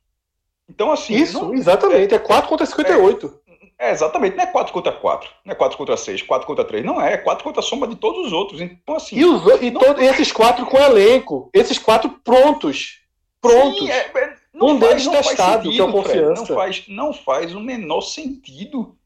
[0.69, 1.15] Então, assim.
[1.15, 2.13] Isso, não, exatamente.
[2.13, 3.41] É, é 4 contra 58.
[3.79, 4.37] É, é, exatamente.
[4.37, 5.31] Não é 4 contra 4.
[5.45, 6.85] Não é 4 contra 6, 4 contra 3.
[6.85, 7.15] Não é.
[7.15, 8.61] É 4 contra a soma de todos os outros.
[8.61, 9.17] Então, assim.
[9.17, 9.81] E, os, e não...
[9.81, 11.49] todo, esses quatro com elenco.
[11.55, 13.01] Esses quatro prontos.
[13.41, 13.79] Prontos.
[13.79, 16.45] Sim, é, é um faz, deles testado, sentido, que é o confiança.
[16.45, 18.98] Fred, não, faz, não faz o menor sentido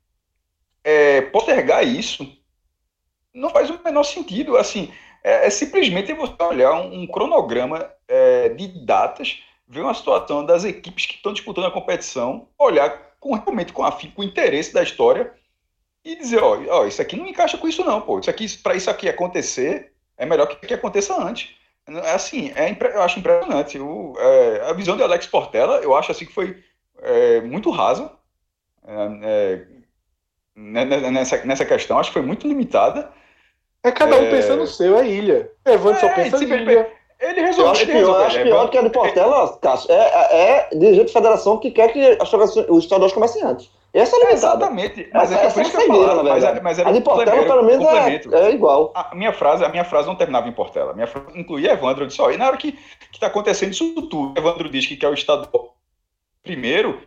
[0.85, 2.27] é, postergar isso.
[3.35, 4.57] Não faz o menor sentido.
[4.57, 10.45] Assim, é, é simplesmente você olhar um, um cronograma é, de datas ver uma situação
[10.45, 14.83] das equipes que estão disputando a competição, olhar com, realmente com, a, com interesse da
[14.83, 15.33] história
[16.05, 18.19] e dizer, ó, ó, isso aqui não encaixa com isso não, pô.
[18.19, 21.55] Isso aqui, para isso aqui acontecer, é melhor que, que aconteça antes.
[21.87, 23.79] É assim, é, eu acho impressionante.
[23.79, 26.63] O, é, a visão de Alex Portela, eu acho assim que foi
[26.99, 28.13] é, muito rasa
[28.87, 29.67] é, é,
[30.55, 31.99] nessa, nessa questão.
[31.99, 33.11] Acho que foi muito limitada.
[33.83, 35.51] É cada um pensando no seu, é ilha.
[35.65, 36.89] Evandro só pensa em ilha.
[37.19, 37.67] Ele resolveu.
[37.67, 41.07] Eu acho pior, resolveu, acho pior que a de Portela, Cássio, é, é, é dirigente
[41.07, 42.19] de federação que quer que
[42.69, 43.71] os estaduais comecem antes.
[43.95, 44.57] Essa é limitada.
[44.57, 45.09] Exatamente.
[45.13, 47.43] Mas é, é por isso que eu falava, mas, é, mas era a de Portela,
[47.45, 48.91] pelo menos, é, é, igual.
[48.95, 50.93] A minha, frase, a minha frase não terminava em Portela.
[50.93, 52.05] A minha frase incluía Evandro.
[52.05, 52.77] Eu disse, ó, e na hora que
[53.13, 55.77] está acontecendo isso tudo, Evandro diz que quer o estadual
[56.43, 57.01] primeiro,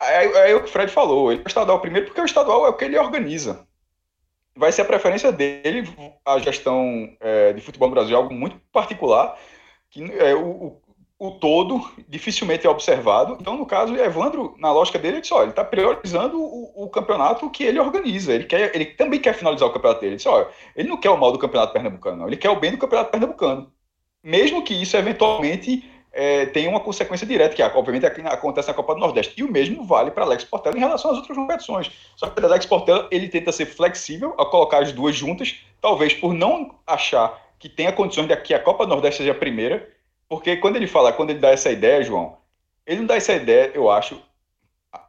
[0.00, 2.74] aí, aí o Fred falou, ele é o estadual primeiro porque o estadual é o
[2.74, 3.66] que ele organiza
[4.56, 5.88] vai ser a preferência dele,
[6.24, 9.36] a gestão é, de futebol no Brasil é algo muito particular,
[9.90, 10.80] que é, o,
[11.18, 13.36] o, todo dificilmente é observado.
[13.40, 16.88] Então, no caso, Evandro, na lógica dele, ele disse, olha, ele está priorizando o, o,
[16.88, 18.32] campeonato que ele organiza.
[18.32, 20.12] Ele, quer, ele também quer finalizar o campeonato dele.
[20.12, 22.26] Ele disse, olha, ele não quer o mal do campeonato pernambucano, não.
[22.26, 23.72] Ele quer o bem do campeonato pernambucano.
[24.22, 25.84] Mesmo que isso, eventualmente,
[26.14, 29.34] é, tem uma consequência direta, que obviamente acontece na Copa do Nordeste.
[29.36, 31.90] E o mesmo vale para Alex Portela em relação às outras competições.
[32.14, 36.14] Só que o Alex Portela ele tenta ser flexível ao colocar as duas juntas, talvez
[36.14, 39.88] por não achar que tenha condições de que a Copa do Nordeste seja a primeira,
[40.28, 42.36] porque quando ele fala, quando ele dá essa ideia, João,
[42.86, 44.22] ele não dá essa ideia, eu acho,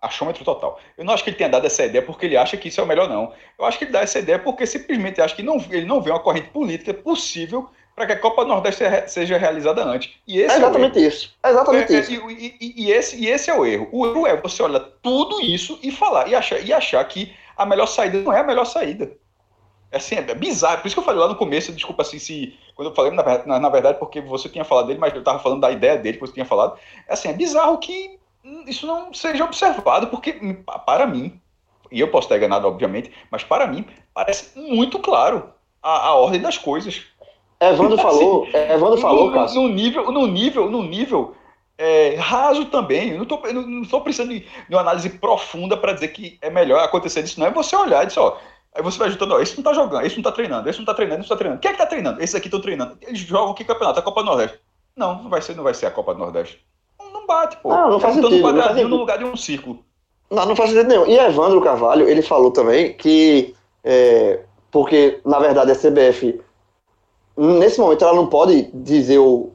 [0.02, 0.80] achômetro total.
[0.98, 2.84] Eu não acho que ele tenha dado essa ideia porque ele acha que isso é
[2.84, 3.32] o melhor, não.
[3.60, 6.10] Eu acho que ele dá essa ideia porque simplesmente acha que não, ele não vê
[6.10, 10.12] uma corrente política possível para que a Copa Nordeste seja realizada antes.
[10.28, 11.34] E esse é exatamente é isso.
[11.42, 12.12] É exatamente é, isso.
[12.12, 13.88] E, e, e, esse, e esse é o erro.
[13.92, 17.66] O erro é você olhar tudo isso e falar, e achar, e achar que a
[17.66, 19.12] melhor saída não é a melhor saída.
[19.92, 20.82] É assim, é bizarro.
[20.82, 22.54] Por isso que eu falei lá no começo, desculpa assim, se.
[22.76, 25.62] Quando eu falei, na, na, verdade, porque você tinha falado dele, mas eu estava falando
[25.62, 26.78] da ideia dele, que você tinha falado.
[27.08, 28.20] É assim, é bizarro que
[28.68, 30.34] isso não seja observado, porque,
[30.86, 31.40] para mim,
[31.90, 36.42] e eu posso estar enganado, obviamente, mas para mim, parece muito claro a, a ordem
[36.42, 37.04] das coisas.
[37.72, 41.36] Evandro falou, assim, Evandro falou, no, no, nível, no nível, no nível
[41.78, 43.12] é, raso também.
[43.12, 46.84] Eu não estou não tô precisando de, uma análise profunda para dizer que é melhor
[46.84, 47.48] acontecer isso, não.
[47.48, 48.38] É você olhar e dizer, ó,
[48.74, 50.84] aí você vai juntando, ó, esse não está jogando, esse não está treinando, esse não
[50.84, 51.62] está treinando, esse não está treinando.
[51.62, 52.22] Quem é que está treinando?
[52.22, 52.98] Esses aqui estão treinando.
[53.02, 54.00] Eles jogam que campeonato?
[54.00, 54.60] A Copa do Nordeste.
[54.96, 56.66] Não, não vai ser, não vai ser a Copa do Nordeste.
[57.00, 57.70] Não, não bate, pô.
[57.70, 58.36] Não, não faz sentido.
[58.36, 59.84] um quadradinho no lugar de um círculo.
[60.32, 61.06] Não, não faz sentido nenhum.
[61.06, 63.54] E Evandro Carvalho, ele falou também que,
[63.84, 64.42] é,
[64.72, 66.42] porque, na verdade, a CBF
[67.38, 69.50] nesse momento ela não pode dizer o,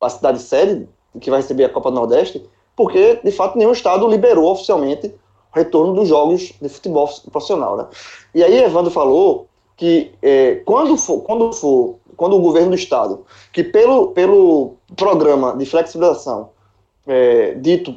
[0.00, 0.88] a cidade sede
[1.20, 2.44] que vai receber a Copa do Nordeste,
[2.76, 7.86] porque de fato nenhum estado liberou oficialmente o retorno dos jogos de futebol profissional, né?
[8.34, 13.24] E aí Evandro falou que é, quando for, quando for, quando o governo do estado,
[13.52, 16.50] que pelo, pelo programa de flexibilização
[17.06, 17.94] é, dito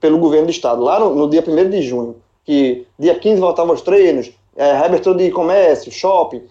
[0.00, 3.70] pelo governo do estado lá no, no dia 1 de junho, que dia 15 voltava
[3.70, 6.42] aos treinos, é, reabertura de comércio, shopping,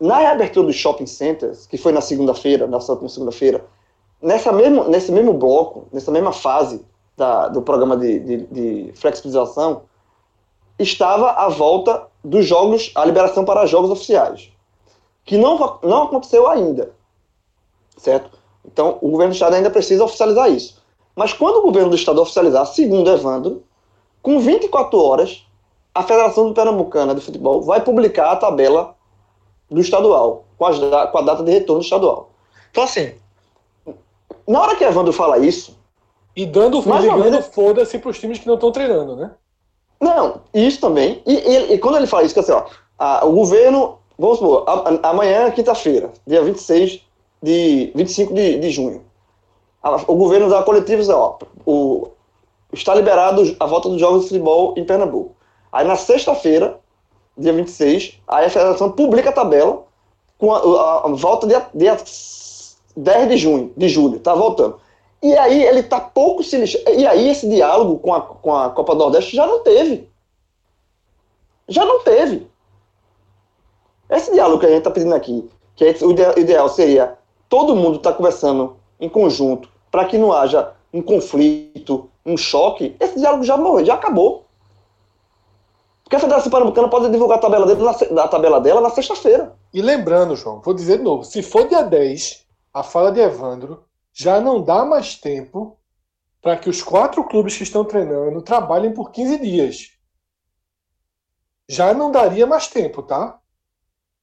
[0.00, 3.64] na reabertura dos shopping centers, que foi na segunda-feira, na segunda-feira,
[4.20, 6.84] nessa mesmo, nesse mesmo bloco, nessa mesma fase
[7.16, 9.82] da, do programa de, de, de, flexibilização,
[10.78, 14.50] estava a volta dos jogos, a liberação para jogos oficiais,
[15.24, 16.92] que não, não aconteceu ainda,
[17.96, 18.38] certo?
[18.64, 20.82] Então, o governo do Estado ainda precisa oficializar isso.
[21.14, 23.62] Mas quando o governo do Estado oficializar, segundo Evandro,
[24.20, 25.46] com 24 horas,
[25.94, 28.95] a Federação Pernambucana de Futebol vai publicar a tabela
[29.70, 32.30] do estadual, com, as, com a data de retorno do estadual.
[32.70, 33.14] Então, assim,
[34.46, 35.76] na hora que Evandro fala isso.
[36.34, 39.30] E dando, ligando foda-se para os times que não estão treinando, né?
[39.98, 41.22] Não, isso também.
[41.26, 42.64] E, e, e, quando ele fala isso, que assim, ó,
[42.98, 47.00] a, o governo, vamos supor, a, a, amanhã é quinta-feira, dia 26
[47.42, 49.02] de 25 de, de junho.
[50.06, 52.08] o governo dá coletivos, ó, o,
[52.72, 55.34] está liberado a volta dos jogos de futebol em Pernambuco.
[55.72, 56.78] Aí na sexta-feira,
[57.36, 59.84] dia 26, aí a federação publica a tabela
[60.38, 61.96] com a, a, a volta dia, dia
[62.96, 64.80] 10 de junho, de julho, tá voltando.
[65.22, 66.88] E aí ele tá pouco se lixando.
[66.90, 70.08] E aí esse diálogo com a, com a Copa do Nordeste já não teve.
[71.68, 72.46] Já não teve.
[74.08, 77.18] Esse diálogo que a gente está pedindo aqui, que é o ideal seria
[77.48, 83.18] todo mundo tá conversando em conjunto, para que não haja um conflito, um choque, esse
[83.18, 84.45] diálogo já morreu, já acabou.
[86.06, 89.56] Porque a Federação Pernambucana pode divulgar a tabela, dele na, a tabela dela na sexta-feira.
[89.74, 93.84] E lembrando, João, vou dizer de novo, se for dia 10, a fala de Evandro,
[94.12, 95.76] já não dá mais tempo
[96.40, 99.98] para que os quatro clubes que estão treinando trabalhem por 15 dias.
[101.68, 103.40] Já não daria mais tempo, tá?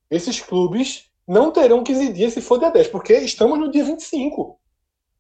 [0.10, 4.58] Esses clubes não terão 15 dias se for dia 10, porque estamos no dia 25.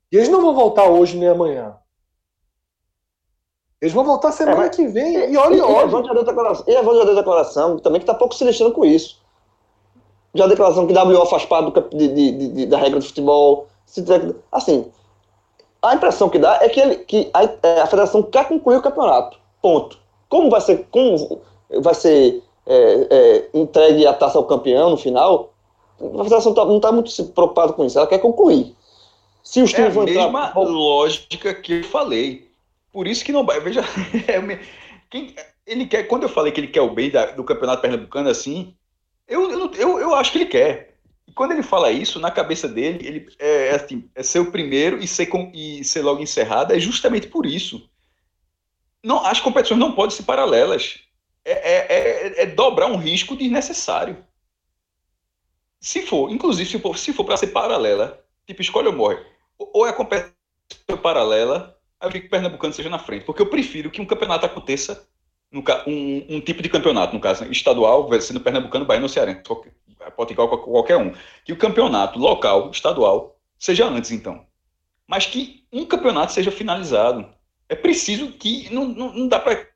[0.09, 1.75] E eles não vão voltar hoje nem amanhã.
[3.83, 5.73] Eles vão voltar semana é, que vem e olha e olha.
[6.65, 9.19] E a Evandro já deu declaração também que está pouco se deixando com isso.
[10.33, 13.67] Já a declaração que WO faz parte do, de, de, de, da regra do futebol.
[14.53, 14.89] Assim,
[15.81, 18.81] a impressão que dá é que, ele, que a, é, a federação quer concluir o
[18.81, 19.37] campeonato.
[19.61, 19.99] Ponto.
[20.29, 21.41] Como vai ser, como
[21.81, 25.51] vai ser é, é, entregue a taça ao campeão no final,
[25.99, 27.97] a federação tá, não está muito preocupada com isso.
[27.97, 28.73] Ela quer concluir.
[29.43, 30.61] Se os times é a mesma entrar...
[30.61, 32.52] lógica que eu falei.
[32.93, 33.59] Por isso que não vai.
[33.59, 33.81] Veja,
[34.27, 34.59] é,
[35.09, 35.35] quem,
[35.65, 36.03] ele quer.
[36.03, 38.75] Quando eu falei que ele quer o bem da, do campeonato pernambucano assim,
[39.27, 40.97] eu, eu, eu, eu, acho que ele quer.
[41.27, 44.51] E quando ele fala isso, na cabeça dele, ele é, é assim, é ser o
[44.51, 47.89] primeiro e ser, com, e ser logo encerrado é justamente por isso.
[49.03, 50.99] Não, as competições não podem ser paralelas.
[51.43, 54.23] É, é, é, é dobrar um risco desnecessário.
[55.81, 59.19] Se for, inclusive, se for, se for para ser paralela, tipo, escolhe ou morre
[59.57, 60.33] ou é a competição
[61.01, 63.25] paralela, eu fico que o Pernambucano seja na frente.
[63.25, 65.07] Porque eu prefiro que um campeonato aconteça,
[65.51, 69.65] um, um tipo de campeonato, no caso, estadual, sendo Pernambucano, Bahia ou
[70.15, 71.13] pode igual qualquer um.
[71.45, 74.45] Que o campeonato local, estadual, seja antes, então.
[75.07, 77.27] Mas que um campeonato seja finalizado.
[77.69, 78.73] É preciso que.
[78.73, 79.67] Não, não, não dá para.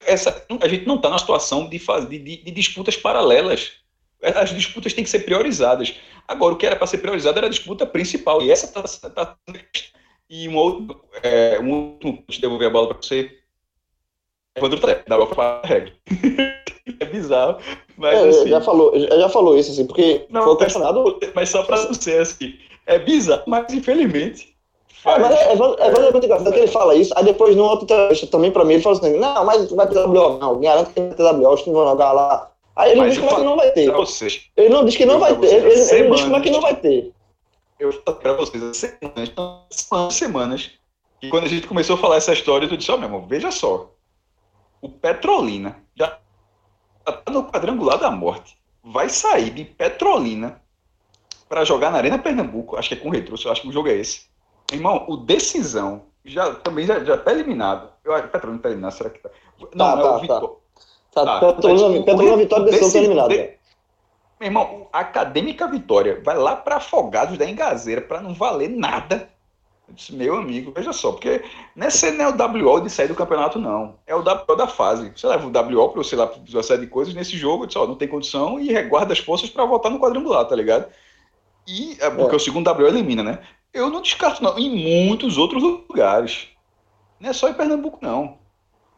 [0.00, 3.80] Essa, a gente não está na situação de, de, de disputas paralelas
[4.22, 5.94] as disputas têm que ser priorizadas.
[6.28, 8.42] Agora, o que era para ser priorizado era a disputa principal.
[8.42, 9.10] E essa está.
[9.10, 9.36] Tá,
[10.30, 11.00] e um outro.
[11.22, 12.22] É, um último.
[12.28, 13.30] Deixa eu devolver a bola para você.
[14.56, 15.92] Evandro Tré, da para regra.
[17.00, 17.58] é bizarro.
[17.96, 21.18] Mas, é, assim, já, falou, já falou isso, assim, porque não, foi questionado.
[21.34, 22.54] Mas só para você, assim.
[22.86, 24.56] É bizarro, mas infelizmente.
[25.04, 27.84] É, mas é, é, é, muito engraçado que ele fala isso, aí depois no outro
[27.84, 31.00] entrevista também para mim ele fala assim, não, mas vai ter WO, não, garanto que
[31.00, 33.42] vai ter WO, os que vão jogar lá Aí ele não diz como é que
[33.42, 33.80] não vai ter.
[34.56, 35.46] Ele não diz que não vai ter.
[35.46, 37.12] Ele, ele diz como é que não vai ter.
[37.80, 39.32] Eu falo para vocês, semanas,
[39.70, 40.70] semanas, semanas,
[41.22, 43.26] e quando a gente começou a falar essa história, tu disse, ó, oh, meu irmão,
[43.26, 43.90] veja só.
[44.82, 46.18] O Petrolina já
[47.04, 48.56] tá no quadrangular da morte.
[48.82, 50.60] Vai sair de Petrolina
[51.48, 52.76] para jogar na Arena Pernambuco.
[52.76, 54.26] Acho que é com retrô, eu acho que o jogo é esse.
[54.72, 57.90] Irmão, o Decisão já, também já, já tá eliminado.
[58.04, 59.30] Eu, Petrolina tá eliminado, será que tá?
[59.58, 60.60] Não, tá, não é tá, o Vitor.
[61.12, 61.24] Tá.
[61.24, 63.28] Tá, tá, Petrolina, Petrolina Vitória Decisão eliminada.
[63.34, 63.59] De...
[64.40, 69.28] Meu irmão, a Acadêmica Vitória vai lá para Afogados da Engazeira para não valer nada.
[69.86, 71.44] Eu disse, meu amigo, veja só, porque
[71.76, 73.98] nesse não é o WO de sair do campeonato, não.
[74.06, 75.12] É o WO da fase.
[75.14, 77.78] Você leva o WO para você lá uma série de coisas nesse jogo, eu disse,
[77.78, 80.90] ó, não tem condição e reguarda as forças para voltar no quadrangular, tá ligado?
[81.68, 82.36] E, é porque é.
[82.36, 83.40] o segundo WO elimina, né?
[83.74, 84.70] Eu não descarto, não, em
[85.06, 86.48] muitos outros lugares.
[87.20, 88.38] Não é só em Pernambuco, não.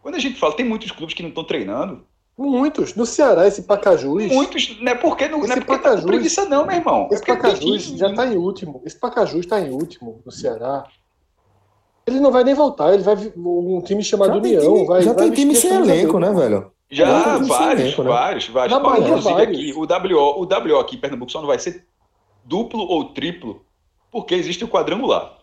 [0.03, 2.07] Quando a gente fala, tem muitos clubes que não estão treinando.
[2.51, 2.95] Muitos.
[2.95, 4.31] No Ceará, esse Pacajus.
[4.33, 7.09] Muitos, não é porque não, não é porque Pacajus, tá preguiça, não, meu irmão.
[7.11, 8.83] Esse é Pacajus já está em último.
[8.85, 10.85] Esse Pacajus está em último no Ceará.
[12.07, 13.17] Ele não vai nem voltar, ele vai.
[13.37, 14.61] Um time chamado União.
[14.61, 16.73] Time, vai, já vai tem time sem elenco, né, velho?
[16.91, 18.09] Já, vários, elenco, né?
[18.11, 18.77] vários, vários.
[18.77, 19.59] Na Bahia, Inclusive vários.
[19.59, 21.87] aqui, o WO, o WO aqui em Pernambuco só não vai ser
[22.45, 23.65] duplo ou triplo,
[24.11, 25.39] porque existe o quadrangular.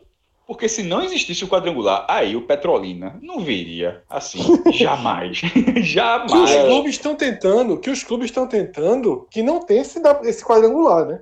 [0.50, 4.39] Porque se não existisse o quadrangular, aí o Petrolina não viria assim.
[4.74, 5.41] jamais.
[5.78, 6.32] jamais.
[6.32, 10.43] Que os clubes estão tentando, que os clubes estão tentando que não tem esse, esse
[10.43, 11.22] quadrangular, né?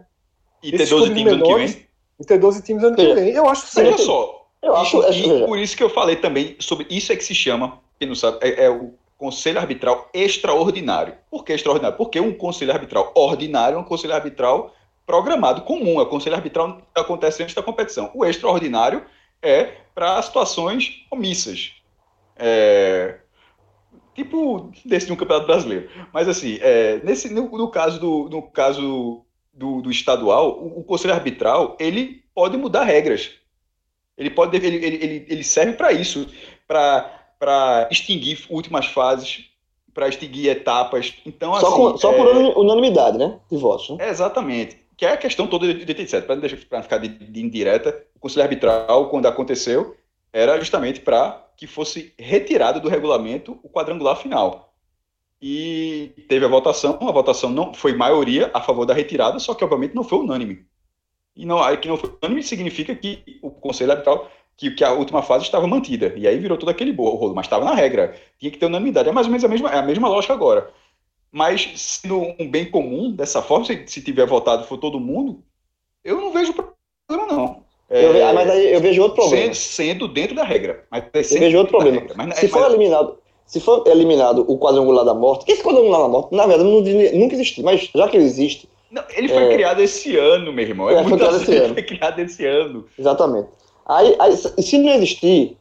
[0.64, 1.88] E ter 12 times menores, ano que vem?
[2.22, 3.16] E ter 12 times ano que é.
[3.16, 3.30] vem.
[3.32, 3.96] Eu acho certo.
[3.96, 4.48] Olha só.
[4.64, 7.82] Eu acho, e, por isso que eu falei também sobre isso é que se chama,
[8.00, 11.16] quem não sabe, é, é o conselho arbitral extraordinário.
[11.30, 11.98] Por que extraordinário?
[11.98, 14.74] Porque um conselho arbitral ordinário é um conselho arbitral
[15.06, 18.10] programado comum, é o conselho arbitral que acontece antes da competição.
[18.14, 19.04] O extraordinário
[19.42, 21.72] é para situações omissas.
[22.36, 23.20] É,
[24.18, 25.90] tipo desse de um campeonato brasileiro.
[26.14, 29.24] Mas assim, é, nesse, no, no, caso do, no caso
[29.54, 33.32] do, do estadual, o, o, conselho arbitral ele pode mudar regras.
[34.18, 36.28] Ele pode ele, ele, ele, serve para isso,
[36.68, 39.46] para extinguir últimas fases,
[39.94, 41.14] para extinguir etapas.
[41.24, 42.28] Então só, assim, com, só é, por
[42.58, 43.90] unanimidade, né, de votos.
[43.92, 44.10] Né?
[44.10, 44.87] exatamente.
[44.98, 48.44] Que é a questão toda de 87, para não ficar de, de indireta, o Conselho
[48.44, 49.96] Arbitral, quando aconteceu,
[50.34, 54.74] era justamente para que fosse retirado do regulamento o quadrangular final.
[55.40, 59.64] E teve a votação, a votação não foi maioria a favor da retirada, só que
[59.64, 60.66] obviamente não foi unânime.
[61.36, 64.92] E não, aí que não foi unânime significa que o Conselho Arbitral que, que a
[64.92, 66.12] última fase estava mantida.
[66.18, 68.16] E aí virou todo aquele rolo, mas estava na regra.
[68.40, 69.08] Tinha que ter unanimidade.
[69.08, 70.74] É mais ou menos a mesma, é a mesma lógica agora.
[71.38, 75.44] Mas sendo um bem comum dessa forma, se, se tiver votado for todo mundo,
[76.04, 77.64] eu não vejo problema, não.
[77.88, 79.54] É, eu, mas aí eu vejo outro problema.
[79.54, 80.86] Sendo, dentro da regra.
[80.90, 82.02] Mas eu vejo outro problema.
[82.16, 86.08] Mas, se, mas, for eliminado, se for eliminado o quadrangular da morte, esse quadrangular da
[86.08, 86.82] morte, na verdade, não,
[87.20, 88.68] nunca existiu, mas já que ele existe.
[88.90, 90.90] Não, ele foi é, criado esse ano, meu irmão.
[90.90, 91.74] É, é foi, criado esse ano.
[91.76, 92.86] foi criado esse ano.
[92.98, 93.50] Exatamente.
[93.86, 95.56] Aí, aí, se não existir,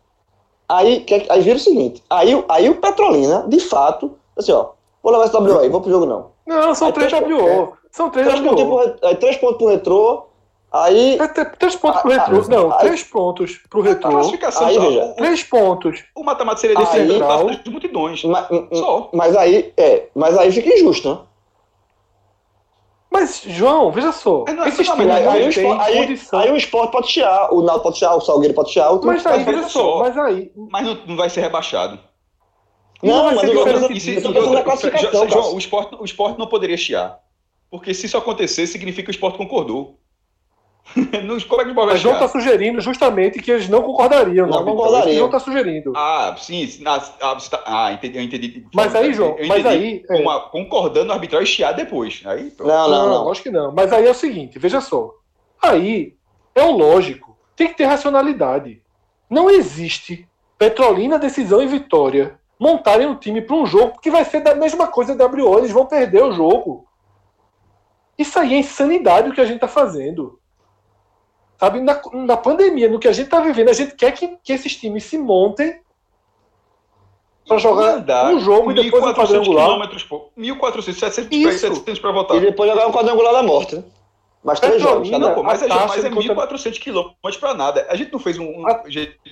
[0.67, 4.71] aí, aí vira o seguinte: aí, aí o Petrolina, de fato, assim, ó,
[5.07, 6.33] vou levar esse WO aí, vou pro jogo não.
[6.45, 7.49] Não, são aí, três, três WO.
[7.49, 8.57] É, são três, três WO.
[8.57, 10.27] Pontos aí, três pontos pro retrô.
[10.73, 11.19] Aí.
[11.19, 12.37] É, três pontos pro retrô.
[12.37, 14.11] Ah, não, aí, três pontos pro retrô.
[14.11, 16.05] Classificação, aí, veja, três pontos.
[16.13, 17.25] O mata-mata seria decidido
[17.63, 18.25] de multidões.
[18.25, 19.09] Mas, só.
[19.13, 21.19] Mas aí, é, mas aí fica injusto, né?
[23.09, 24.45] Mas, João, veja só.
[24.45, 27.83] Não, esses não, aí, aí, o esporte, aí, aí, o esporte pode chiar, o Naldo
[27.83, 28.91] pode chiar, o Salgueiro pode chiar.
[28.91, 30.51] O mas aí, veja só, mas aí.
[30.55, 31.99] Mas não, não vai ser rebaixado.
[33.03, 33.51] Não, não mas
[35.53, 37.19] o esporte, o esporte não poderia chiar.
[37.71, 39.99] Porque se isso acontecer, significa que o esporte concordou.
[41.25, 44.47] Nos, como é que o João está sugerindo justamente que eles não concordariam.
[44.47, 45.17] Não, não concordariam.
[45.17, 45.93] João está sugerindo.
[45.97, 46.69] Ah, sim.
[46.87, 48.67] Ah, tá, ah, entendi, eu entendi.
[48.73, 50.05] Mas aí, João, entendi, mas aí.
[50.09, 50.15] É...
[50.15, 52.23] Uma, concordando o arbitral e chiar depois.
[52.25, 53.73] Aí, não, não, não, Acho que não.
[53.73, 55.11] Mas aí é o seguinte, veja só.
[55.61, 56.15] Aí
[56.55, 57.37] é o lógico.
[57.57, 58.81] Tem que ter racionalidade.
[59.29, 60.29] Não existe
[60.59, 64.87] Petrolina, decisão e vitória montarem um time para um jogo que vai ser da mesma
[64.87, 65.59] coisa da WO.
[65.59, 66.87] Eles vão perder o jogo.
[68.19, 70.39] Isso aí é insanidade o que a gente está fazendo.
[71.59, 74.53] Sabe, na, na pandemia, no que a gente está vivendo, a gente quer que, que
[74.53, 75.81] esses times se montem
[77.47, 79.67] para jogar um jogo e depois um quadrangular.
[79.67, 80.31] Quilômetros, pô.
[80.37, 82.37] 1.400, 700, 700 para votar.
[82.37, 83.83] E depois jogar um quadrangular da morte.
[84.47, 85.35] Mas três jogos, tá?
[85.35, 87.85] Pô, mas, é, mas é 1.400 quilômetros para nada.
[87.91, 88.65] A gente não fez um.
[88.65, 88.81] A,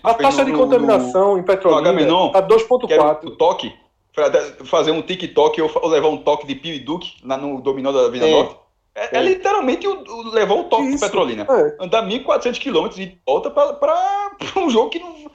[0.02, 3.24] a taxa um, de contaminação um, em Petrolina está 2,4.
[3.24, 3.72] O toque,
[4.12, 4.32] para
[4.64, 7.92] fazer um TikTok ou, ou levar um toque de Pio e Duque lá no dominó
[7.92, 8.56] da Vila Norte.
[8.92, 11.46] É, é, literalmente o, o, levar o toque Isso, Petrolina.
[11.48, 11.84] É.
[11.84, 15.30] Andar 1.400 quilômetros e volta para um jogo que não.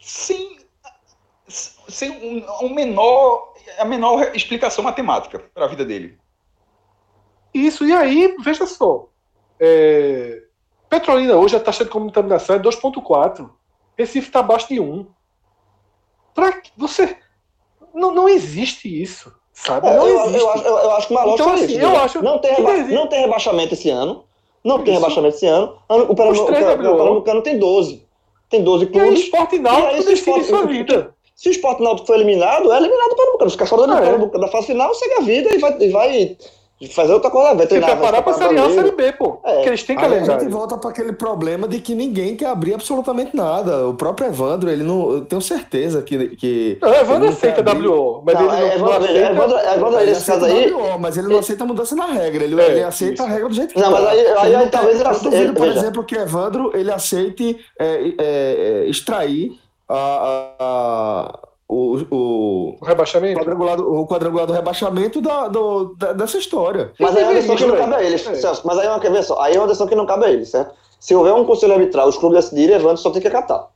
[0.00, 0.56] Sem,
[1.46, 6.18] sem um, um menor, a menor explicação matemática para a vida dele.
[7.52, 9.09] Isso, e aí, veja só.
[9.60, 10.42] É,
[10.88, 13.48] Petrolina hoje, a taxa de contaminação é 2,4.
[13.96, 15.06] Recife está abaixo de 1.
[16.34, 17.16] Pra, você.
[17.94, 19.32] Não, não existe isso.
[19.52, 19.86] Sabe?
[19.86, 22.22] É, eu, eu, acho, eu, eu, acho que uma lógica então, é assim, eu acho
[22.22, 24.24] não tem, reba não tem rebaixamento esse ano.
[24.64, 24.84] Não isso.
[24.84, 25.78] tem rebaixamento esse ano.
[25.88, 28.06] O Pernambucano tem 12.
[28.48, 29.08] Tem 12 clubes.
[29.08, 31.14] E aí, esporte náutico decide sua vida.
[31.36, 33.50] Se o esporte náutico for eliminado, é eliminado o Pernambucano.
[33.50, 34.38] Ficar fora do é.
[34.40, 36.36] da fase final, segue a vida e vai, e vai
[36.88, 37.90] fazer outra coisa, vai treinar.
[37.90, 39.38] Se preparar para Série A ou Série B, pô.
[39.44, 39.62] É.
[39.62, 42.72] Que eles têm Aí a gente volta para aquele problema de que ninguém quer abrir
[42.72, 43.86] absolutamente nada.
[43.86, 45.12] O próprio Evandro, ele não.
[45.12, 46.36] Eu tenho certeza que.
[46.36, 49.30] que não, Evandro aceita WO, mas não, ele não, Evandro, não aceita.
[49.30, 50.72] Evandro, Evandro, ele caso aí.
[50.72, 52.44] WO, mas ele não aceita mudança na regra.
[52.44, 53.22] Ele, é, ele aceita isso.
[53.22, 55.26] a regra do jeito que Não, mas aí, aí, aí talvez ele aceite.
[55.26, 59.52] Eu duvido, por exemplo, que Evandro ele aceite é, é, é extrair
[59.86, 63.38] a, a o, o, o rebaixamento?
[63.38, 66.92] Quadrangular, o quadrangular do rebaixamento da, do, da, dessa história.
[66.98, 68.34] Mas aí é uma decisão que não cabe a eles, é.
[68.34, 68.62] Celso.
[68.66, 70.30] Mas aí é uma, quer ver só, aí é uma decisão que não cabe a
[70.30, 70.74] eles, certo?
[70.98, 73.68] Se houver um conselho arbitral, os clubes decidirem, Evandro só tem que acatar.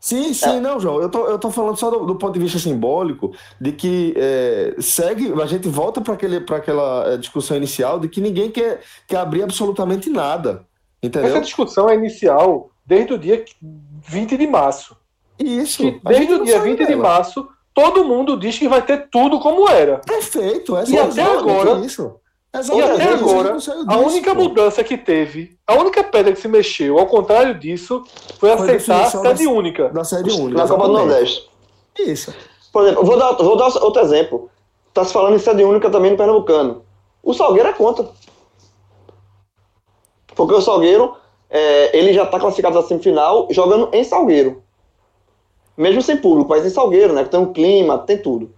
[0.00, 0.60] Sim, sim, é.
[0.60, 1.02] não, João.
[1.02, 4.74] Eu tô, eu tô falando só do, do ponto de vista simbólico, de que é,
[4.78, 6.14] segue, a gente volta para
[6.56, 10.64] aquela é, discussão inicial de que ninguém quer, quer abrir absolutamente nada.
[11.02, 11.30] Entendeu?
[11.30, 14.96] Essa discussão é inicial desde o dia 20 de março.
[15.38, 15.78] Isso.
[15.78, 16.90] Que desde o dia 20 dela.
[16.90, 19.98] de março, todo mundo diz que vai ter tudo como era.
[19.98, 20.76] Perfeito.
[20.88, 21.78] e até agora.
[21.84, 22.16] Isso.
[22.74, 27.06] E até agora, a única mudança que teve, a única pedra que se mexeu, ao
[27.06, 28.02] contrário disso,
[28.38, 29.88] foi, foi aceitar a sede da, única.
[29.90, 30.62] Da sede única.
[30.62, 31.48] Na Copa do Nordeste.
[31.98, 32.34] Isso.
[32.72, 34.50] Por exemplo, vou dar, vou dar outro exemplo.
[34.88, 36.82] Está se falando em sede única também no Pernambucano.
[37.22, 38.08] O Salgueiro é contra.
[40.34, 41.16] Porque o Salgueiro,
[41.50, 44.62] é, ele já está classificado na semifinal jogando em Salgueiro
[45.78, 47.22] mesmo sem público, mas em Salgueiro, né?
[47.22, 48.52] Que tem um clima, tem tudo.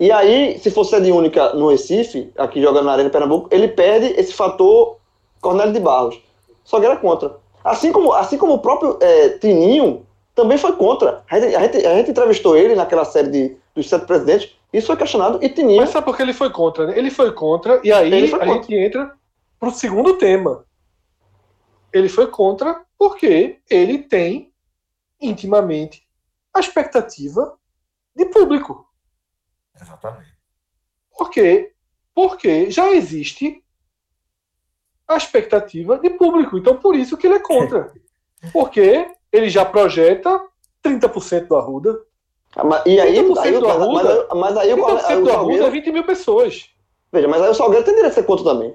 [0.00, 4.08] E aí, se for sede única no Recife, aqui jogando na Arena Pernambuco, ele perde
[4.20, 4.96] esse fator
[5.40, 6.20] Cornélio de Barros.
[6.64, 7.36] Salgueiro é contra.
[7.64, 10.04] Assim como, assim como o próprio é, Tininho
[10.34, 11.22] também foi contra.
[11.30, 14.86] A gente, a, gente, a gente entrevistou ele naquela série de, dos sete presidentes, isso
[14.88, 15.80] foi questionado e Tininho.
[15.80, 16.88] Mas sabe por que ele foi contra?
[16.88, 16.98] Né?
[16.98, 18.46] Ele foi contra, e aí a contra.
[18.46, 19.12] gente entra
[19.58, 20.64] para o segundo tema.
[21.92, 24.52] Ele foi contra porque ele tem
[25.20, 26.07] intimamente
[26.58, 27.56] a expectativa
[28.14, 28.86] de público.
[29.80, 30.36] Exatamente.
[31.16, 31.72] Por quê?
[32.14, 33.62] Porque já existe
[35.06, 36.58] a expectativa de público.
[36.58, 37.92] Então, por isso que ele é contra.
[38.52, 40.40] Porque ele já projeta
[40.84, 42.00] 30% do Arruda.
[42.54, 45.16] Ah, mas, e aí, 30% aí, do mas, Arruda, mas, mas aí, 30% o- aí
[45.18, 46.70] o do Arruda é Salgueiro, 20 mil pessoas.
[47.12, 48.74] veja, mas aí o Salgueiro tem direito a ser contra também.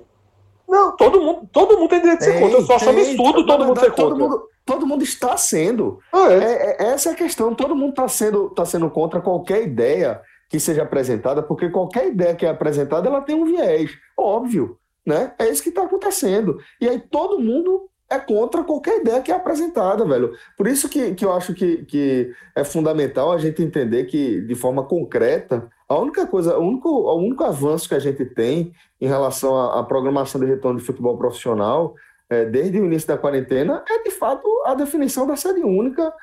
[0.68, 2.58] Não, todo mundo, todo mundo tem direito de ser contra.
[2.58, 4.28] Eu só acho absurdo todo na mundo ser verdade, todo contra.
[4.28, 6.00] mundo, todo mundo está sendo.
[6.12, 6.38] Ah, é.
[6.38, 7.54] É, é- essa é a questão.
[7.54, 12.36] Todo mundo está sendo, tá sendo contra qualquer ideia que seja apresentada, porque qualquer ideia
[12.36, 13.92] que é apresentada, ela tem um viés.
[14.18, 15.34] Óbvio, né?
[15.40, 16.58] É isso que está acontecendo.
[16.80, 20.34] E aí todo mundo é contra qualquer ideia que é apresentada, velho.
[20.56, 24.54] Por isso que, que eu acho que, que é fundamental a gente entender que, de
[24.54, 28.72] forma concreta, a única coisa, o único, o único avanço que a gente tem
[29.04, 31.94] em relação à, à programação de retorno de futebol profissional,
[32.30, 36.14] é, desde o início da quarentena, é de fato a definição da sede única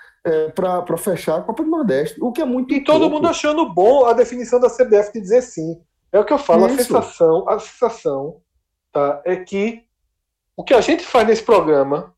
[0.54, 3.14] para fechar a Copa do Nordeste, o que é muito E todo pouco.
[3.16, 5.80] mundo achando bom a definição da CBF de dizer sim.
[6.12, 6.78] É o que eu falo, a Isso.
[6.84, 8.40] sensação, a sensação
[8.92, 9.82] tá, é que
[10.56, 12.14] o que a gente faz nesse programa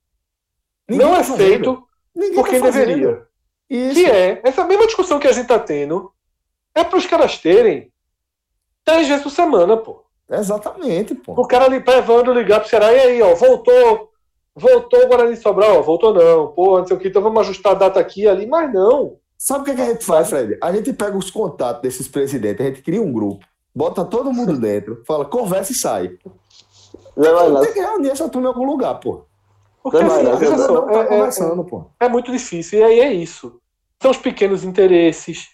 [0.88, 2.86] Ninguém não tá é feito Ninguém por tá quem fazendo.
[2.86, 3.26] deveria.
[3.70, 3.94] Isso.
[3.94, 6.12] Que é, essa mesma discussão que a gente tá tendo,
[6.74, 7.92] é para os caras terem
[8.86, 10.01] 10 vezes por semana, pô.
[10.32, 11.32] Exatamente, pô.
[11.40, 14.08] O cara ali pra Evandro ligar pro Ceará, e aí, ó, voltou,
[14.54, 17.72] voltou o Guarani Sobral, ó, voltou não, pô, não sei o que, então vamos ajustar
[17.72, 19.16] a data aqui e ali, mas não.
[19.38, 20.56] Sabe o que, é que a gente faz, Fred?
[20.62, 24.56] A gente pega os contatos desses presidentes, a gente cria um grupo, bota todo mundo
[24.60, 26.16] dentro, fala, conversa e sai.
[27.16, 27.64] Não é nada.
[27.66, 29.24] Tem que reunir essa turma em algum lugar, pô.
[29.82, 31.84] Porque Não, assim, veja Não, não tá é- é- conversando, pô.
[32.00, 32.78] é muito difícil.
[32.78, 33.60] E aí é isso.
[34.00, 35.48] São os pequenos interesses,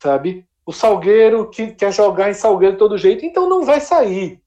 [0.00, 0.46] sabe?
[0.66, 4.42] O Salgueiro que quer jogar em Salgueiro de todo jeito, então não vai sair.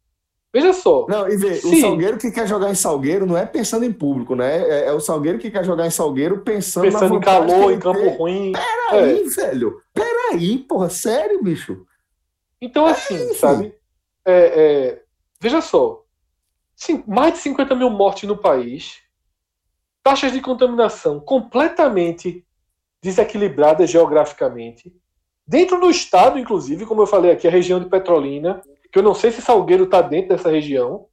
[0.52, 1.06] Veja só.
[1.08, 1.82] Não, e vê, o Sim.
[1.82, 4.58] Salgueiro que quer jogar em Salgueiro não é pensando em público, né?
[4.68, 8.00] É, é o Salgueiro que quer jogar em Salgueiro pensando, pensando em calor, em campo
[8.00, 8.18] tem.
[8.18, 8.52] ruim.
[8.52, 9.82] Peraí, velho.
[9.94, 10.90] Peraí, porra.
[10.90, 11.86] Sério, bicho?
[12.60, 13.36] Então, assim, isso.
[13.36, 13.74] sabe?
[14.26, 15.04] É, é,
[15.40, 16.04] veja só.
[16.76, 18.98] Sim, mais de 50 mil mortes no país.
[20.02, 22.44] Taxas de contaminação completamente
[23.02, 24.94] desequilibradas geograficamente.
[25.50, 29.16] Dentro do estado, inclusive, como eu falei aqui, a região de Petrolina, que eu não
[29.16, 31.08] sei se Salgueiro está dentro dessa região.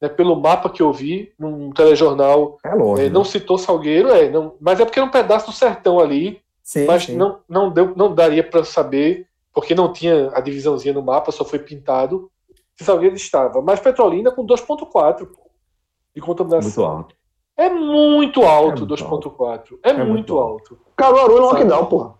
[0.00, 3.02] né, pelo mapa que eu vi num telejornal, É longe.
[3.02, 3.10] é, né?
[3.10, 6.86] não citou Salgueiro, é, não, mas é porque era um pedaço do sertão ali, Sim,
[6.86, 7.16] mas sim.
[7.16, 11.44] não, não, deu, não daria para saber, porque não tinha a divisãozinha no mapa, só
[11.44, 12.30] foi pintado,
[12.76, 13.60] se Salgueiro estava.
[13.60, 15.50] Mas Petrolina com 2,4 pô,
[16.14, 16.84] de contaminação.
[16.84, 17.14] Muito alto.
[17.56, 19.78] É muito alto muito 2,4.
[19.82, 20.78] É, muito, muito alto.
[20.94, 22.14] Caruaru no lockdown, porra.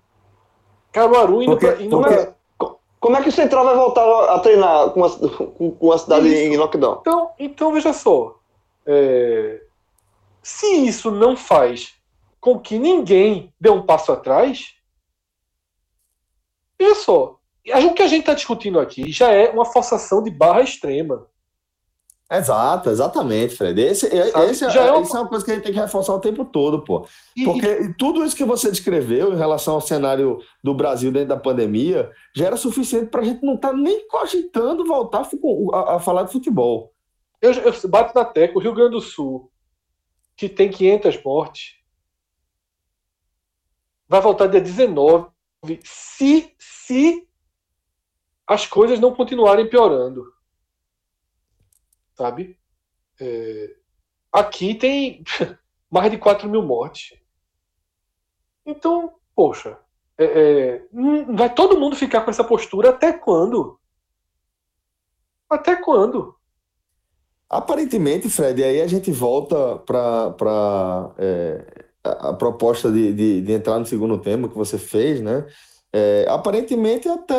[1.01, 2.35] Caruaru indo Porque- pra, indo porque- pra-
[2.99, 5.11] Como é que o Central vai voltar a treinar com a,
[5.59, 6.37] com, com a cidade Isso.
[6.37, 6.99] em lockdown?
[7.03, 8.39] Então, então veja só.
[8.87, 9.61] é,
[10.43, 11.95] se isso não faz
[12.41, 14.75] com que ninguém dê um passo atrás,
[16.81, 17.39] veja só.
[17.89, 21.27] O que a gente está discutindo aqui já é uma forçação de barra extrema.
[22.31, 23.81] Exato, exatamente, Fred.
[23.81, 25.73] Esse, é- esse é, Já é uma- isso é uma coisa que a gente tem
[25.73, 27.07] que reforçar o tempo todo, pô.
[27.37, 31.37] E- Porque tudo isso que você descreveu em relação ao cenário do Brasil dentro da
[31.37, 35.29] pandemia já era suficiente para a gente não estar nem cogitando voltar
[35.73, 36.93] a, a falar de futebol.
[37.41, 39.49] Eu, eu bato na tecla, o Rio Grande do Sul,
[40.37, 41.77] que tem 500 mortes,
[44.09, 45.27] vai voltar dia 19,
[45.85, 47.27] se, se
[48.47, 50.25] as coisas não continuarem piorando.
[52.17, 52.59] Sabe?
[53.21, 53.77] É,
[54.33, 55.23] aqui tem
[55.91, 57.19] mais de 4 mil mortes.
[58.65, 59.79] Então, poxa,
[60.19, 60.83] é, é,
[61.33, 63.79] vai todo mundo ficar com essa postura até quando?
[65.49, 66.35] Até quando?
[67.49, 70.35] Aparentemente, Fred, aí a gente volta para
[72.03, 75.47] a, a proposta de, de, de entrar no segundo tema que você fez, né?
[75.93, 77.37] É, aparentemente até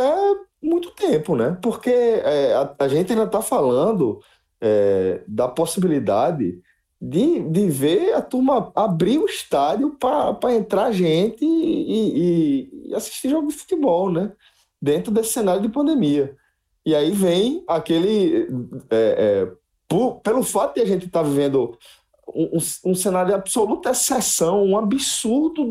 [0.62, 1.58] muito tempo, né?
[1.62, 4.22] Porque é, a, a gente ainda está falando
[4.62, 6.60] é, da possibilidade
[7.00, 13.30] de, de ver a turma abrir o estádio para entrar gente e, e- e assistir
[13.30, 14.32] jogo de futebol, né?
[14.82, 16.36] Dentro desse cenário de pandemia.
[16.86, 18.48] E aí vem aquele.
[18.90, 18.98] é,
[19.46, 19.52] é,
[19.88, 21.78] por- pelo fato de a gente estar vivendo
[22.34, 25.64] um, um- um cenário de absoluta exceção, um absurdo,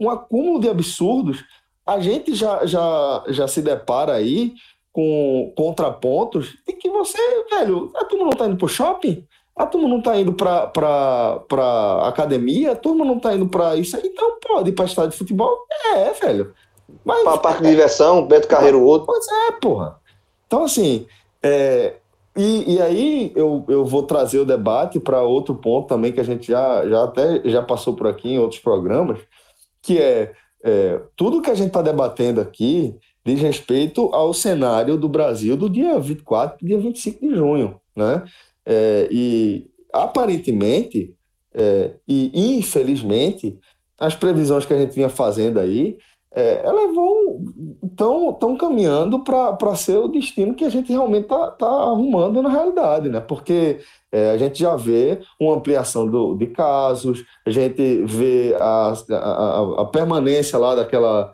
[0.00, 1.44] um acúmulo de absurdos,
[1.84, 4.54] a gente já, já, já se depara aí
[4.96, 7.18] com contrapontos de que você,
[7.50, 11.40] velho, a turma não tá indo pro shopping, a turma não tá indo pra, pra,
[11.46, 15.18] pra academia, a turma não tá indo pra isso, então pode ir pra estádio de
[15.18, 15.54] futebol?
[15.94, 16.54] É, velho.
[17.04, 19.06] Mas, Para parque de diversão, Beto Carreiro outro.
[19.06, 20.00] Pois é, porra.
[20.46, 21.06] Então, assim,
[21.42, 21.96] é,
[22.34, 26.24] e, e aí eu, eu vou trazer o debate para outro ponto também que a
[26.24, 29.18] gente já, já até já passou por aqui em outros programas,
[29.82, 30.32] que é,
[30.64, 35.68] é tudo que a gente está debatendo aqui diz respeito ao cenário do Brasil do
[35.68, 37.80] dia 24 dia 25 de junho.
[37.94, 38.22] Né?
[38.64, 41.12] É, e aparentemente,
[41.52, 43.58] é, e infelizmente,
[43.98, 45.98] as previsões que a gente vinha fazendo aí
[46.36, 47.42] é, elas vão
[47.96, 52.50] tão, tão caminhando para ser o destino que a gente realmente está tá arrumando na
[52.50, 53.20] realidade, né?
[53.20, 53.78] Porque
[54.12, 59.80] é, a gente já vê uma ampliação do, de casos, a gente vê a, a,
[59.80, 61.32] a permanência lá daquela,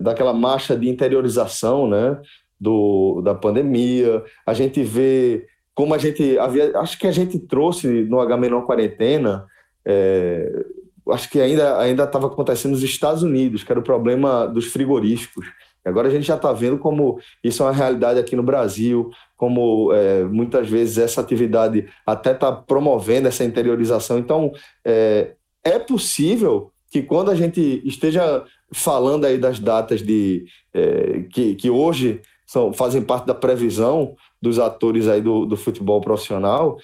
[0.00, 2.20] daquela marcha de interiorização, né?
[2.60, 7.86] Do, da pandemia, a gente vê como a gente havia, acho que a gente trouxe
[8.04, 9.46] no H menor quarentena
[9.86, 10.64] é,
[11.10, 15.46] acho que ainda ainda estava acontecendo nos Estados Unidos, que era o problema dos frigoríficos.
[15.84, 19.90] Agora a gente já está vendo como isso é uma realidade aqui no Brasil, como
[19.94, 24.18] é, muitas vezes essa atividade até está promovendo essa interiorização.
[24.18, 24.52] Então,
[24.84, 25.32] é,
[25.64, 31.70] é possível que quando a gente esteja falando aí das datas de é, que, que
[31.70, 36.78] hoje são, fazem parte da previsão dos atores aí do, do futebol profissional,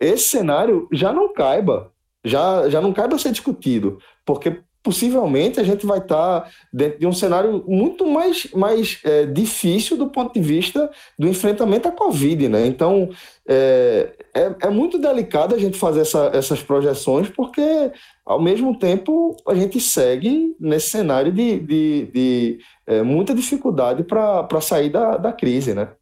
[0.00, 1.92] esse cenário já não caiba
[2.24, 7.06] já, já não cabe a ser discutido, porque possivelmente a gente vai estar dentro de
[7.06, 12.48] um cenário muito mais, mais é, difícil do ponto de vista do enfrentamento à Covid,
[12.48, 12.66] né?
[12.66, 13.10] Então,
[13.46, 17.92] é, é, é, muito delicado a gente fazer essa, essas projeções, porque,
[18.30, 24.60] ao mesmo tempo, a gente segue nesse cenário de, de, de é, muita dificuldade para
[24.60, 25.92] sair da, da crise, né?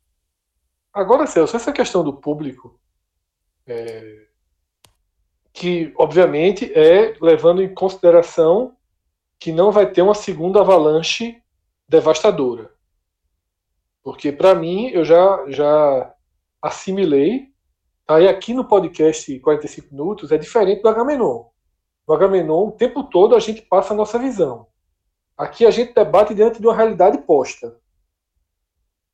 [0.93, 2.79] Agora, Celso, essa questão do público,
[3.67, 4.27] é,
[5.55, 8.77] que obviamente é levando em consideração
[9.41, 11.43] que não vai ter uma segunda avalanche
[11.89, 12.71] devastadora.
[14.03, 16.15] Porque para mim eu já já
[16.61, 17.49] assimilei,
[18.07, 21.47] aí aqui no podcast 45 minutos é diferente do Agamenon.
[22.09, 24.67] No Agamenon o tempo todo a gente passa a nossa visão.
[25.37, 27.79] Aqui a gente debate diante de uma realidade posta.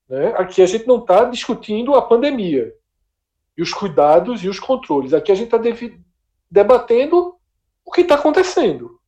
[0.08, 0.28] Né?
[0.36, 2.72] Aqui a gente não está discutindo a pandemia
[3.58, 5.12] e os cuidados e os controles.
[5.12, 5.58] Aqui a gente está
[6.48, 7.36] debatendo
[7.84, 9.00] o que está acontecendo.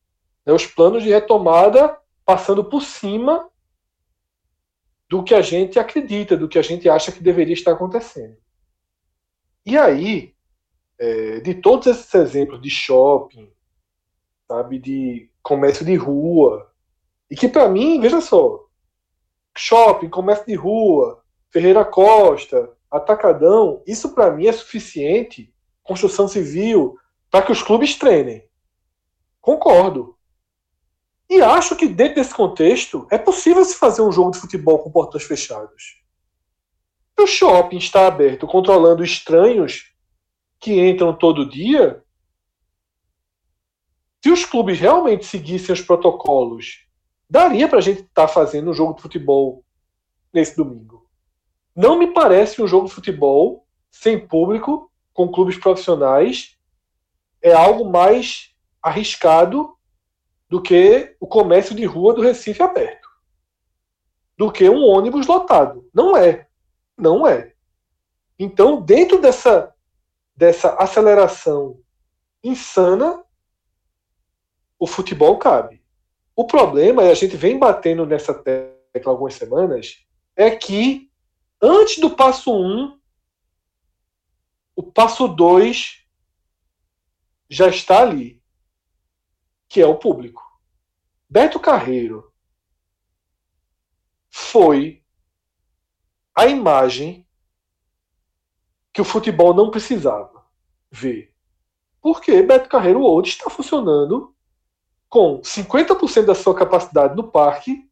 [0.45, 0.51] Né?
[0.51, 3.49] Os planos de retomada passando por cima
[5.09, 8.35] do que a gente acredita, do que a gente acha que deveria estar acontecendo.
[9.65, 10.35] E aí,
[10.99, 13.49] é, de todos esses exemplos de shopping,
[14.47, 16.71] sabe, de comércio de rua,
[17.29, 18.65] e que para mim, veja só,
[19.57, 25.53] shopping, comércio de rua, Ferreira Costa, Atacadão, isso para mim é suficiente.
[25.83, 26.97] Construção civil,
[27.29, 28.47] para que os clubes treinem.
[29.41, 30.17] Concordo.
[31.29, 34.91] E acho que dentro desse contexto é possível se fazer um jogo de futebol com
[34.91, 36.01] portões fechados.
[37.19, 39.93] O shopping está aberto, controlando estranhos
[40.59, 42.03] que entram todo dia.
[44.23, 46.85] Se os clubes realmente seguissem os protocolos,
[47.29, 49.63] daria para a gente estar tá fazendo um jogo de futebol
[50.33, 51.07] nesse domingo.
[51.75, 56.57] Não me parece um jogo de futebol sem público, com clubes profissionais
[57.41, 59.75] é algo mais arriscado
[60.49, 63.07] do que o comércio de rua do Recife aberto.
[64.37, 65.89] Do que um ônibus lotado.
[65.93, 66.47] Não é.
[66.97, 67.53] Não é.
[68.39, 69.73] Então, dentro dessa,
[70.35, 71.79] dessa aceleração
[72.43, 73.23] insana,
[74.79, 75.81] o futebol cabe.
[76.35, 80.05] O problema, e a gente vem batendo nessa tecla algumas semanas,
[80.35, 81.11] é que
[81.61, 82.99] antes do passo 1, um,
[84.75, 86.05] o passo 2
[87.49, 88.41] já está ali,
[89.67, 90.43] que é o público.
[91.29, 92.31] Beto Carreiro
[94.29, 95.03] foi
[96.35, 97.27] a imagem
[98.93, 100.45] que o futebol não precisava
[100.91, 101.33] ver.
[101.99, 104.36] Porque Beto Carreiro hoje está funcionando
[105.09, 107.87] com 50% da sua capacidade no parque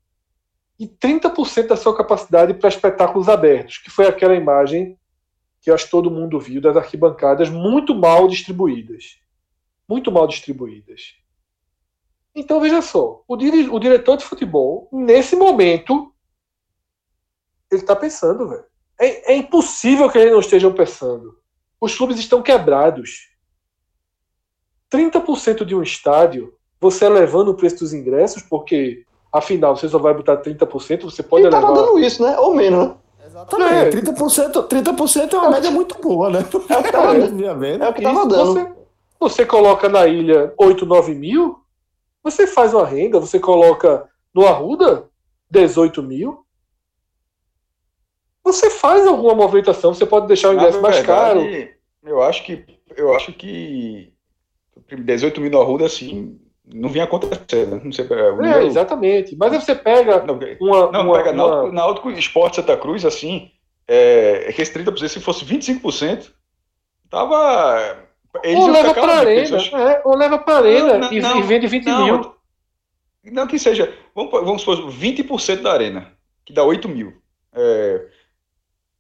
[0.80, 4.98] e 30% da sua capacidade para espetáculos abertos, que foi aquela imagem
[5.62, 9.20] que acho que todo mundo viu das arquibancadas muito mal distribuídas
[9.88, 11.16] muito mal distribuídas.
[12.34, 16.14] Então veja só, o, dire, o diretor de futebol, nesse momento,
[17.72, 18.66] ele está pensando, velho.
[19.00, 21.38] É, é, impossível que eles não estejam pensando.
[21.80, 23.30] Os clubes estão quebrados.
[24.92, 30.14] 30% de um estádio, você elevando o preço dos ingressos, porque afinal você só vai
[30.14, 31.62] botar 30%, você pode e elevar.
[31.62, 32.38] Tava dando isso, né?
[32.40, 32.96] Ou menos, né?
[33.26, 33.98] Exatamente.
[33.98, 34.02] É.
[34.02, 36.40] 30%, 30% é uma média muito boa, né?
[36.40, 38.54] É o que tava, é o que tava dando.
[38.54, 38.72] Você,
[39.20, 41.60] você coloca na ilha 8, 9 mil,
[42.24, 45.10] você faz uma renda, você coloca no Arruda
[45.50, 46.46] 18 mil.
[48.44, 51.42] você faz alguma movimentação, você pode deixar o ingresso mais caro.
[52.04, 52.66] Eu acho que
[52.96, 54.14] eu acho que
[54.92, 56.40] 18 mil no Arruda, assim,
[56.74, 57.82] não vinha acontecendo.
[57.84, 59.36] Não sei, é, exatamente.
[59.36, 60.92] Mas aí você pega não, uma.
[60.92, 61.72] Não, uma, pega uma...
[61.72, 63.52] Náutico Esporte Santa Cruz, assim,
[63.88, 66.32] é, que esse 30%, se fosse 25%,
[67.10, 68.04] tava.
[68.44, 71.68] Eles ou leva para arena, é, ou leva para arena não, e, não, e, vende
[71.68, 72.36] 20 não, mil.
[73.32, 76.12] Não que seja, vamos, vamos supor, 20% da arena,
[76.44, 77.14] que dá 8 mil.
[77.54, 78.06] É,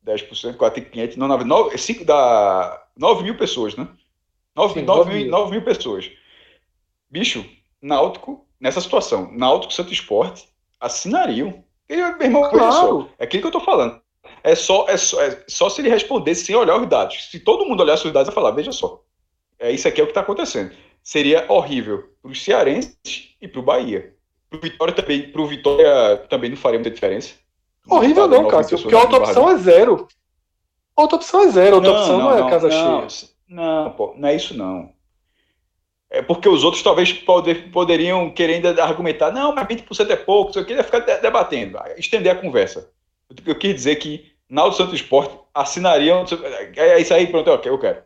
[0.05, 3.87] 10%, 4,500, não, 9, 5, dá 9 mil pessoas, né?
[4.55, 6.09] 9, Sim, 9, 9, mil, 9 mil pessoas.
[7.09, 7.45] Bicho,
[7.85, 10.49] Náutico, nessa situação, Náutico Santo Esporte
[10.79, 11.63] assinariam.
[11.87, 13.09] E, meu irmão, claro.
[13.19, 14.01] é aquilo que eu tô falando.
[14.43, 17.29] É só, é, só, é só se ele respondesse sem olhar os dados.
[17.29, 19.03] Se todo mundo olhasse os dados, ia falar, veja só,
[19.59, 20.71] é isso aqui é o que está acontecendo.
[21.03, 24.15] Seria horrível para os cearenses e para o Bahia.
[24.49, 27.35] Para o Vitória também, pro Vitória também não faria muita diferença.
[27.87, 30.07] Horrível não, Cássio, porque a outra opção é zero.
[30.95, 33.29] Outra opção é zero, a outra não, opção não, não é casa cheia.
[33.47, 34.94] Não, pô, não é isso não.
[36.15, 40.51] É porque os outros talvez poder, poderiam querer ainda argumentar, não, mas 20% é pouco,
[40.51, 42.89] isso aqui, ia ficar debatendo, estender a conversa.
[43.45, 46.25] Eu quis dizer que Naldo Santos Esporte assinariam.
[46.75, 48.01] É isso aí, pronto, é ok, eu quero.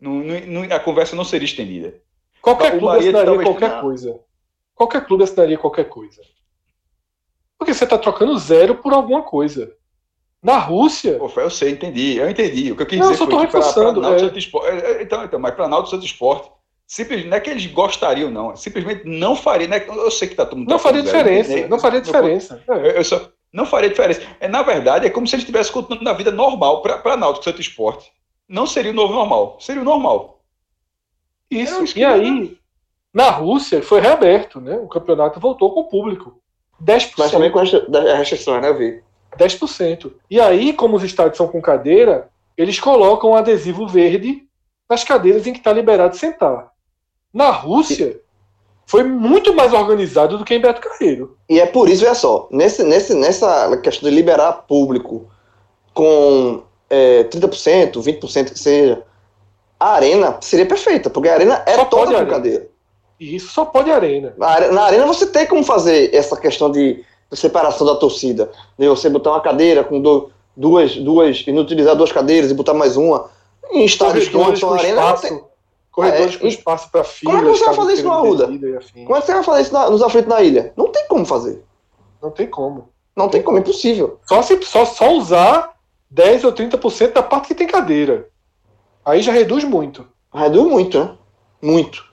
[0.00, 1.94] Não, não, a conversa não seria estendida.
[2.40, 3.80] Qualquer o clube assinaria qualquer não.
[3.80, 4.20] coisa.
[4.74, 6.20] Qualquer clube assinaria qualquer coisa.
[7.56, 9.72] Porque você está trocando zero por alguma coisa.
[10.42, 11.18] Na Rússia.
[11.18, 12.16] Pô, eu sei, entendi.
[12.16, 12.72] Eu entendi.
[12.72, 14.38] O que eu quis não, dizer eu foi que para Naldo é.
[14.38, 14.68] Esporte.
[14.68, 16.50] É, é, então, então, mas para Naldo Santos Esporte,
[16.92, 18.54] simplesmente, não é que eles gostariam, não.
[18.54, 19.66] Simplesmente não faria.
[19.66, 20.68] Não é, eu sei que tá todo mundo.
[20.68, 21.50] Não tá faria diferença.
[21.50, 22.62] Zero, não faria diferença.
[22.68, 24.20] Eu, eu, só, não faria diferença.
[24.38, 27.62] É, na verdade, é como se ele estivesse continuando na vida normal para Náutico Santo
[27.62, 28.12] Esporte.
[28.46, 30.42] Não seria o novo normal, seria o normal.
[31.50, 32.58] Isso, e aí,
[33.12, 34.76] na Rússia, foi reaberto, né?
[34.76, 36.42] O campeonato voltou com o público.
[36.82, 37.12] 10%.
[37.16, 39.02] Mas também com a restrição, né, Vi?
[39.38, 40.12] 10%.
[40.30, 44.46] E aí, como os estádios são com cadeira, eles colocam um adesivo verde
[44.90, 46.71] nas cadeiras em que está liberado sentar.
[47.32, 48.20] Na Rússia,
[48.86, 51.36] foi muito mais organizado do que em Beto Carreiro.
[51.48, 55.30] E é por isso, olha só, nesse, nesse, nessa questão de liberar público
[55.94, 59.02] com é, 30%, 20% que seja,
[59.80, 62.68] a arena seria perfeita, porque a arena é só toda brincadeira.
[63.18, 64.34] Isso só pode arena.
[64.36, 68.50] Na arena você tem como fazer essa questão de, de separação da torcida.
[68.78, 72.54] De você botar uma cadeira com do, duas, duas, e não utilizar duas cadeiras e
[72.54, 73.30] botar mais uma.
[73.70, 75.28] Em estádios que não são arena, espaço.
[75.28, 75.40] Tem,
[75.92, 77.36] Corredores é, com espaço para filas.
[77.36, 78.46] Como é que você vai fazer isso no Arruda?
[78.46, 80.72] Como é que você vai fazer isso na, nos aflitos na ilha?
[80.74, 81.62] Não tem como fazer.
[82.20, 82.88] Não tem como.
[83.14, 84.18] Não tem como, é impossível.
[84.26, 85.74] Só, se, só, só usar
[86.10, 88.28] 10 ou 30% da parte que tem cadeira.
[89.04, 90.06] Aí já reduz muito.
[90.32, 91.14] Reduz muito, né?
[91.60, 92.04] Muito.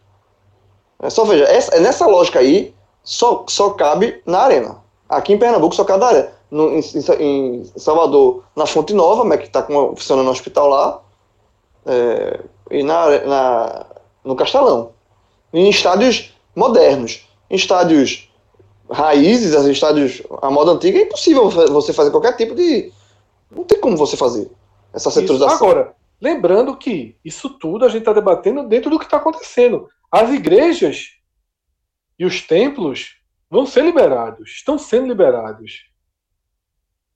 [1.02, 4.84] É só veja, essa, é nessa lógica aí, só, só cabe na arena.
[5.08, 6.32] Aqui em Pernambuco só cabe na arena.
[6.52, 6.82] No, em,
[7.20, 11.02] em, Salvador, na Fonte Nova, né, que está funcionando no hospital lá.
[11.86, 12.40] É,
[12.72, 13.86] e na, na,
[14.24, 14.94] no Castelão.
[15.54, 17.28] Em estádios modernos.
[17.50, 18.30] Em estádios
[18.92, 22.92] raízes, em estádios a moda antiga, é impossível você fazer qualquer tipo de.
[23.50, 24.50] Não tem como você fazer
[24.94, 25.56] essa setorização.
[25.56, 29.90] Agora, lembrando que isso tudo a gente está debatendo dentro do que está acontecendo.
[30.12, 31.14] As igrejas
[32.18, 33.18] e os templos
[33.50, 35.86] vão ser liberados, estão sendo liberados.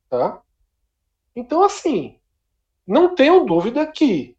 [0.09, 0.41] Tá?
[1.35, 2.17] Então, assim,
[2.85, 4.35] não tenho dúvida que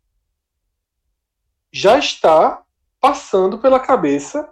[1.74, 2.62] já está
[3.00, 4.48] passando pela cabeça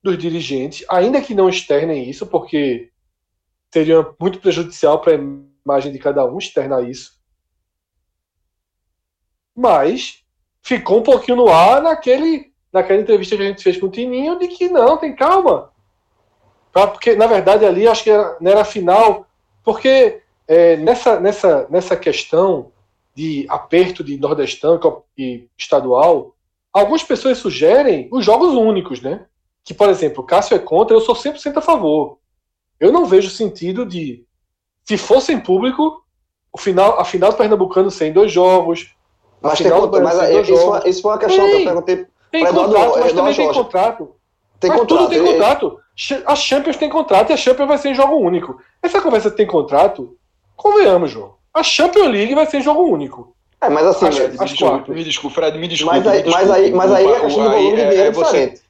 [0.00, 2.92] dos dirigentes, ainda que não externem isso, porque
[3.74, 5.18] seria muito prejudicial para a
[5.66, 7.20] imagem de cada um externar isso.
[9.56, 10.24] Mas
[10.62, 14.38] ficou um pouquinho no ar naquele, naquela entrevista que a gente fez com o Tininho
[14.38, 15.72] de que não, tem calma.
[16.72, 19.26] Porque, na verdade, ali acho que era, não era final,
[19.64, 22.70] porque é, nessa, nessa, nessa questão
[23.16, 24.78] de aperto de nordestão
[25.18, 26.35] e estadual,
[26.76, 29.24] Algumas pessoas sugerem os jogos únicos, né?
[29.64, 32.18] Que, por exemplo, Cássio é contra, eu sou 100% a favor.
[32.78, 34.26] Eu não vejo sentido de,
[34.84, 36.04] se fosse em público,
[36.52, 38.94] o final, a final do Pernambucano ser em dois jogos.
[39.40, 40.84] Mas, tem, mas é, isso, jogos.
[40.84, 42.06] isso foi uma questão tem, que eu perguntei.
[42.30, 44.14] Tem contrato, Eduardo, mas também tem contrato.
[44.60, 45.80] Tem mas contrato, tudo tem contrato.
[46.26, 48.60] A Champions tem contrato e a Champions vai ser em jogo único.
[48.82, 50.14] Essa conversa tem contrato,
[50.54, 51.36] convenhamos, João.
[51.54, 53.35] A Champions League vai ser em jogo único.
[53.60, 55.98] É, mas assim, acho, me, desculpe, me desculpe, Fred, me desculpe.
[55.98, 58.10] Mas aí, desculpe, mas aí, mas aí a questão do volume de dinheiro é, é
[58.10, 58.60] diferente.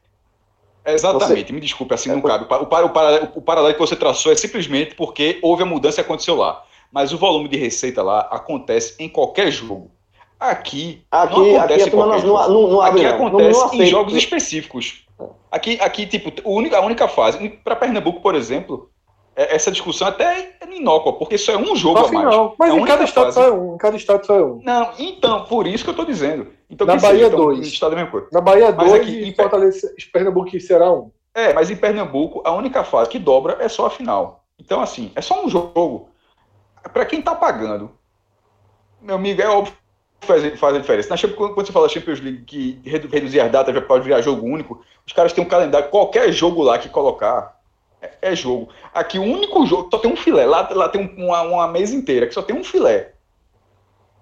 [0.86, 1.52] Exatamente, você...
[1.52, 2.46] me desculpe, assim é não cabe.
[2.48, 6.36] O, o, o, paralelo que você traçou é simplesmente porque houve a mudança e aconteceu
[6.36, 6.62] lá.
[6.92, 9.90] Mas o volume de receita lá acontece em qualquer jogo.
[10.38, 12.38] Aqui, aqui não acontece aqui, em qualquer jogo.
[12.38, 15.04] Não, não, não aqui acontece em jogos específicos.
[15.50, 18.95] Aqui, aqui tipo, a única, a única fase, para Pernambuco, por exemplo, é,
[19.36, 22.50] essa discussão até é inócua, porque isso é um jogo a, a mais.
[22.58, 23.74] Mas é em cada estado só é um.
[23.74, 24.60] Em cada estado só é um.
[24.64, 26.48] Não, então, por isso que eu estou dizendo.
[26.70, 27.66] Então, Na Bahia, seja, dois.
[27.66, 28.28] Estado é a mesma coisa.
[28.32, 29.02] Na Bahia, mas dois.
[29.02, 31.10] Aqui, em Fortaleza, Pernambuco Ceará, um.
[31.34, 34.44] É, mas em Pernambuco, a única fase que dobra é só a final.
[34.58, 36.08] Então, assim, é só um jogo.
[36.92, 37.90] Para quem tá pagando,
[39.02, 39.74] meu amigo, é óbvio
[40.18, 41.10] que faz, faz a diferença.
[41.10, 44.82] Na, quando você fala Champions League, que reduzir as datas já pode virar jogo único,
[45.06, 47.55] os caras têm um calendário, qualquer jogo lá que colocar,
[48.00, 48.68] é, é, jogo.
[48.92, 50.46] Aqui o único jogo, só tem um filé.
[50.46, 53.12] Lá, lá tem uma, uma mesa inteira que só tem um filé.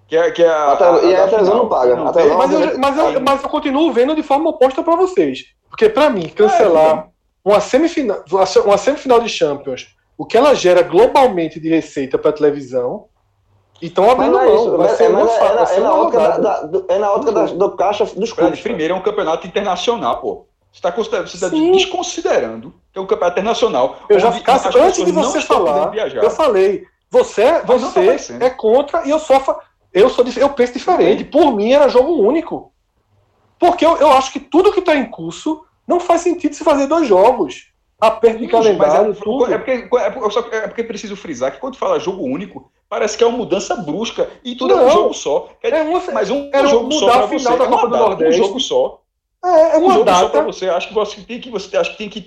[0.06, 1.96] Que é, que é a, a, a, e a televisão não paga.
[1.96, 5.44] Não, mas, eu, mas, eu, mas eu continuo vendo de forma oposta para vocês.
[5.68, 7.04] Porque para mim, cancelar é,
[7.44, 8.22] uma, semifinal,
[8.64, 13.06] uma semifinal de Champions, o que ela gera globalmente de receita para televisão,
[13.82, 14.76] então abrindo é mão.
[14.76, 17.76] Vai ser é, uma, é, é, na ótica da, da, é na ótica da, do
[17.76, 18.60] caixa dos clubes.
[18.60, 20.46] Primeiro é um campeonato internacional, pô.
[20.74, 20.90] Você está
[21.22, 24.00] você tá desconsiderando que é um campeonato internacional.
[24.08, 29.10] Eu já ficasse, antes de você falar, eu falei, você, você tá é contra e
[29.10, 29.60] eu só
[29.92, 31.22] eu sou eu penso diferente.
[31.24, 32.72] Por mim era jogo único.
[33.56, 36.88] Porque eu, eu acho que tudo que está em curso não faz sentido se fazer
[36.88, 37.72] dois jogos.
[38.00, 39.54] Aperto de calendário, é, tudo.
[39.54, 43.22] É porque, é, porque, é porque preciso frisar que quando fala jogo único, parece que
[43.22, 45.50] é uma mudança brusca e tudo não, é um jogo só.
[45.62, 47.56] É mas um, um jogo só para você.
[47.56, 48.40] Da Copa do Nordeste.
[48.40, 49.03] Um jogo só.
[49.44, 50.42] É, é uma um data.
[50.42, 50.68] você.
[50.68, 51.50] Acho que você tem que.
[51.50, 52.26] Você acha que tem que.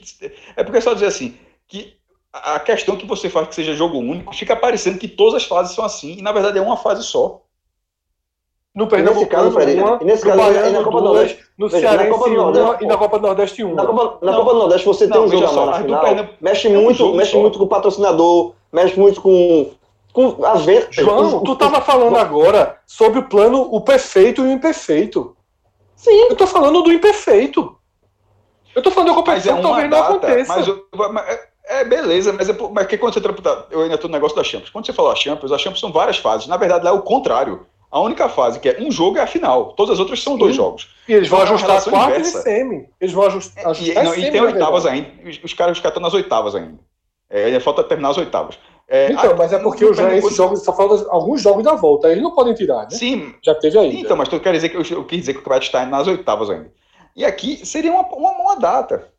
[0.55, 1.35] É porque é só dizer assim,
[1.67, 1.97] que
[2.31, 5.73] a questão que você faz que seja jogo único, fica parecendo que todas as fases
[5.73, 7.41] são assim, e na verdade é uma fase só.
[8.75, 12.77] No Pernambuco, nesse caso, uma, nesse caso, Baiano, na Copa do Nordeste, no Cearense, uma,
[12.79, 13.73] e na Copa do Nordeste um.
[13.73, 17.01] Na Copa, na Copa do Nordeste você não, tem um jogo na final, mexe muito,
[17.01, 19.71] é um mexe muito com o patrocinador, mexe muito com
[20.13, 20.87] com a venda.
[20.91, 25.36] João, tu estava falando agora sobre o plano o perfeito e o imperfeito.
[25.97, 26.27] Sim.
[26.29, 27.75] Eu tô falando do imperfeito.
[28.73, 30.55] Eu tô falando da competição é talvez data, não aconteça.
[30.55, 34.07] Mas, mas é, é, beleza, mas, é, mas que quando você tá, eu ainda tô
[34.07, 34.69] no negócio da Champions.
[34.69, 36.47] Quando você falou a Champions, a Champions são várias fases.
[36.47, 37.65] Na verdade, lá é o contrário.
[37.89, 39.73] A única fase que é um jogo é a final.
[39.73, 40.39] Todas as outras são Sim.
[40.39, 40.89] dois jogos.
[41.07, 42.87] E eles vão então, ajustar quartas e semi.
[43.01, 43.63] Eles vão ajustar.
[43.63, 45.09] É, ajustar e, não, e tem oitavas ainda.
[45.43, 46.77] Os, caras estão nas oitavas ainda.
[47.29, 48.59] É, ainda falta terminar as oitavas.
[48.89, 52.23] É, então, mas é porque já esses jogos só faltam alguns jogos da volta, eles
[52.23, 52.91] não podem tirar, né?
[52.91, 53.33] Sim.
[53.43, 53.99] Já teve aí.
[53.99, 56.07] Então, mas tu quer dizer que eu, eu quis dizer que o campeonato está nas
[56.07, 56.71] oitavas ainda.
[57.13, 59.11] E aqui seria uma, uma, uma data.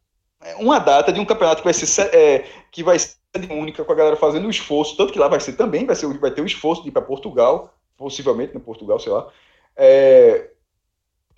[0.43, 3.17] É, uma data de um campeonato que vai ser é, que vai ser
[3.51, 6.07] única com a galera fazendo o esforço, tanto que lá vai ser também, vai, ser,
[6.19, 9.29] vai ter o esforço de ir para Portugal, possivelmente no Portugal, sei lá.
[9.77, 10.49] É,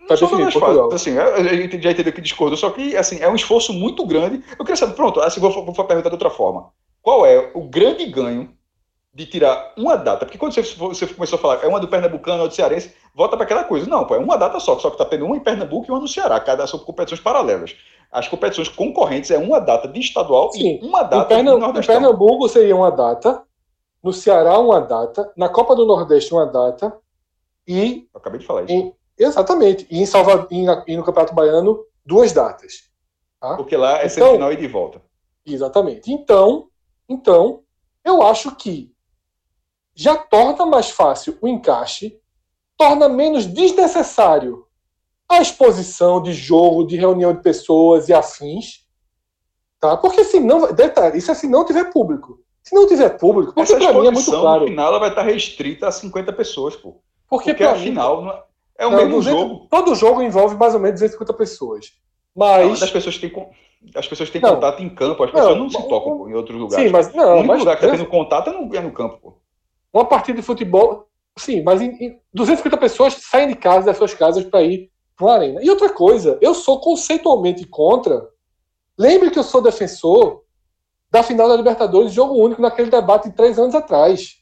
[0.07, 0.93] Tá definido, Portugal.
[0.93, 4.43] Assim, a gente já entendeu que discordou, só que assim, é um esforço muito grande.
[4.59, 6.73] Eu queria saber, pronto, assim, vou, vou perguntar de outra forma.
[7.03, 8.55] Qual é o grande ganho
[9.13, 10.25] de tirar uma data?
[10.25, 13.37] Porque quando você, você começou a falar, é uma do Pernambucano, ou do Cearense, volta
[13.37, 13.89] para aquela coisa.
[13.89, 16.01] Não, pô, é uma data só, só que está tendo uma em Pernambuco e uma
[16.01, 17.75] no Ceará, cada são competições paralelas.
[18.13, 20.79] As competições concorrentes é uma data de estadual Sim.
[20.83, 23.43] e uma data Pernambuco, Em Pernambuco seria uma data,
[24.03, 26.97] no Ceará uma data, na Copa do Nordeste uma data
[27.67, 28.09] e...
[28.13, 28.73] Eu acabei de falar isso.
[28.73, 29.87] Em, exatamente.
[29.91, 32.91] E, em Salvador, e, e no Campeonato Baiano, duas datas.
[33.41, 33.57] Tá?
[33.57, 35.01] Porque lá é então, semifinal e de volta.
[35.47, 36.13] Exatamente.
[36.13, 36.70] Então,
[37.11, 37.65] então,
[38.05, 38.95] eu acho que
[39.95, 42.21] já torna mais fácil o encaixe,
[42.79, 44.65] torna menos desnecessário
[45.29, 48.87] a exposição de jogo, de reunião de pessoas e afins.
[49.81, 49.97] Tá?
[49.97, 50.73] Porque se não.
[50.73, 52.39] Detalhe, isso é se não tiver público.
[52.63, 54.61] Se não tiver público, porque para mim é muito claro.
[54.61, 57.01] No final ela vai estar restrita a 50 pessoas, pô.
[57.29, 58.33] Porque, porque afinal mim,
[58.79, 59.67] é o não, mesmo 200, jogo.
[59.71, 61.93] Todo jogo envolve mais ou menos 250 pessoas.
[62.37, 62.67] Mas.
[62.67, 63.31] Não, as pessoas têm
[63.95, 64.55] as pessoas têm não.
[64.55, 66.85] contato em campo, as pessoas não, não se tocam em outros lugares.
[66.85, 68.93] Sim, mas não, o único mas, lugar que está tendo contato é no, é no
[68.93, 69.19] campo.
[69.19, 69.35] Pô.
[69.93, 74.15] Uma partida de futebol, sim, mas em, em 250 pessoas saem de casa, das suas
[74.15, 75.61] casas, para ir para uma arena.
[75.63, 78.29] E outra coisa, eu sou conceitualmente contra.
[78.99, 80.43] Lembre que eu sou defensor
[81.11, 84.37] da final da Libertadores, jogo único naquele debate de três anos atrás.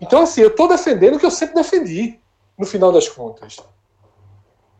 [0.00, 2.20] Então, assim, eu estou defendendo o que eu sempre defendi,
[2.56, 3.56] no final das contas.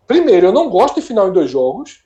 [0.07, 2.05] Primeiro, eu não gosto de final em dois jogos.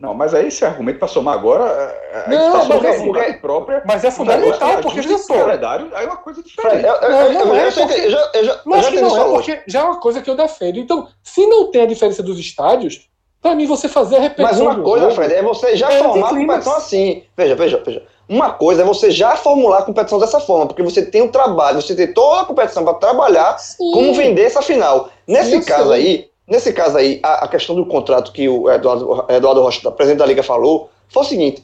[0.00, 1.64] Não, mas aí esse argumento para somar agora.
[2.10, 5.36] É, não, tá mas, é, porque, própria, mas é fundamental, porque já sou.
[5.36, 6.86] calendário aí é uma coisa diferente.
[6.86, 9.24] Eu, eu, não, não é, porque, eu já, eu já, eu já que não é,
[9.24, 10.78] porque já é uma coisa que eu defendo.
[10.78, 13.10] Então, se não tem a diferença dos estádios,
[13.42, 14.64] para mim você fazer a repetição.
[14.64, 17.22] Mas uma coisa, jogo, Fred, é você já é formar a competição assim.
[17.36, 18.02] Veja, veja, veja.
[18.26, 21.28] Uma coisa é você já formular a competição dessa forma, porque você tem o um
[21.28, 23.76] trabalho, você tem toda a competição para trabalhar Sim.
[23.92, 25.10] como vender essa final.
[25.26, 29.62] Nesse caso aí, Nesse caso aí, a, a questão do contrato que o Eduardo, Eduardo
[29.62, 31.62] Rocha, presidente da Liga, falou, foi o seguinte: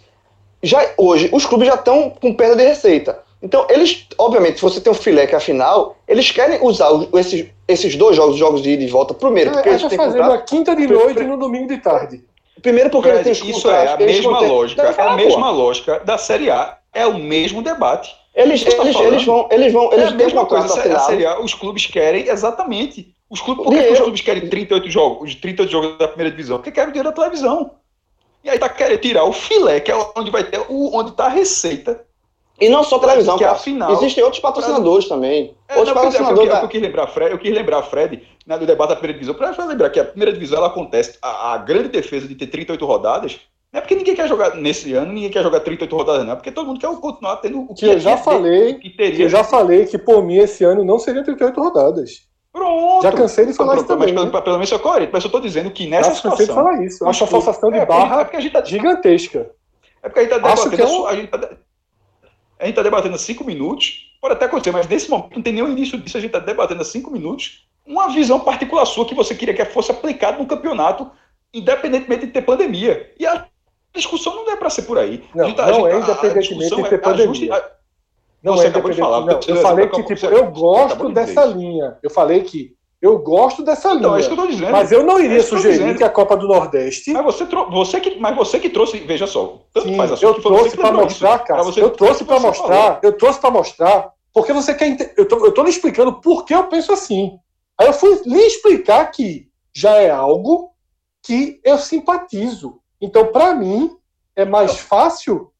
[0.62, 3.18] já hoje os clubes já estão com perda de receita.
[3.42, 6.90] Então, eles, obviamente, se você tem um filé que é a final, eles querem usar
[6.90, 9.98] os, esses, esses dois jogos, jogos de ida e volta, primeiro, porque é, eles têm
[9.98, 12.24] fazer na quinta de noite e no domingo de tarde.
[12.62, 16.16] Primeiro porque Fred, eles têm Isso é a mesma lógica, é a mesma lógica da
[16.16, 16.78] Série A.
[16.94, 18.16] é o mesmo debate.
[18.34, 21.00] Eles, tá eles, eles vão, eles vão, É eles a têm mesma contrato coisa, a.
[21.00, 23.15] Série A, os clubes querem exatamente.
[23.28, 26.30] Os clubes, por que, que os clubes querem 38 jogos, os 38 jogos da primeira
[26.30, 26.58] divisão?
[26.58, 27.72] Porque querem o dinheiro da televisão.
[28.44, 31.24] E aí tá querendo tirar o filé, que é onde vai ter o, onde tá
[31.26, 32.04] a receita.
[32.60, 33.60] E não só televisão, Que é a cara.
[33.62, 33.92] final.
[33.92, 35.54] Existem outros patrocinadores também.
[35.68, 36.48] É, outros não, é, porque eu, patrocinadores.
[36.48, 39.12] eu, da- eu quis lembrar, Fred, eu quis lembrar, Fred, né, do debate da primeira
[39.18, 42.46] divisão, para lembrar que a primeira divisão ela acontece, a, a grande defesa de ter
[42.46, 43.40] 38 rodadas,
[43.72, 46.36] não é porque ninguém quer jogar nesse ano, ninguém quer jogar 38 rodadas, não, é
[46.36, 49.24] porque todo mundo quer continuar tendo o Que eu já que- falei, que que teria.
[49.24, 52.22] eu já falei que por mim esse ano não seriam 38 rodadas.
[52.56, 53.02] Pronto.
[53.02, 54.40] Já cansei de falar Pronto, isso também, Mas né?
[54.40, 54.80] pelo, menos eu
[55.12, 56.64] mas eu tô dizendo que nessa que cansei de situação.
[56.72, 57.04] falar isso.
[57.04, 59.50] Eu acho a forçação de é, porque- é barra porque a gente tá, gigantesca.
[60.02, 61.50] é porque a gente tá debatendo, é um- a gente tá,
[62.58, 65.52] a gente tá debatendo há cinco minutos, pode até acontecer, mas nesse momento não tem
[65.52, 69.14] nenhum início disso, a gente tá debatendo há cinco minutos uma visão particular sua que
[69.14, 71.10] você queria que fosse aplicada no campeonato,
[71.52, 73.12] independentemente de ter pandemia.
[73.20, 73.46] E a
[73.94, 75.22] discussão não é para ser por aí.
[75.34, 76.98] Não, A gente tá- não a é gente- a- a independentemente discussão de ter é
[76.98, 77.26] a pandemia.
[77.28, 77.70] justi- a-
[78.42, 79.40] Não Você é acabou de falar, não.
[79.42, 81.98] você- Eu falei que tipo, eu gosto de dessa linha.
[82.02, 84.44] Eu falei que eu gosto dessa Então, é isso que linha.
[84.44, 84.72] eu tô dizendo.
[84.72, 85.96] Mas eu não iria É eu tô sugerir dizendo.
[85.98, 87.12] que a Copa do Nordeste.
[87.12, 90.36] Mas você, trou- você que, mas você que trouxe, veja só, tanto Sim, faz assunto
[90.38, 91.62] eu trouxe para mostrar, cara.
[91.76, 92.66] Eu trouxe para mostrar.
[92.84, 92.98] falou.
[93.02, 94.12] Eu trouxe para mostrar.
[94.32, 95.14] Porque você quer.
[95.16, 97.38] Eu tô, eu tô lhe explicando por que eu penso assim.
[97.78, 100.70] Aí eu fui lhe explicar que já é algo
[101.22, 102.78] que eu simpatizo.
[103.00, 103.90] Então, para mim,
[104.34, 105.50] é mais fácil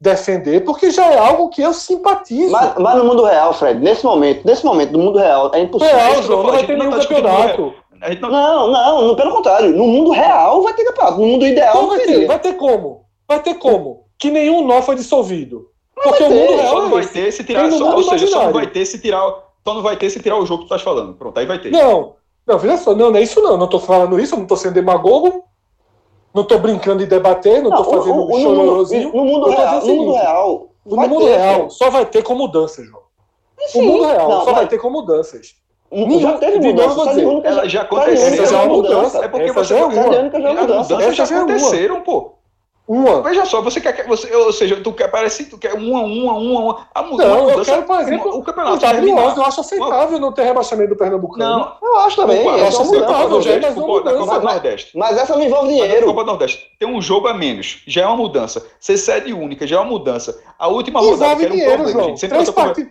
[0.00, 2.50] defender, porque já é algo que eu simpatizo.
[2.50, 5.94] Mas, mas no mundo real, Fred, nesse momento, nesse momento, no mundo real, é impossível.
[5.94, 7.74] Real, João, não vai ter nenhum não tá campeonato.
[8.00, 9.76] Não, Não, não, não, pelo contrário.
[9.76, 11.20] No mundo real vai ter campeonato.
[11.20, 13.04] No mundo ideal Então vai ter, vai ter como?
[13.28, 14.06] Vai ter como?
[14.18, 15.68] Que nenhum nó foi dissolvido.
[16.02, 18.44] Porque o mundo só real não é vai ter se tirar, só, ou seja, só
[18.44, 19.20] não vai ter se tirar,
[19.62, 21.12] só não vai ter se tirar o jogo que tu estás falando.
[21.14, 21.70] Pronto, aí vai ter.
[21.70, 22.14] Não,
[22.46, 23.58] não, veja só, não, não é isso não.
[23.58, 25.44] Não tô falando isso, eu não tô sendo demagogo.
[26.32, 29.12] Não tô brincando de debater, não, tô fazendo o- o- um no mundo, chororozinho.
[29.12, 32.22] no mundo real, no o mundo real, No vai mundo ter, real, só vai ter
[32.22, 33.02] com mudanças, João.
[33.66, 35.54] Sim, o mundo real não, só vai mas- ter com mudanças.
[36.20, 38.28] Já teve mudança, tá dizer, já tá aconteceu.
[38.44, 38.96] Essa já é uma mudança.
[38.96, 39.24] mudança.
[39.24, 40.12] É porque Essa você já é Tá de uma.
[40.12, 40.88] já é As mudanças
[41.28, 42.32] já é aconteceram, pô.
[42.92, 43.22] Uma.
[43.22, 46.32] Veja só, você quer que você, ou seja, tu quer parece tu quer uma uma
[46.32, 49.36] uma uma a mu- Não, eu mudança, quero, por exemplo, o campeonato W11 terminar.
[49.36, 51.44] eu acho aceitável não ter rebaixamento do Pernambucano.
[51.44, 52.40] Não, Eu acho também.
[52.40, 53.48] É Copa- só aceitável, mudança.
[53.50, 54.18] É mais uma Copa- da mudança.
[54.26, 54.98] Copa do Mas- Nordeste.
[54.98, 56.06] Mas essa não envolve Mas dinheiro.
[56.06, 58.66] Copa do Nordeste tem um jogo a menos, já é uma mudança.
[58.80, 60.42] Ser sede única já é uma mudança.
[60.58, 62.08] A última rodada Envolve que era um dinheiro, problema, João.
[62.08, 62.20] gente.
[62.20, 62.88] Sempre Três.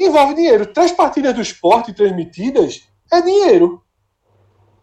[0.00, 0.66] Envolve dinheiro.
[0.66, 2.82] Três partidas do esporte transmitidas
[3.12, 3.82] é dinheiro.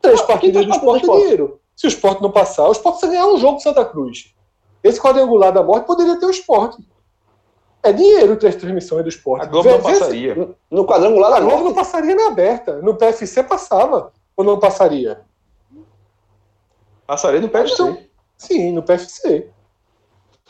[0.02, 1.60] Três Não, partidas que do esporte é do dinheiro.
[1.78, 4.34] Se o esporte não passar, o esporte precisa ganhar um jogo com Santa Cruz.
[4.84, 6.78] Esse quadrangular da morte poderia ter o esporte.
[7.82, 9.44] É dinheiro três transmissões do esporte.
[9.44, 10.56] A Globo não Vê- se- passaria.
[10.70, 11.76] No quadrangular A da Globo não morte.
[11.76, 12.82] passaria na aberta.
[12.82, 14.12] No PFC passava.
[14.36, 15.22] Ou não passaria?
[17.06, 17.74] Passaria no PFC.
[17.82, 17.98] Então,
[18.38, 19.50] Sim, no PFC.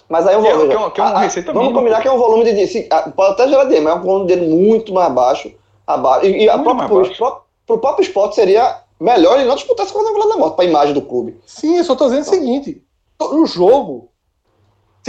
[0.08, 0.68] Mas aí eu Que é- vou.
[0.68, 2.02] que é uma- que é uma Ah, ah, receita Vamos mínima, combinar pô.
[2.04, 2.68] que é um volume de.
[2.68, 5.52] se- Pode até gerar dinheiro, mas é um volume dele muito mais baixo.
[5.88, 6.26] abaixo.
[6.28, 9.94] E, e a própria, pro, pro, pro próprio esporte seria melhor ele não disputar esse
[9.96, 11.40] quadrangular da morte para a imagem do clube.
[11.48, 12.84] Sim, eu só tô dizendo o seguinte:
[13.20, 14.10] o jogo,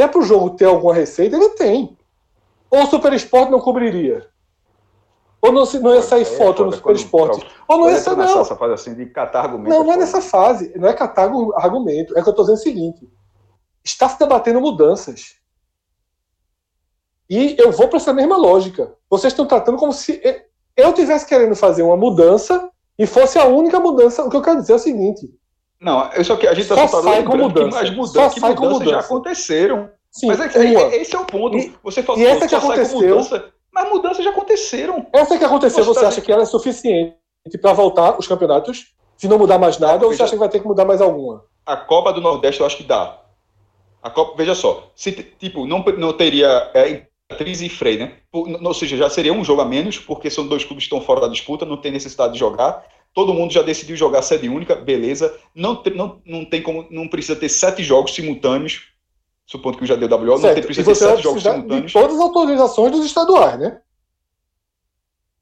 [0.00, 1.94] se é pro jogo ter alguma receita, ele tem.
[2.70, 4.26] Ou o Super Esporte não cobriria?
[5.42, 7.46] Ou não, se- não ia sair É foto no foda Super Esporte?
[7.68, 8.40] Ou não ia sair, nessa não.
[8.40, 9.68] essa fase assim de catar argumento.
[9.68, 10.72] Não, não é nessa fase.
[10.78, 12.16] Não é catar argu- argumento.
[12.18, 13.06] É que eu tô dizendo o seguinte:
[13.84, 15.34] está se debatendo mudanças.
[17.28, 18.94] E eu vou para essa mesma lógica.
[19.10, 20.20] Vocês estão tratando como se
[20.76, 24.24] eu tivesse querendo fazer uma mudança e fosse a única mudança.
[24.24, 25.28] O que eu quero dizer é o seguinte:
[25.80, 27.80] Não, eu só que a gente Só tá só sai com mudança.
[27.80, 28.98] as mudanças, que mudanças já mudança.
[29.06, 29.90] aconteceram.
[30.10, 31.56] sim, Mas é, é- esse é o ponto.
[31.56, 35.06] E- você falou e essa que aconteceu- mudança, mas mudanças já aconteceram.
[35.12, 37.14] Essa que aconteceu, Você você tá acha que ela é suficiente
[37.62, 38.92] para voltar os campeonatos?
[39.16, 41.44] Se não mudar mais nada, ou você acha que vai ter que mudar mais alguma?
[41.64, 43.18] A Copa do Nordeste eu acho que dá.
[44.02, 48.14] A Copa, veja só, se tipo não, não teria é, Imperatriz e Frei, né?
[48.32, 51.00] Por- Ou seja, já seria um jogo a menos, porque são dois clubes que estão
[51.06, 52.82] fora da disputa, não tem necessidade de jogar.
[53.12, 55.36] Todo mundo já decidiu jogar sede única, beleza.
[55.54, 58.88] Não, não, não tem como, não precisa ter sete jogos simultâneos.
[59.46, 61.92] Supondo que o já deu WO, não tem, precisa ter sete jogos simultâneos.
[61.92, 63.80] todas as autorizações dos estaduais, né?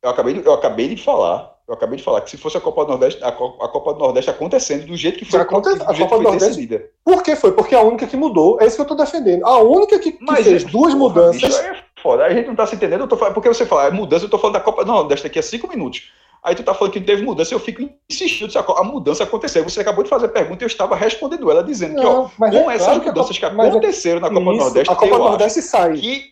[0.03, 2.61] Eu acabei, de, eu acabei de falar, eu acabei de falar que se fosse a
[2.61, 5.45] Copa do Nordeste, a, Co- a Copa do Nordeste acontecendo do jeito que foi, Já
[5.45, 6.91] acontece- do a jeito Copa que do Nordeste- decidida.
[7.05, 7.53] Por que foi?
[7.53, 8.59] Porque a única que mudou.
[8.63, 9.45] É isso que eu estou defendendo.
[9.45, 11.43] A única que, que Mas fez é- duas porra, mudanças.
[11.43, 12.25] bicho, é foda.
[12.25, 13.01] A gente não tá se entendendo.
[13.01, 15.27] Eu tô falando, porque você fala, é mudança, eu tô falando da Copa do Nordeste
[15.27, 16.11] aqui a cinco minutos.
[16.43, 19.25] Aí tu tá falando que não teve mudança, eu fico insistindo se a, a mudança
[19.25, 19.65] aconteceu.
[19.65, 22.29] Você acabou de fazer a pergunta e eu estava respondendo ela, dizendo que, ó, Não,
[22.51, 24.51] com é essas claro que a mudanças que Copa- mas é- aconteceram na Copa do
[24.53, 25.93] Isso, Nordeste, a Copa Nordeste sai.
[25.95, 26.25] que,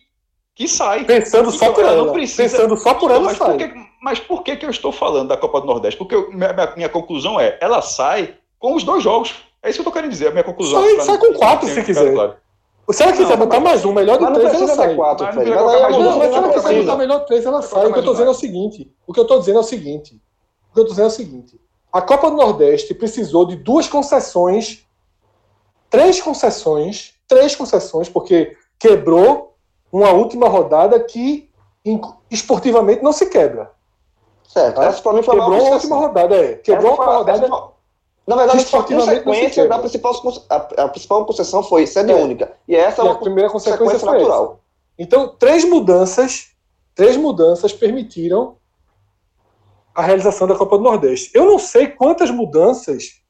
[0.55, 1.03] que sai.
[1.03, 3.47] Pensando só Então, por ela não precisa- Pensando só por ela mas, sai.
[3.49, 5.97] por que, mas por que, que eu estou falando da Copa do Nordeste?
[5.97, 9.35] Porque eu- minha, minha- conclusão é, ela sai com os dois jogos.
[9.61, 10.81] É isso que eu tô querendo dizer, a minha conclusão.
[10.83, 12.13] Sai- sai com quatro, se quiser.
[12.13, 12.35] claro.
[12.91, 14.95] Se ela quiser não, botar mais um, melhor de três, ela sai.
[14.95, 17.87] Quatro, mas, não, mas se ela quiser botar melhor de três, ela sai.
[17.87, 18.95] O que eu tô dizendo é o seguinte.
[19.05, 20.21] O que eu tô dizendo é o seguinte.
[20.71, 21.61] O que eu tô dizendo é o seguinte.
[21.91, 24.85] A Copa do Nordeste precisou de duas concessões,
[25.89, 29.55] três concessões, três concessões, porque quebrou
[29.91, 31.49] uma última rodada que
[32.29, 33.71] esportivamente não se quebra.
[34.47, 34.81] Certo.
[34.81, 36.55] Essa para mim foi quebrou uma última rodada, é.
[36.55, 37.49] Quebrou uma rodada.
[38.27, 40.13] Na verdade, a consequência da principal,
[40.49, 42.15] a, a principal concessão foi sede é.
[42.15, 42.57] única.
[42.67, 44.59] E essa e é a primeira consequência, consequência natural.
[44.99, 46.49] Então, três mudanças,
[46.93, 48.57] três mudanças permitiram
[49.95, 51.31] a realização da Copa do Nordeste.
[51.33, 53.21] Eu não sei quantas mudanças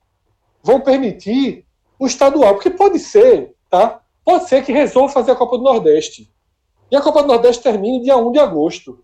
[0.64, 1.64] vão permitir
[2.00, 4.02] o estadual, porque pode ser, tá?
[4.26, 6.34] Pode ser que resolva fazer a Copa do Nordeste.
[6.90, 9.04] E a Copa do Nordeste termine dia 1 de agosto.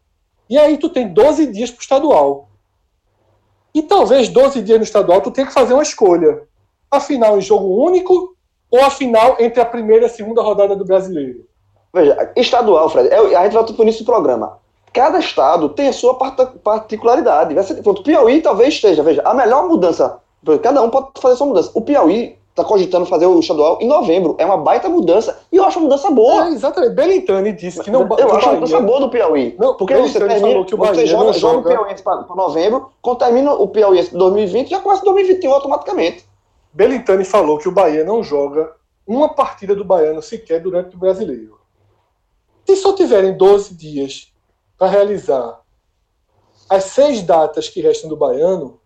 [0.50, 2.50] E aí tu tem 12 dias para o estadual.
[3.74, 6.44] E talvez 12 dias no estadual tu tenha que fazer uma escolha.
[6.92, 8.36] A final em jogo único
[8.70, 11.46] ou a final entre a primeira e a segunda rodada do brasileiro?
[11.94, 14.58] Veja, estadual, Fred, é, a gente vai por isso no programa.
[14.92, 17.56] Cada estado tem a sua particularidade.
[17.82, 20.20] Pronto, Piauí talvez esteja, veja, a melhor mudança.
[20.62, 21.72] Cada um pode fazer sua mudança.
[21.74, 24.36] O Piauí está cogitando fazer o estadual em novembro.
[24.38, 25.40] É uma baita mudança.
[25.52, 26.46] E eu acho uma mudança boa.
[26.46, 26.94] É, exatamente.
[26.94, 28.08] Belintani disse que não.
[28.18, 29.56] Eu acho uma mudança boa do Piauí.
[29.60, 32.90] Não, porque você termina, falou que o Bahia você joga, joga o Piauí para novembro,
[33.02, 36.26] quando termina o Piauí 2020, já começa 2021 automaticamente.
[36.72, 38.72] Belintani falou que o Bahia não joga
[39.06, 41.60] uma partida do Baiano sequer durante o brasileiro.
[42.66, 44.32] Se só tiverem 12 dias
[44.78, 45.60] para realizar
[46.70, 48.80] as seis datas que restam do Baiano,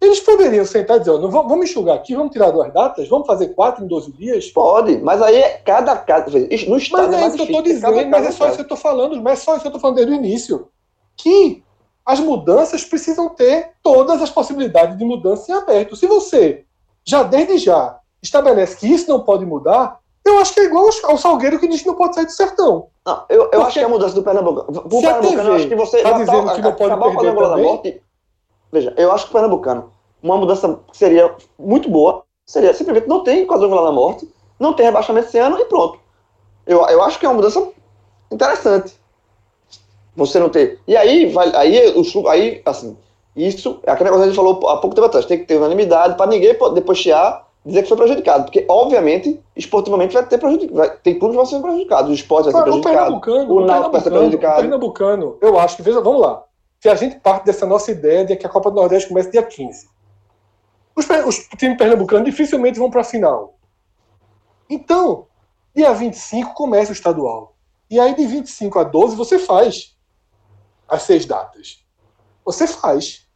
[0.00, 3.48] eles poderiam sentar e dizer, não, vamos enxugar aqui, vamos tirar duas datas, vamos fazer
[3.48, 4.50] quatro em 12 dias?
[4.50, 6.38] Pode, mas aí é cada caso.
[6.66, 8.60] No estado mas é, é isso que eu estou dizendo, mas é só isso que
[8.60, 10.68] eu estou falando, mas é só isso que eu estou falando desde o início.
[11.16, 11.62] Que
[12.04, 15.94] as mudanças precisam ter todas as possibilidades de mudança em aberto.
[15.94, 16.64] Se você
[17.04, 21.18] já desde já estabelece que isso não pode mudar, eu acho que é igual ao
[21.18, 22.88] Salgueiro que diz que não pode sair do sertão.
[23.06, 24.82] Não, eu, eu acho que é a mudança do Pernambucano.
[24.84, 26.02] O Pernambucano, eu acho que você.
[26.02, 28.02] Tá dizendo que não pode perder morte,
[28.72, 29.92] Veja, eu acho que o Pernambucano,
[30.22, 34.28] uma mudança que seria muito boa, seria simplesmente não tem quadrangular da morte,
[34.58, 35.98] não tem rebaixamento esse ano e pronto.
[36.66, 37.66] Eu, eu acho que é uma mudança
[38.30, 38.94] interessante.
[40.14, 40.80] Você não ter.
[40.86, 42.96] E aí, vai, aí, o, aí assim,
[43.34, 45.56] isso é aquele negócio que a gente falou há pouco tempo atrás, tem que ter
[45.56, 50.76] unanimidade para ninguém depois chiar dizer que foi prejudicado, porque obviamente, esportivamente vai ter prejudicado,
[50.76, 53.92] vai, tem clubes que vão ser prejudicados, o esporte vai ser prejudicado, o, o Náutico
[53.92, 54.58] vai ser prejudicado.
[54.58, 56.42] O Pernambucano, eu acho que, veja, vamos lá,
[56.80, 59.42] se a gente parte dessa nossa ideia de que a Copa do Nordeste começa dia
[59.42, 59.88] 15.
[60.96, 63.58] Os, os times pernambucanos dificilmente vão para a final.
[64.68, 65.26] Então,
[65.74, 67.54] dia 25 começa o estadual.
[67.90, 69.96] E aí, de 25 a 12, você faz
[70.88, 71.84] as seis datas.
[72.44, 73.28] Você faz.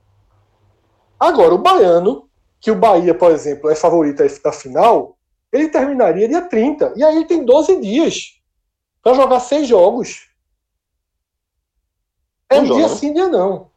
[1.20, 2.28] Agora, o baiano,
[2.60, 5.18] que o Bahia, por exemplo, é favorito da final,
[5.52, 6.94] ele terminaria dia 30.
[6.96, 8.40] E aí ele tem 12 dias
[9.02, 10.28] para jogar seis jogos.
[12.54, 13.68] É um dia sim, dia não.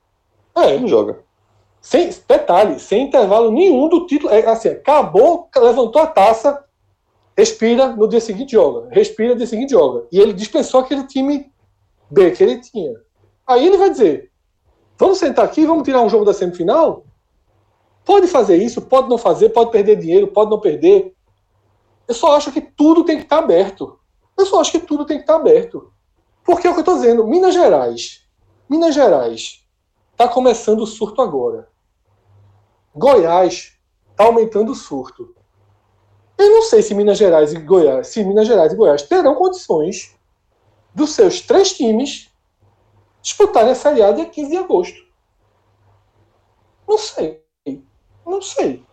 [0.55, 0.77] É.
[0.77, 1.19] Não joga.
[1.81, 4.33] Sem, detalhe, sem intervalo nenhum do título.
[4.33, 6.63] É, assim, acabou, levantou a taça,
[7.37, 8.89] respira, no dia seguinte joga.
[8.91, 10.05] Respira, no dia seguinte joga.
[10.11, 11.51] E ele dispensou aquele time
[12.09, 12.93] B que ele tinha.
[13.45, 14.31] Aí ele vai dizer:
[14.97, 17.05] vamos sentar aqui, vamos tirar um jogo da semifinal?
[18.03, 21.13] Pode fazer isso, pode não fazer, pode perder dinheiro, pode não perder.
[22.07, 23.99] Eu só acho que tudo tem que estar aberto.
[24.37, 25.91] Eu só acho que tudo tem que estar aberto.
[26.43, 27.27] Porque é o que eu estou dizendo.
[27.27, 28.26] Minas Gerais
[28.69, 29.65] Minas Gerais
[30.11, 31.69] está começando o surto agora.
[32.95, 33.77] Goiás
[34.11, 35.35] está aumentando o surto.
[36.37, 40.15] Eu não sei se Minas Gerais e Goiás, se Minas Gerais e Goiás terão condições
[40.93, 42.29] dos seus três times
[43.21, 44.99] disputarem a Série A dia 15 de agosto.
[46.87, 47.43] Não sei.
[48.25, 48.83] Não sei.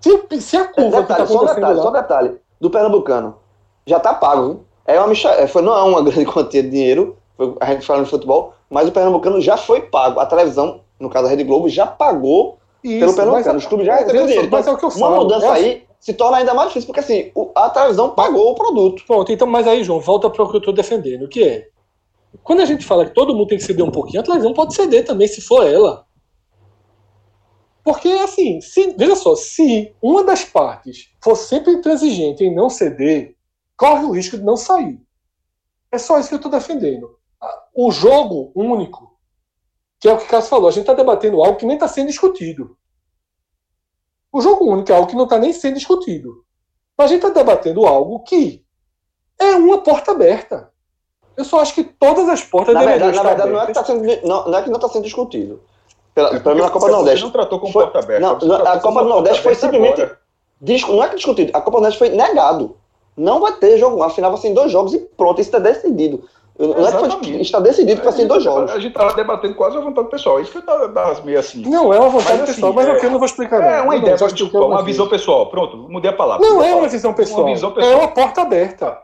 [0.00, 1.82] Se, se a curva detalhe, que está acontecendo só detalhe, lá...
[1.82, 2.40] Só detalhe.
[2.60, 3.38] Do Pernambucano.
[3.86, 4.64] Já está pago.
[4.84, 7.18] É uma, é, foi, não é uma grande quantia de dinheiro,
[7.60, 10.20] a gente fala de futebol, mas o Pernambucano já foi pago.
[10.20, 13.58] A televisão, no caso a Rede Globo, já pagou Isso, pelo Pernambucano.
[13.58, 14.48] Os clubes já receberam dinheiro.
[14.50, 15.14] Mas é o que eu falo.
[15.14, 15.64] Uma mudança é assim.
[15.64, 19.02] aí se torna ainda mais difícil, porque assim, a televisão pagou o produto.
[19.06, 21.68] Pronto, então, mas aí, João, volta para o que eu estou defendendo, que é,
[22.44, 24.74] quando a gente fala que todo mundo tem que ceder um pouquinho, a televisão pode
[24.74, 26.06] ceder também, se for ela.
[27.82, 33.34] Porque, assim, se, veja só, se uma das partes for sempre intransigente em não ceder,
[33.76, 35.00] corre o risco de não sair.
[35.90, 37.15] É só isso que eu estou defendendo
[37.76, 39.14] o jogo único,
[40.00, 41.86] que é o que o Cássio falou, a gente está debatendo algo que nem está
[41.86, 42.76] sendo discutido.
[44.32, 46.44] O jogo único é algo que não está nem sendo discutido.
[46.96, 48.64] Mas a gente está debatendo algo que
[49.38, 50.70] é uma porta aberta.
[51.36, 53.84] Eu só acho que todas as portas na verdade, na verdade não é, que tá
[53.84, 55.62] sendo, não, não é que não está sendo discutido.
[56.14, 57.24] Pela, é pelo menos a Copa do Nordeste.
[57.24, 58.46] não tratou como foi, porta aberta.
[58.46, 60.10] Não, a Copa do Nordeste foi simplesmente.
[60.58, 62.78] Disco, não é que discutido, a Copa do Nordeste foi negado.
[63.14, 65.58] Não vai ter jogo, a final vai ser em dois jogos e pronto, isso está
[65.58, 66.26] decidido.
[66.58, 68.70] Não é que está decidido para ser dois jogos.
[68.70, 70.40] A gente estava debatendo quase a vontade pessoal.
[70.40, 71.62] Isso que eu das meio assim.
[71.68, 73.62] Não é uma vontade mas, pessoal, assim, mas é, eu não vou explicar.
[73.62, 75.50] É uma ideia, não, desculpa, uma visão pessoal.
[75.50, 76.46] Pronto, mudei a palavra.
[76.48, 77.42] Não é uma visão pessoal.
[77.42, 77.92] Uma visão pessoal.
[77.92, 78.98] É uma porta aberta.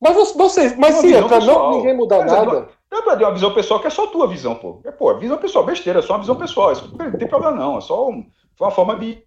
[0.00, 2.68] Mas vocês, mas se é para não ninguém mudar mas nada.
[2.90, 4.80] É para uma visão pessoal que é só tua visão, pô.
[4.84, 6.72] É, pô, visão pessoal, besteira, é só uma visão pessoal.
[6.72, 7.78] Isso não tem problema, não.
[7.78, 8.24] É só um,
[8.60, 9.22] uma forma de,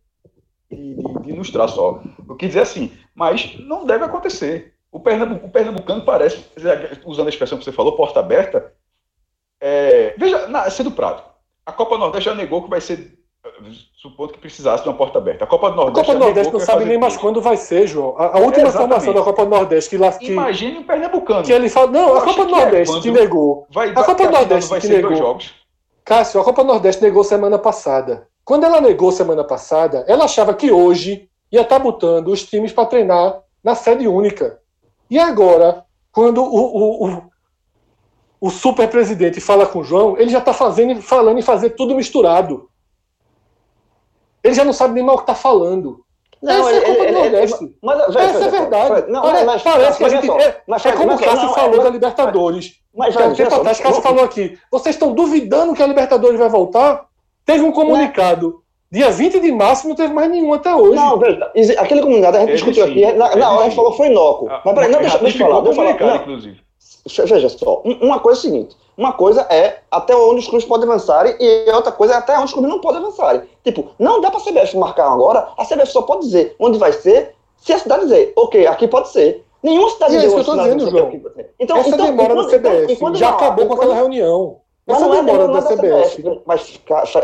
[0.71, 2.01] de, de, ilustrar só.
[2.27, 4.73] Eu quis dizer assim, mas não deve acontecer.
[4.91, 6.45] O, Pernambuco, o pernambucano parece,
[7.05, 8.73] usando a expressão que você falou, porta aberta.
[9.59, 11.23] É, veja, na, sendo prato,
[11.65, 13.17] a Copa Nordeste já negou que vai ser
[13.95, 15.43] supondo que precisasse de uma porta aberta.
[15.43, 15.99] A Copa do Nordeste.
[15.99, 18.15] A Copa do Nordeste não sabe nem mais quando vai ser, João.
[18.17, 20.11] A, a última é, formação da Copa do Nordeste que lá.
[20.11, 21.43] Que, Imagine o Pernambucano.
[21.43, 21.87] Que ele fala.
[21.87, 23.67] Não, Eu a Copa do é Nordeste é, que negou.
[23.69, 25.15] Vai, a Copa do Nordeste vai que negou.
[25.15, 25.53] Jogos.
[26.03, 28.27] Cássio, a Copa do Nordeste negou semana passada.
[28.43, 32.87] Quando ela negou semana passada, ela achava que hoje ia estar botando os times para
[32.87, 34.59] treinar na sede única.
[35.11, 37.23] E agora, quando o, o, o,
[38.39, 41.93] o super presidente fala com o João, ele já está fazendo, falando em fazer tudo
[41.93, 42.69] misturado.
[44.41, 46.05] Ele já não sabe nem mais o que está falando.
[46.41, 47.75] Não, Essa ele, é a Nordeste.
[47.83, 49.11] Mas, Essa é verdade.
[49.11, 50.31] Não, Olha, mas, parece que a gente.
[50.31, 52.81] É, mas, é como o Cássio não, falou é, da Libertadores.
[52.95, 54.57] Mas, mas, tempo atrás, o Cássio falou aqui.
[54.71, 57.05] Vocês estão duvidando que a Libertadores vai voltar?
[57.45, 58.60] Teve um comunicado.
[58.91, 60.95] Dia 20 de março não teve mais nenhum até hoje.
[60.95, 61.49] Não, veja,
[61.79, 63.05] aquele comunicado a gente discutiu aqui.
[63.13, 64.49] Na, na hora a gente falou foi inócuo.
[64.49, 65.61] Ah, mas peraí, não, deixa, deixa eu falar.
[65.61, 66.15] Deixa eu falar.
[66.15, 66.61] Inclusive.
[67.25, 70.87] Veja só, uma coisa é a seguinte: uma coisa é até onde os clubes podem
[70.87, 73.43] avançarem e outra coisa é até onde os clubes não podem avançarem.
[73.63, 76.91] Tipo, não dá para a CBF marcar agora, a CBF só pode dizer onde vai
[76.91, 79.45] ser se a cidade dizer, ok, aqui pode ser.
[79.63, 81.21] Nenhuma cidade e é isso que eu estou dizendo, João.
[81.59, 84.57] Então, Essa então, demora da CBF enquanto, já acabou com aquela reunião.
[84.87, 86.21] Essa não é demora da, da CBF.
[86.21, 86.41] CBF.
[86.45, 86.79] Mas,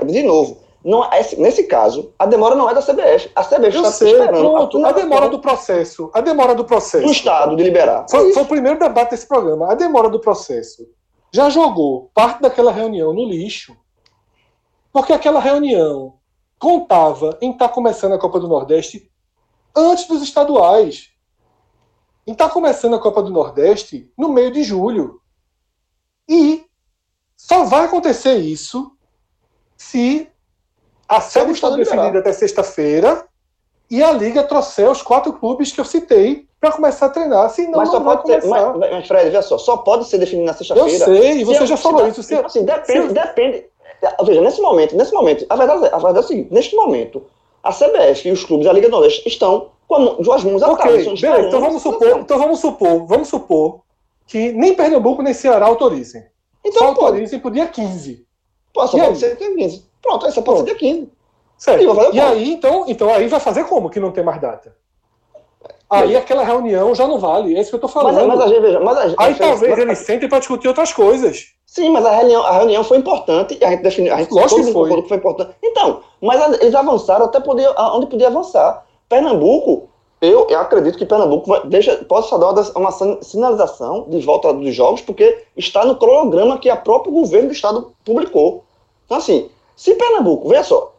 [0.06, 0.58] de novo,
[0.88, 3.30] não, é, nesse caso, a demora não é da CBF.
[3.36, 4.40] A CBF eu está sei, esperando.
[4.40, 6.10] Pronto, a, a demora do processo.
[6.14, 7.06] A demora do processo.
[7.06, 8.06] Do Estado de liberar.
[8.10, 9.70] Foi, foi o primeiro debate desse programa.
[9.70, 10.88] A demora do processo.
[11.30, 13.76] Já jogou parte daquela reunião no lixo.
[14.94, 16.14] Porque aquela reunião
[16.58, 19.12] contava em estar tá começando a Copa do Nordeste
[19.76, 21.10] antes dos estaduais.
[22.26, 25.20] Em estar tá começando a Copa do Nordeste no meio de julho.
[26.30, 26.66] E
[27.36, 28.90] só vai acontecer isso
[29.76, 30.32] se
[31.08, 33.26] a série está definida até sexta-feira
[33.90, 37.50] e a Liga trouxer os quatro clubes que eu citei para começar a treinar.
[37.50, 38.72] Senão mas só pode começar.
[38.72, 40.90] Ter, mas, mas, Fred, veja só, só pode ser definido na sexta-feira.
[40.90, 42.24] Eu sei, você já falou se, isso.
[42.24, 43.66] Se, assim, depende, depende.
[44.24, 47.24] Veja, nesse momento, nesse momento, a verdade, a verdade é o seguinte, neste momento,
[47.64, 51.08] a CBF e os clubes da Liga Nordeste estão com duas mãos atadas.
[51.08, 53.82] Ok, beleza, então vamos supor, então vamos supor, vamos supor
[54.28, 56.24] que nem Pernambuco nem Ceará autorizem.
[56.64, 58.28] Então, só autorizem para o dia 15.
[58.74, 59.87] Pô, só e pode ser dia 15.
[60.08, 60.70] Pronto, aí só pode Pronto.
[60.70, 61.12] ser dia 15.
[61.58, 61.84] Certo.
[61.84, 64.74] E, e aí, então, então, aí vai fazer como que não tem mais data?
[65.90, 68.16] Aí aquela reunião já não vale, é isso que eu tô falando.
[68.16, 70.94] Mas, mas a gente, veja, mas a, aí talvez mas, eles sentem para discutir outras
[70.94, 71.48] coisas.
[71.66, 74.14] Sim, mas a reunião, a reunião foi importante a gente definiu.
[74.14, 75.02] A gente Lógico que foi.
[75.02, 75.52] que foi importante.
[75.64, 78.86] Então, mas eles avançaram até poder, onde podia avançar.
[79.08, 79.90] Pernambuco,
[80.22, 84.54] eu, eu acredito que Pernambuco vai, deixa, pode só dar uma, uma sinalização de volta
[84.54, 88.66] dos jogos, porque está no cronograma que a próprio governo do estado publicou.
[89.06, 90.94] Então, assim, se Pernambuco, veja só,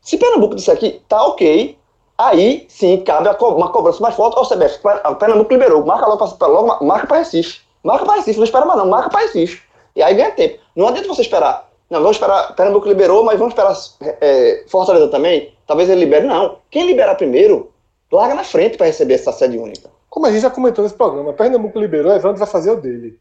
[0.00, 1.78] se Pernambuco disser que tá ok,
[2.16, 4.80] aí sim cabe uma cobrança mais forte ao CBF.
[5.08, 7.60] O Pernambuco liberou, marca logo para logo, marca para Recife.
[7.84, 9.62] Marca para Recife, não espera mais não, marca para Recife.
[9.94, 10.58] E aí ganha tempo.
[10.74, 11.70] Não adianta você esperar.
[11.90, 12.56] Não, vamos esperar.
[12.56, 13.76] Pernambuco liberou, mas vamos esperar
[14.22, 15.52] é, Fortaleza também.
[15.66, 16.26] Talvez ele libere.
[16.26, 16.56] Não.
[16.70, 17.70] Quem liberar primeiro,
[18.10, 19.90] larga na frente para receber essa sede única.
[20.08, 23.18] Como a gente já comentou nesse programa, Pernambuco liberou, Evandro vai fazer o dele.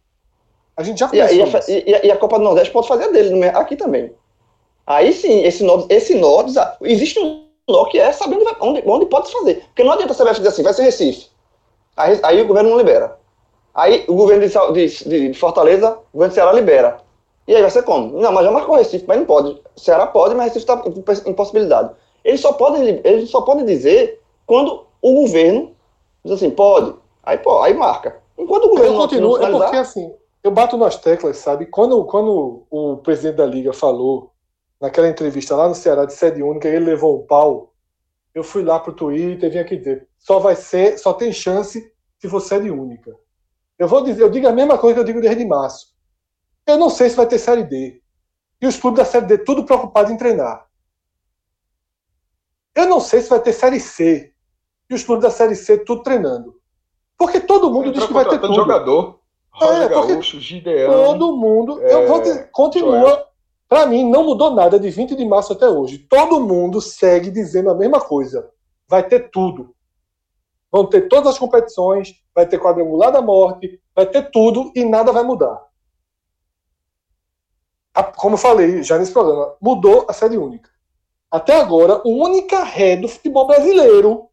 [0.78, 1.36] A gente já conhece.
[1.70, 4.14] E, e, e, e, a Copa do Nordeste pode fazer a dele aqui também.
[4.86, 6.44] Aí sim, esse nó, esse nó
[6.82, 9.64] existe um nó que é sabendo onde, onde pode fazer.
[9.68, 11.28] Porque não adianta a CBF dizer assim, vai ser Recife.
[11.96, 13.18] Aí, aí o governo não libera.
[13.74, 16.98] Aí o governo de, de, de, Fortaleza, o governo de Ceará libera.
[17.48, 18.20] E aí vai ser como?
[18.20, 19.62] Não, mas já marcou Recife, mas não pode.
[19.76, 21.92] Ceará pode, mas Recife está em possibilidade.
[22.24, 25.72] Eles só, podem, eles só podem dizer quando o governo
[26.24, 26.94] diz assim, pode.
[27.24, 28.22] Aí, pô, aí marca.
[28.38, 30.14] Enquanto o governo eu continuo, não é porque assim,
[30.44, 31.66] eu bato nas teclas, sabe?
[31.68, 34.31] Quando, quando o presidente da Liga falou
[34.82, 37.74] naquela entrevista lá no Ceará de sede única, ele levou um pau.
[38.34, 41.94] Eu fui lá pro Twitter e vim aqui dizer, só vai ser, só tem chance
[42.18, 43.16] se for sede única.
[43.78, 45.94] Eu vou dizer, eu digo a mesma coisa que eu digo desde março.
[46.66, 48.02] Eu não sei se vai ter série D.
[48.62, 50.66] E os clubes da série D tudo preocupados em treinar.
[52.76, 54.34] Eu não sei se vai ter série C.
[54.90, 56.56] E os clubes da série C tudo treinando.
[57.18, 58.54] Porque todo mundo diz que vai ter tudo.
[58.54, 59.20] jogador.
[59.62, 61.82] é, Gaúcho, Gideão, todo mundo.
[61.82, 63.31] É, eu vou dizer, continua.
[63.72, 65.98] Para mim, não mudou nada de 20 de março até hoje.
[65.98, 68.52] Todo mundo segue dizendo a mesma coisa.
[68.86, 69.74] Vai ter tudo.
[70.70, 75.14] Vão ter todas as competições, vai ter quadrangular da morte, vai ter tudo e nada
[75.14, 75.66] vai mudar.
[78.18, 80.70] Como eu falei já nesse programa, mudou a série única.
[81.32, 84.30] Até agora, a única ré do futebol brasileiro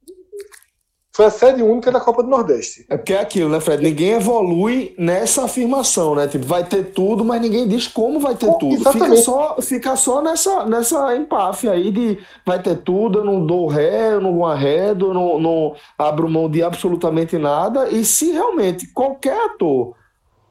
[1.19, 2.87] foi a sede única da Copa do Nordeste.
[2.89, 3.83] É porque é aquilo, né, Fred?
[3.83, 6.29] Ninguém evolui nessa afirmação, né?
[6.29, 8.77] Tipo, vai ter tudo, mas ninguém diz como vai ter tudo.
[8.77, 9.17] Exatamente.
[9.17, 13.67] Fica só, fica só nessa, nessa empáfia aí de vai ter tudo, eu não dou
[13.67, 17.89] ré, eu não arredo, eu não, não abro mão de absolutamente nada.
[17.89, 19.97] E se realmente qualquer ator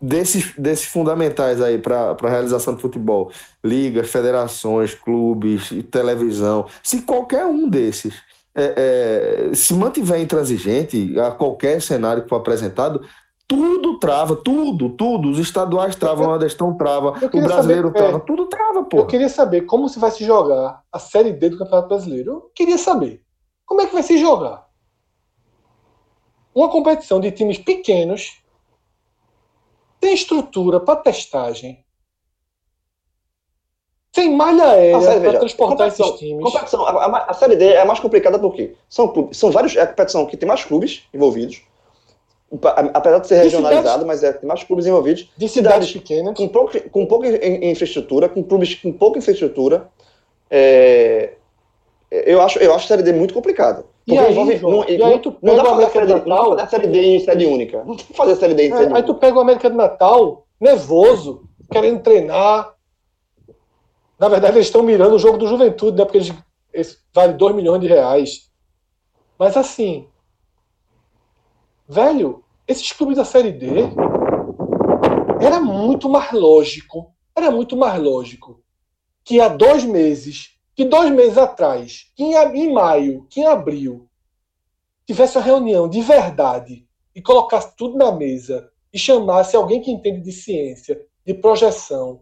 [0.01, 3.31] desses, desses fundamentais aí para a realização do futebol,
[3.63, 8.26] ligas, federações, clubes, televisão, se qualquer um desses
[8.57, 13.07] é, é, se mantiver intransigente a qualquer cenário que for apresentado,
[13.47, 15.29] tudo trava, tudo, tudo.
[15.29, 18.97] Os estaduais travam, o Nordestão trava, o brasileiro saber, trava, é, tudo trava, pô.
[18.97, 22.31] Eu queria saber como se vai se jogar a Série D do Campeonato Brasileiro.
[22.31, 23.23] Eu queria saber
[23.63, 24.65] como é que vai se jogar.
[26.53, 28.41] Uma competição de times pequenos,
[29.99, 31.85] tem estrutura para testagem,
[34.17, 36.43] sem malha aérea para transportar esses times.
[36.43, 39.75] Competição, a, a, a, Série D é mais complicada porque são, são vários.
[39.75, 41.61] É a competição que tem mais clubes envolvidos.
[42.93, 45.29] Apesar de ser regionalizado, mas é, tem mais clubes envolvidos.
[45.37, 46.35] De cidades, cidades pequenas.
[46.35, 47.27] Com, pouco, com pouca
[47.63, 49.87] infraestrutura, com clubes com pouca infraestrutura.
[50.49, 51.33] É,
[52.09, 53.85] eu, acho, eu acho a Série D muito complicada.
[54.07, 56.55] E aí, envolve, João, não, e aí tu não, dá pra fazer a, Natal, não
[56.55, 57.83] dá a Série D em sede única.
[57.83, 59.75] Não tem que fazer a Série D em é, Aí tu pega o América do
[59.75, 62.76] Natal, nervoso, querendo treinar,
[64.19, 66.03] na verdade, eles estão mirando o jogo do Juventude, né?
[66.03, 66.33] Porque eles,
[66.73, 68.49] eles vale 2 milhões de reais.
[69.37, 70.07] Mas assim,
[71.87, 73.67] velho, esses clubes da Série D
[75.39, 78.63] era muito mais lógico, era muito mais lógico
[79.23, 84.07] que há dois meses, que dois meses atrás, que em, em maio, que em abril,
[85.05, 90.21] tivesse uma reunião de verdade e colocasse tudo na mesa e chamasse alguém que entende
[90.21, 92.21] de ciência, de projeção,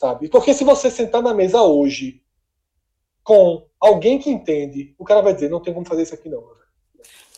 [0.00, 0.28] sabe?
[0.28, 2.22] Porque se você sentar na mesa hoje
[3.22, 6.42] com alguém que entende, o cara vai dizer, não tem como fazer isso aqui não.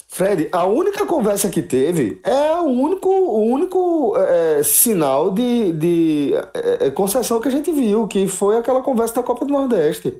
[0.08, 6.32] Fred, a única conversa que teve é o único, o único é, sinal de, de
[6.54, 10.18] é, concessão que a gente viu, que foi aquela conversa da Copa do Nordeste.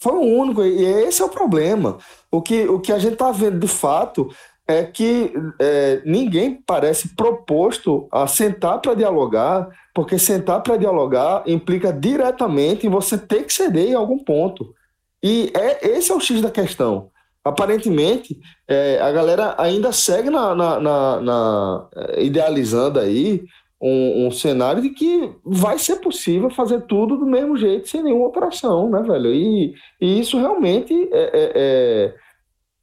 [0.00, 1.98] Foi o único, e esse é o problema.
[2.30, 4.28] O que, o que a gente está vendo de fato
[4.66, 9.66] é que é, ninguém parece proposto a sentar para dialogar,
[9.98, 14.72] porque sentar para dialogar implica diretamente em você ter que ceder em algum ponto.
[15.20, 17.10] E é esse é o X da questão.
[17.44, 18.38] Aparentemente,
[18.68, 23.42] é, a galera ainda segue na, na, na, na é, idealizando aí
[23.82, 28.28] um, um, cenário de que vai ser possível fazer tudo do mesmo jeito, sem nenhuma
[28.28, 29.34] operação, né, velho?
[29.34, 32.14] E, e isso realmente é, é, é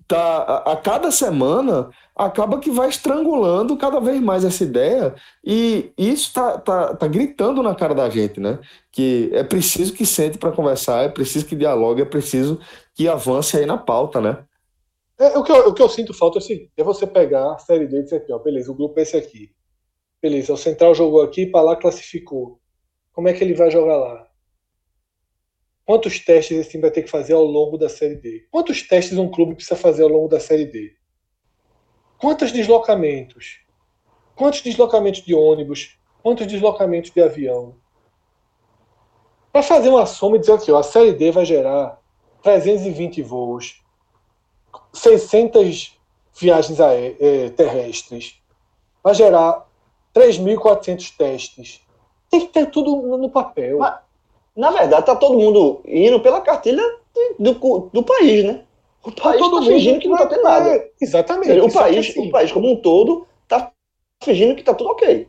[0.08, 5.92] tá, a, a, cada semana acaba que vai estrangulando cada vez mais essa ideia e
[5.98, 8.60] isso tá, tá, tá gritando na cara da gente, né?
[8.92, 12.60] Que é preciso que sente para conversar, é preciso que dialogue, é preciso
[12.94, 14.44] que avance aí na pauta, né?
[15.18, 17.88] É, o, que eu, o que eu sinto falta é é você pegar a série
[17.88, 19.52] D e dizer, ó, beleza, o grupo é esse aqui.
[20.22, 22.60] Beleza, o Central jogou aqui, para lá classificou.
[23.14, 24.25] Como é que ele vai jogar lá?
[25.86, 28.48] Quantos testes esse time vai ter que fazer ao longo da Série D?
[28.50, 30.96] Quantos testes um clube precisa fazer ao longo da Série D?
[32.18, 33.60] Quantos deslocamentos?
[34.36, 36.00] Quantos deslocamentos de ônibus?
[36.24, 37.76] Quantos deslocamentos de avião?
[39.52, 42.02] Para fazer uma soma e dizer aqui, ó, a Série D vai gerar
[42.42, 43.84] 320 voos,
[44.92, 46.00] 600
[46.38, 48.42] viagens é, terrestres,
[49.04, 49.68] vai gerar
[50.16, 51.82] 3.400 testes.
[52.30, 53.78] Tem que ter tudo no papel.
[53.78, 54.00] Mas,
[54.56, 56.84] na verdade, tá todo mundo indo pela cartilha
[57.38, 58.64] do, do país, né?
[59.04, 60.70] O tá país tá todo tá fingindo que não tá tendo nada.
[60.70, 61.60] É, exatamente.
[61.60, 62.28] O país, assim.
[62.28, 63.72] o país como um todo tá
[64.24, 65.28] fingindo que tá tudo ok.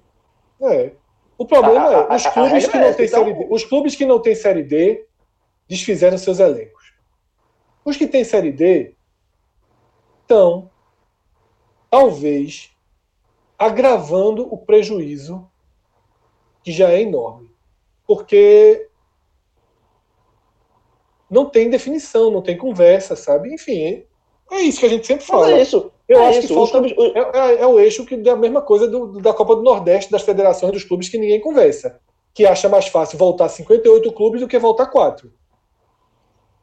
[0.62, 0.93] É.
[1.36, 3.24] O problema a, é, os clubes, que não é têm então...
[3.24, 5.07] série D, os clubes que não têm Série D
[5.69, 6.94] desfizeram seus elencos.
[7.85, 8.94] Os que têm Série D
[10.23, 10.70] estão,
[11.90, 12.70] talvez,
[13.59, 15.47] agravando o prejuízo
[16.62, 17.51] que já é enorme.
[18.07, 18.86] Porque
[21.31, 23.53] não tem definição, não tem conversa, sabe?
[23.53, 24.05] Enfim,
[24.51, 25.51] é isso que a gente sempre fala.
[25.51, 25.90] é isso.
[26.09, 26.48] Eu é acho isso.
[26.48, 29.57] que falta, é, é, é, o eixo que é a mesma coisa do, da Copa
[29.57, 31.98] do Nordeste, das federações dos clubes que ninguém conversa.
[32.32, 35.32] Que acha mais fácil voltar 58 clubes do que voltar 4.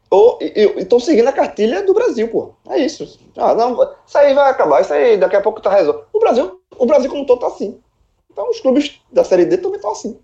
[0.10, 2.54] Ou estão seguindo a cartilha do Brasil, pô.
[2.70, 3.20] É isso.
[3.36, 6.06] Ah, não, isso aí vai acabar, isso aí daqui a pouco tá resolvido.
[6.14, 7.82] O Brasil, o Brasil como um todo tá assim.
[8.32, 10.20] Então os clubes da Série D também estão assim.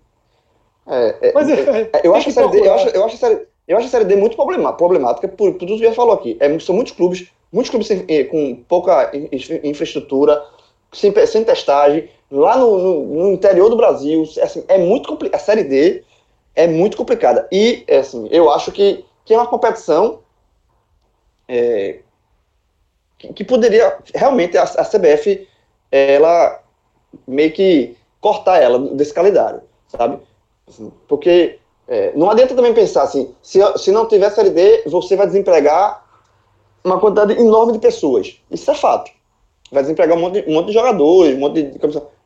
[0.86, 3.18] É, é, Mas é, é eu, acho a série D, eu, acho, eu acho a
[3.18, 6.36] Série eu acho a Série D muito problemática, por, por tudo que já falou aqui.
[6.40, 7.88] É, são muitos clubes, muitos clubes
[8.28, 9.12] com pouca
[9.62, 10.44] infraestrutura,
[10.92, 14.24] sem, sem testagem, lá no, no, no, interior do Brasil.
[14.42, 15.40] Assim, é muito complicado.
[15.40, 16.02] A Série D
[16.56, 17.46] é muito complicada.
[17.52, 20.18] E, assim, eu acho que, que é uma competição
[21.46, 22.00] é,
[23.18, 25.46] que, que, poderia, realmente, a, a, CBF,
[25.92, 26.60] ela
[27.24, 30.18] meio que cortar ela desse calendário, sabe?
[30.66, 31.59] Assim, porque
[31.90, 36.06] é, não adianta também pensar assim, se, se não tiver Série D, você vai desempregar
[36.84, 38.40] uma quantidade enorme de pessoas.
[38.48, 39.10] Isso é fato.
[39.72, 41.78] Vai desempregar um monte um monte de jogadores, um monte de.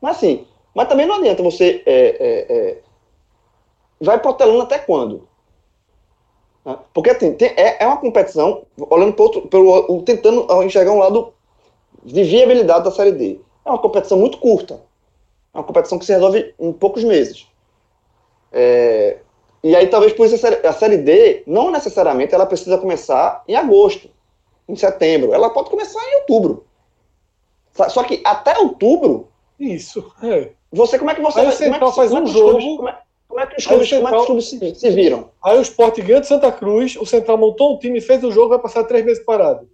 [0.03, 1.83] Mas assim, mas também não adianta você.
[1.87, 2.79] É, é, é
[3.99, 5.27] vai protelando até quando?
[6.63, 6.77] Né?
[6.93, 11.33] Porque assim, tem, é, é uma competição, olhando pro outro, pelo, tentando enxergar um lado
[12.05, 13.41] de viabilidade da Série D.
[13.65, 14.83] É uma competição muito curta.
[15.55, 17.47] É uma competição que se resolve em poucos meses.
[18.53, 19.21] É,
[19.65, 24.11] e aí talvez por isso a série, D, não necessariamente ela precisa começar em agosto
[24.69, 25.33] em setembro.
[25.33, 26.67] Ela pode começar em outubro.
[27.89, 29.29] Só que até outubro.
[29.59, 30.13] Isso.
[30.23, 30.51] É.
[30.71, 32.59] Você, como é que você aí vai, como é que, faz um jogo.
[32.59, 34.75] Clubes, como, é, como é que os clubes, Central, como é que os clubes se,
[34.75, 35.31] se, viram?
[35.43, 38.51] Aí o Sport ganha de Santa Cruz, o Central montou um time, fez o jogo,
[38.51, 39.67] vai passar três meses parado.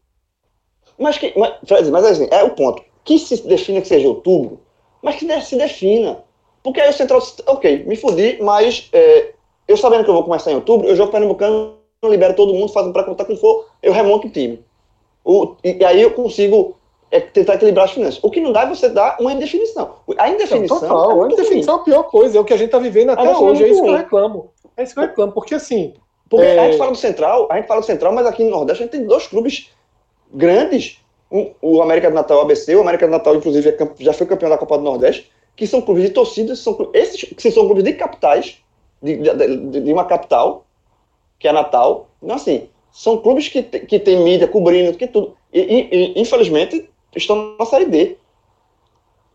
[0.96, 2.84] Mas, que, mas, mas assim, é o ponto.
[3.04, 4.60] Que se defina que seja outubro,
[5.02, 6.22] mas que se defina.
[6.62, 9.32] Porque aí o Central, ok, me fudi, mas é,
[9.70, 12.92] eu sabendo que eu vou começar em outubro, eu jogo Pernambucano, libero todo mundo, faço
[12.92, 14.64] para contar com for, eu remonto o time.
[15.24, 16.76] O, e, aí eu consigo
[17.08, 18.18] é, tentar equilibrar as finanças.
[18.20, 19.94] O que não dá é você dar uma indefinição.
[20.18, 20.80] A indefinição.
[20.80, 21.78] Não, total, é a indefinição ruim.
[21.78, 23.62] é a pior coisa, é o que a gente está vivendo até hoje.
[23.62, 23.90] É isso ruim.
[23.90, 24.50] que eu reclamo.
[24.76, 25.94] É isso que eu reclamo, porque assim.
[26.28, 26.58] Porque é...
[26.58, 28.86] a gente fala do Central, a gente fala do Central, mas aqui no Nordeste a
[28.86, 29.70] gente tem dois clubes
[30.32, 30.98] grandes.
[31.30, 34.26] Um, o América do Natal o ABC, o América do Natal, inclusive, é já foi
[34.26, 37.84] campeão da Copa do Nordeste, que são clubes de torcidas, são, esses que são clubes
[37.84, 38.60] de capitais,
[39.02, 40.64] de, de, de uma capital,
[41.38, 42.08] que é Natal.
[42.22, 45.36] Então, assim, são clubes que, que têm mídia cobrindo, que tudo.
[45.52, 48.16] E, e, infelizmente, estão na Série D.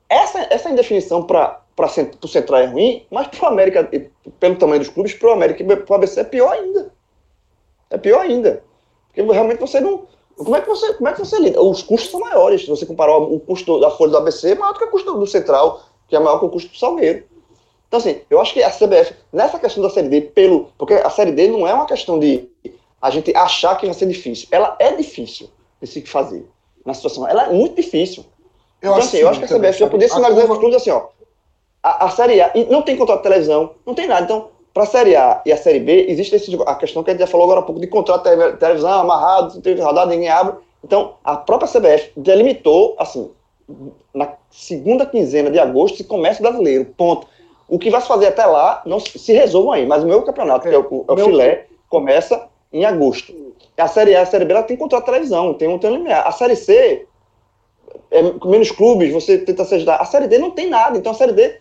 [0.08, 3.90] Essa, essa indefinição para o Central é ruim, mas para o América,
[4.40, 6.94] pelo tamanho dos clubes, para o América e para o ABC é pior ainda.
[7.90, 8.64] É pior ainda.
[9.08, 10.06] Porque realmente você não.
[10.38, 11.62] Como é que você, como é que você lida?
[11.62, 12.62] Os custos são maiores.
[12.62, 15.18] Se você comparar o custo da folha do ABC, é maior do que o custo
[15.18, 17.24] do Central, que é maior que o custo do Salgueiro.
[17.96, 21.10] Então, assim, eu acho que a CBF, nessa questão da Série D, pelo, porque a
[21.10, 22.50] Série D não é uma questão de
[23.02, 24.50] a gente achar que vai ser difícil.
[24.52, 25.50] Ela é difícil
[25.82, 26.46] de se fazer
[26.86, 27.26] na situação.
[27.26, 28.26] Ela é muito difícil.
[28.82, 30.76] Eu então, acho assim, eu acho que a CBF já poderia sinalizar para os clubes
[30.76, 31.08] assim, ó.
[31.82, 34.26] A, a, Série A, e não tem contrato de televisão, não tem nada.
[34.26, 37.14] Então, para a Série A e a Série B, existe esse, a questão que a
[37.14, 40.28] gente já falou agora há pouco de contrato de televisão amarrado, não tem rodada, ninguém
[40.28, 40.58] abre.
[40.84, 43.32] Então, a própria CBF delimitou, assim,
[44.14, 47.28] na segunda quinzena de agosto, se começa o brasileiro, ponto.
[47.68, 49.86] O que vai se fazer até lá, não se resolvam aí.
[49.86, 51.26] Mas o meu campeonato, é, que é o, é o meu...
[51.26, 53.34] filé, começa em agosto.
[53.78, 56.28] A Série A a Série B ela tem contrato de televisão, tem um tempo limiar.
[56.28, 57.08] A Série C,
[58.12, 59.98] é, com menos clubes, você tenta se ajudar.
[59.98, 61.60] A Série D não tem nada, então a Série D,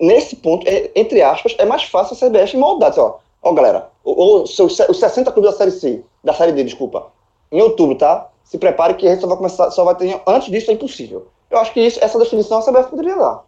[0.00, 2.90] nesse ponto, é, entre aspas, é mais fácil a CBF moldar.
[2.90, 7.10] Assim, ó, ó, galera, os, os 60 clubes da Série C, da Série D, desculpa,
[7.50, 8.30] em outubro, tá?
[8.44, 10.20] Se prepare que a gente só vai começar, só vai ter.
[10.26, 11.28] Antes disso é impossível.
[11.50, 13.44] Eu acho que isso, essa definição a CBF poderia dar.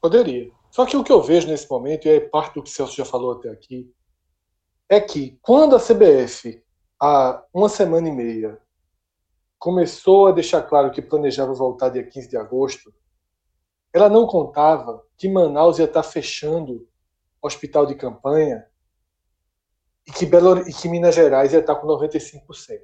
[0.00, 0.50] Poderia.
[0.72, 2.96] Só que o que eu vejo nesse momento, e é parte do que o Celso
[2.96, 3.94] já falou até aqui,
[4.88, 6.64] é que quando a CBF,
[6.98, 8.58] há uma semana e meia,
[9.58, 12.90] começou a deixar claro que planejava voltar dia 15 de agosto,
[13.92, 16.88] ela não contava que Manaus ia estar fechando
[17.42, 18.66] hospital de campanha
[20.08, 22.80] e que, Belo, e que Minas Gerais ia estar com 95%.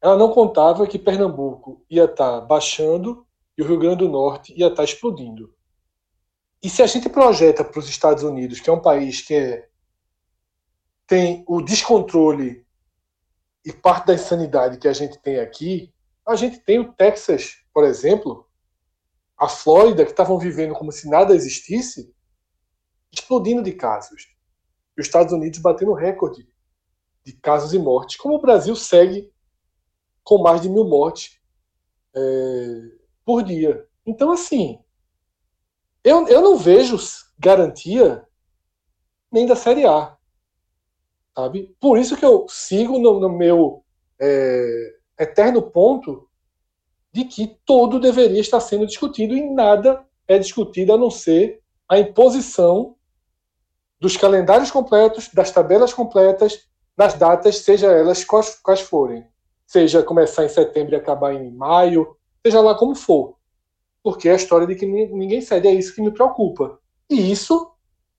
[0.00, 3.26] Ela não contava que Pernambuco ia estar baixando
[3.58, 5.52] e o Rio Grande do Norte ia estar explodindo.
[6.64, 9.68] E se a gente projeta para os Estados Unidos, que é um país que é
[11.06, 12.66] tem o descontrole
[13.62, 15.92] e parte da insanidade que a gente tem aqui,
[16.26, 18.48] a gente tem o Texas, por exemplo,
[19.36, 22.14] a Flórida, que estavam vivendo como se nada existisse,
[23.12, 24.34] explodindo de casos.
[24.96, 26.48] E os Estados Unidos batendo recorde
[27.22, 29.30] de casos e mortes, como o Brasil segue
[30.22, 31.38] com mais de mil mortes
[32.16, 32.20] é,
[33.22, 33.86] por dia.
[34.06, 34.82] Então, assim,
[36.04, 36.96] eu, eu não vejo
[37.38, 38.24] garantia
[39.32, 40.16] nem da Série A
[41.34, 41.74] sabe?
[41.80, 43.82] Por isso que eu sigo no, no meu
[44.20, 46.28] é, eterno ponto
[47.12, 51.98] de que tudo deveria estar sendo discutido e nada é discutido a não ser a
[51.98, 52.96] imposição
[54.00, 56.66] dos calendários completos, das tabelas completas,
[56.96, 59.26] das datas, seja elas quais, quais forem.
[59.66, 63.36] Seja começar em setembro e acabar em maio, seja lá como for.
[64.04, 66.78] Porque é a história de que ninguém cede, é isso que me preocupa.
[67.10, 67.72] E isso,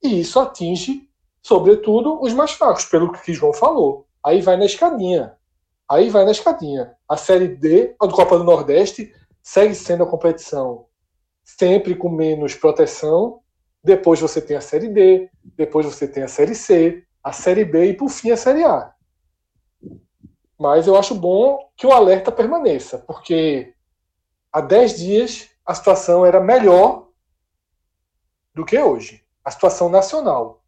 [0.03, 1.07] e isso atinge
[1.41, 4.07] sobretudo os mais fracos, pelo que João falou.
[4.24, 5.38] Aí vai na escadinha.
[5.88, 6.95] Aí vai na escadinha.
[7.07, 9.14] A Série D, a do Copa do Nordeste,
[9.44, 10.88] segue sendo a competição
[11.44, 13.41] sempre com menos proteção.
[13.84, 17.91] Depois você tem a Série D, depois você tem a Série C, a Série B
[17.91, 18.91] e, por fim, a Série A.
[20.60, 23.74] Mas eu acho bom que o alerta permaneça, porque
[24.52, 27.08] há 10 dias a situação era melhor
[28.54, 29.24] do que hoje.
[29.44, 30.64] A situação nacional.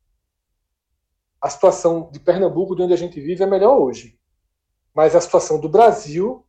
[1.40, 4.20] A situação de Pernambuco, de onde a gente vive, é melhor hoje.
[4.94, 6.44] Mas a situação do Brasil,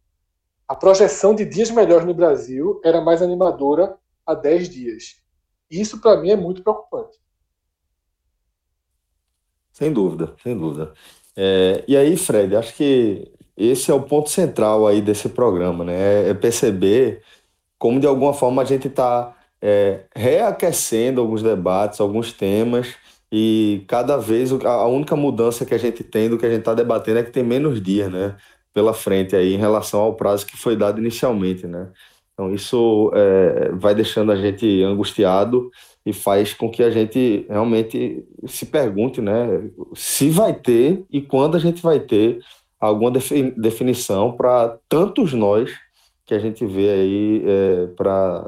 [0.67, 5.17] a projeção de dias melhores no Brasil era mais animadora há 10 dias.
[5.71, 7.19] Isso, para mim, é muito preocupante.
[9.71, 10.95] Sem dúvida, sem dúvida.
[11.37, 16.31] É, e aí, Fred, acho que esse é o ponto central aí desse programa, né?
[16.31, 17.23] É perceber
[17.79, 22.95] como, de alguma forma, a gente está é, reaquecendo alguns debates, alguns temas,
[23.31, 26.75] e cada vez a única mudança que a gente tem do que a gente está
[26.75, 28.37] debatendo é que tem menos dias, né?
[28.73, 31.89] Pela frente aí em relação ao prazo que foi dado inicialmente, né?
[32.33, 35.71] Então, isso é, vai deixando a gente angustiado
[36.07, 41.57] e faz com que a gente realmente se pergunte né, se vai ter e quando
[41.57, 42.39] a gente vai ter
[42.81, 45.71] alguma definição para tantos nós
[46.29, 48.45] que a gente vê aí é, para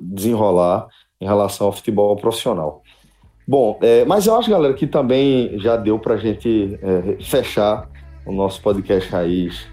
[0.00, 0.88] desenrolar
[1.20, 2.82] em relação ao futebol profissional.
[3.46, 7.88] Bom, é, mas eu acho, galera, que também já deu para a gente é, fechar
[8.26, 9.66] o nosso podcast Raiz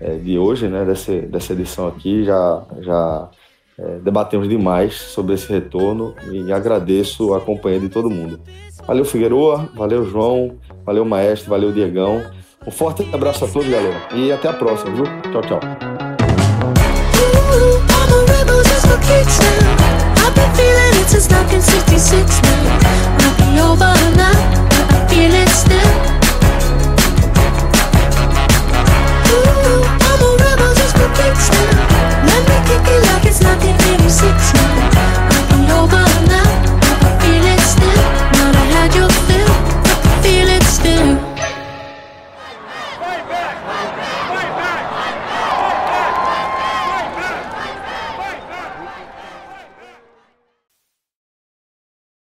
[0.00, 2.24] é, de hoje, né, dessa, dessa edição aqui.
[2.24, 3.30] Já, já
[3.78, 8.40] é, debatemos demais sobre esse retorno e agradeço a companhia de todo mundo.
[8.84, 12.22] Valeu, Figueroa, valeu, João, valeu, Maestro, valeu, Diegão.
[12.66, 15.04] Um forte abraço a todos, galera, e até a próxima, viu?
[15.30, 15.93] Tchau, tchau.
[17.54, 19.84] all my just for kicks now
[20.24, 22.42] I've been feeling it since 1966.
[23.20, 24.34] Might be over now,
[24.70, 25.94] but I feel it still.
[29.30, 34.63] Ooh, I'm a rebel just for kicks now Let me kick it like it's 1986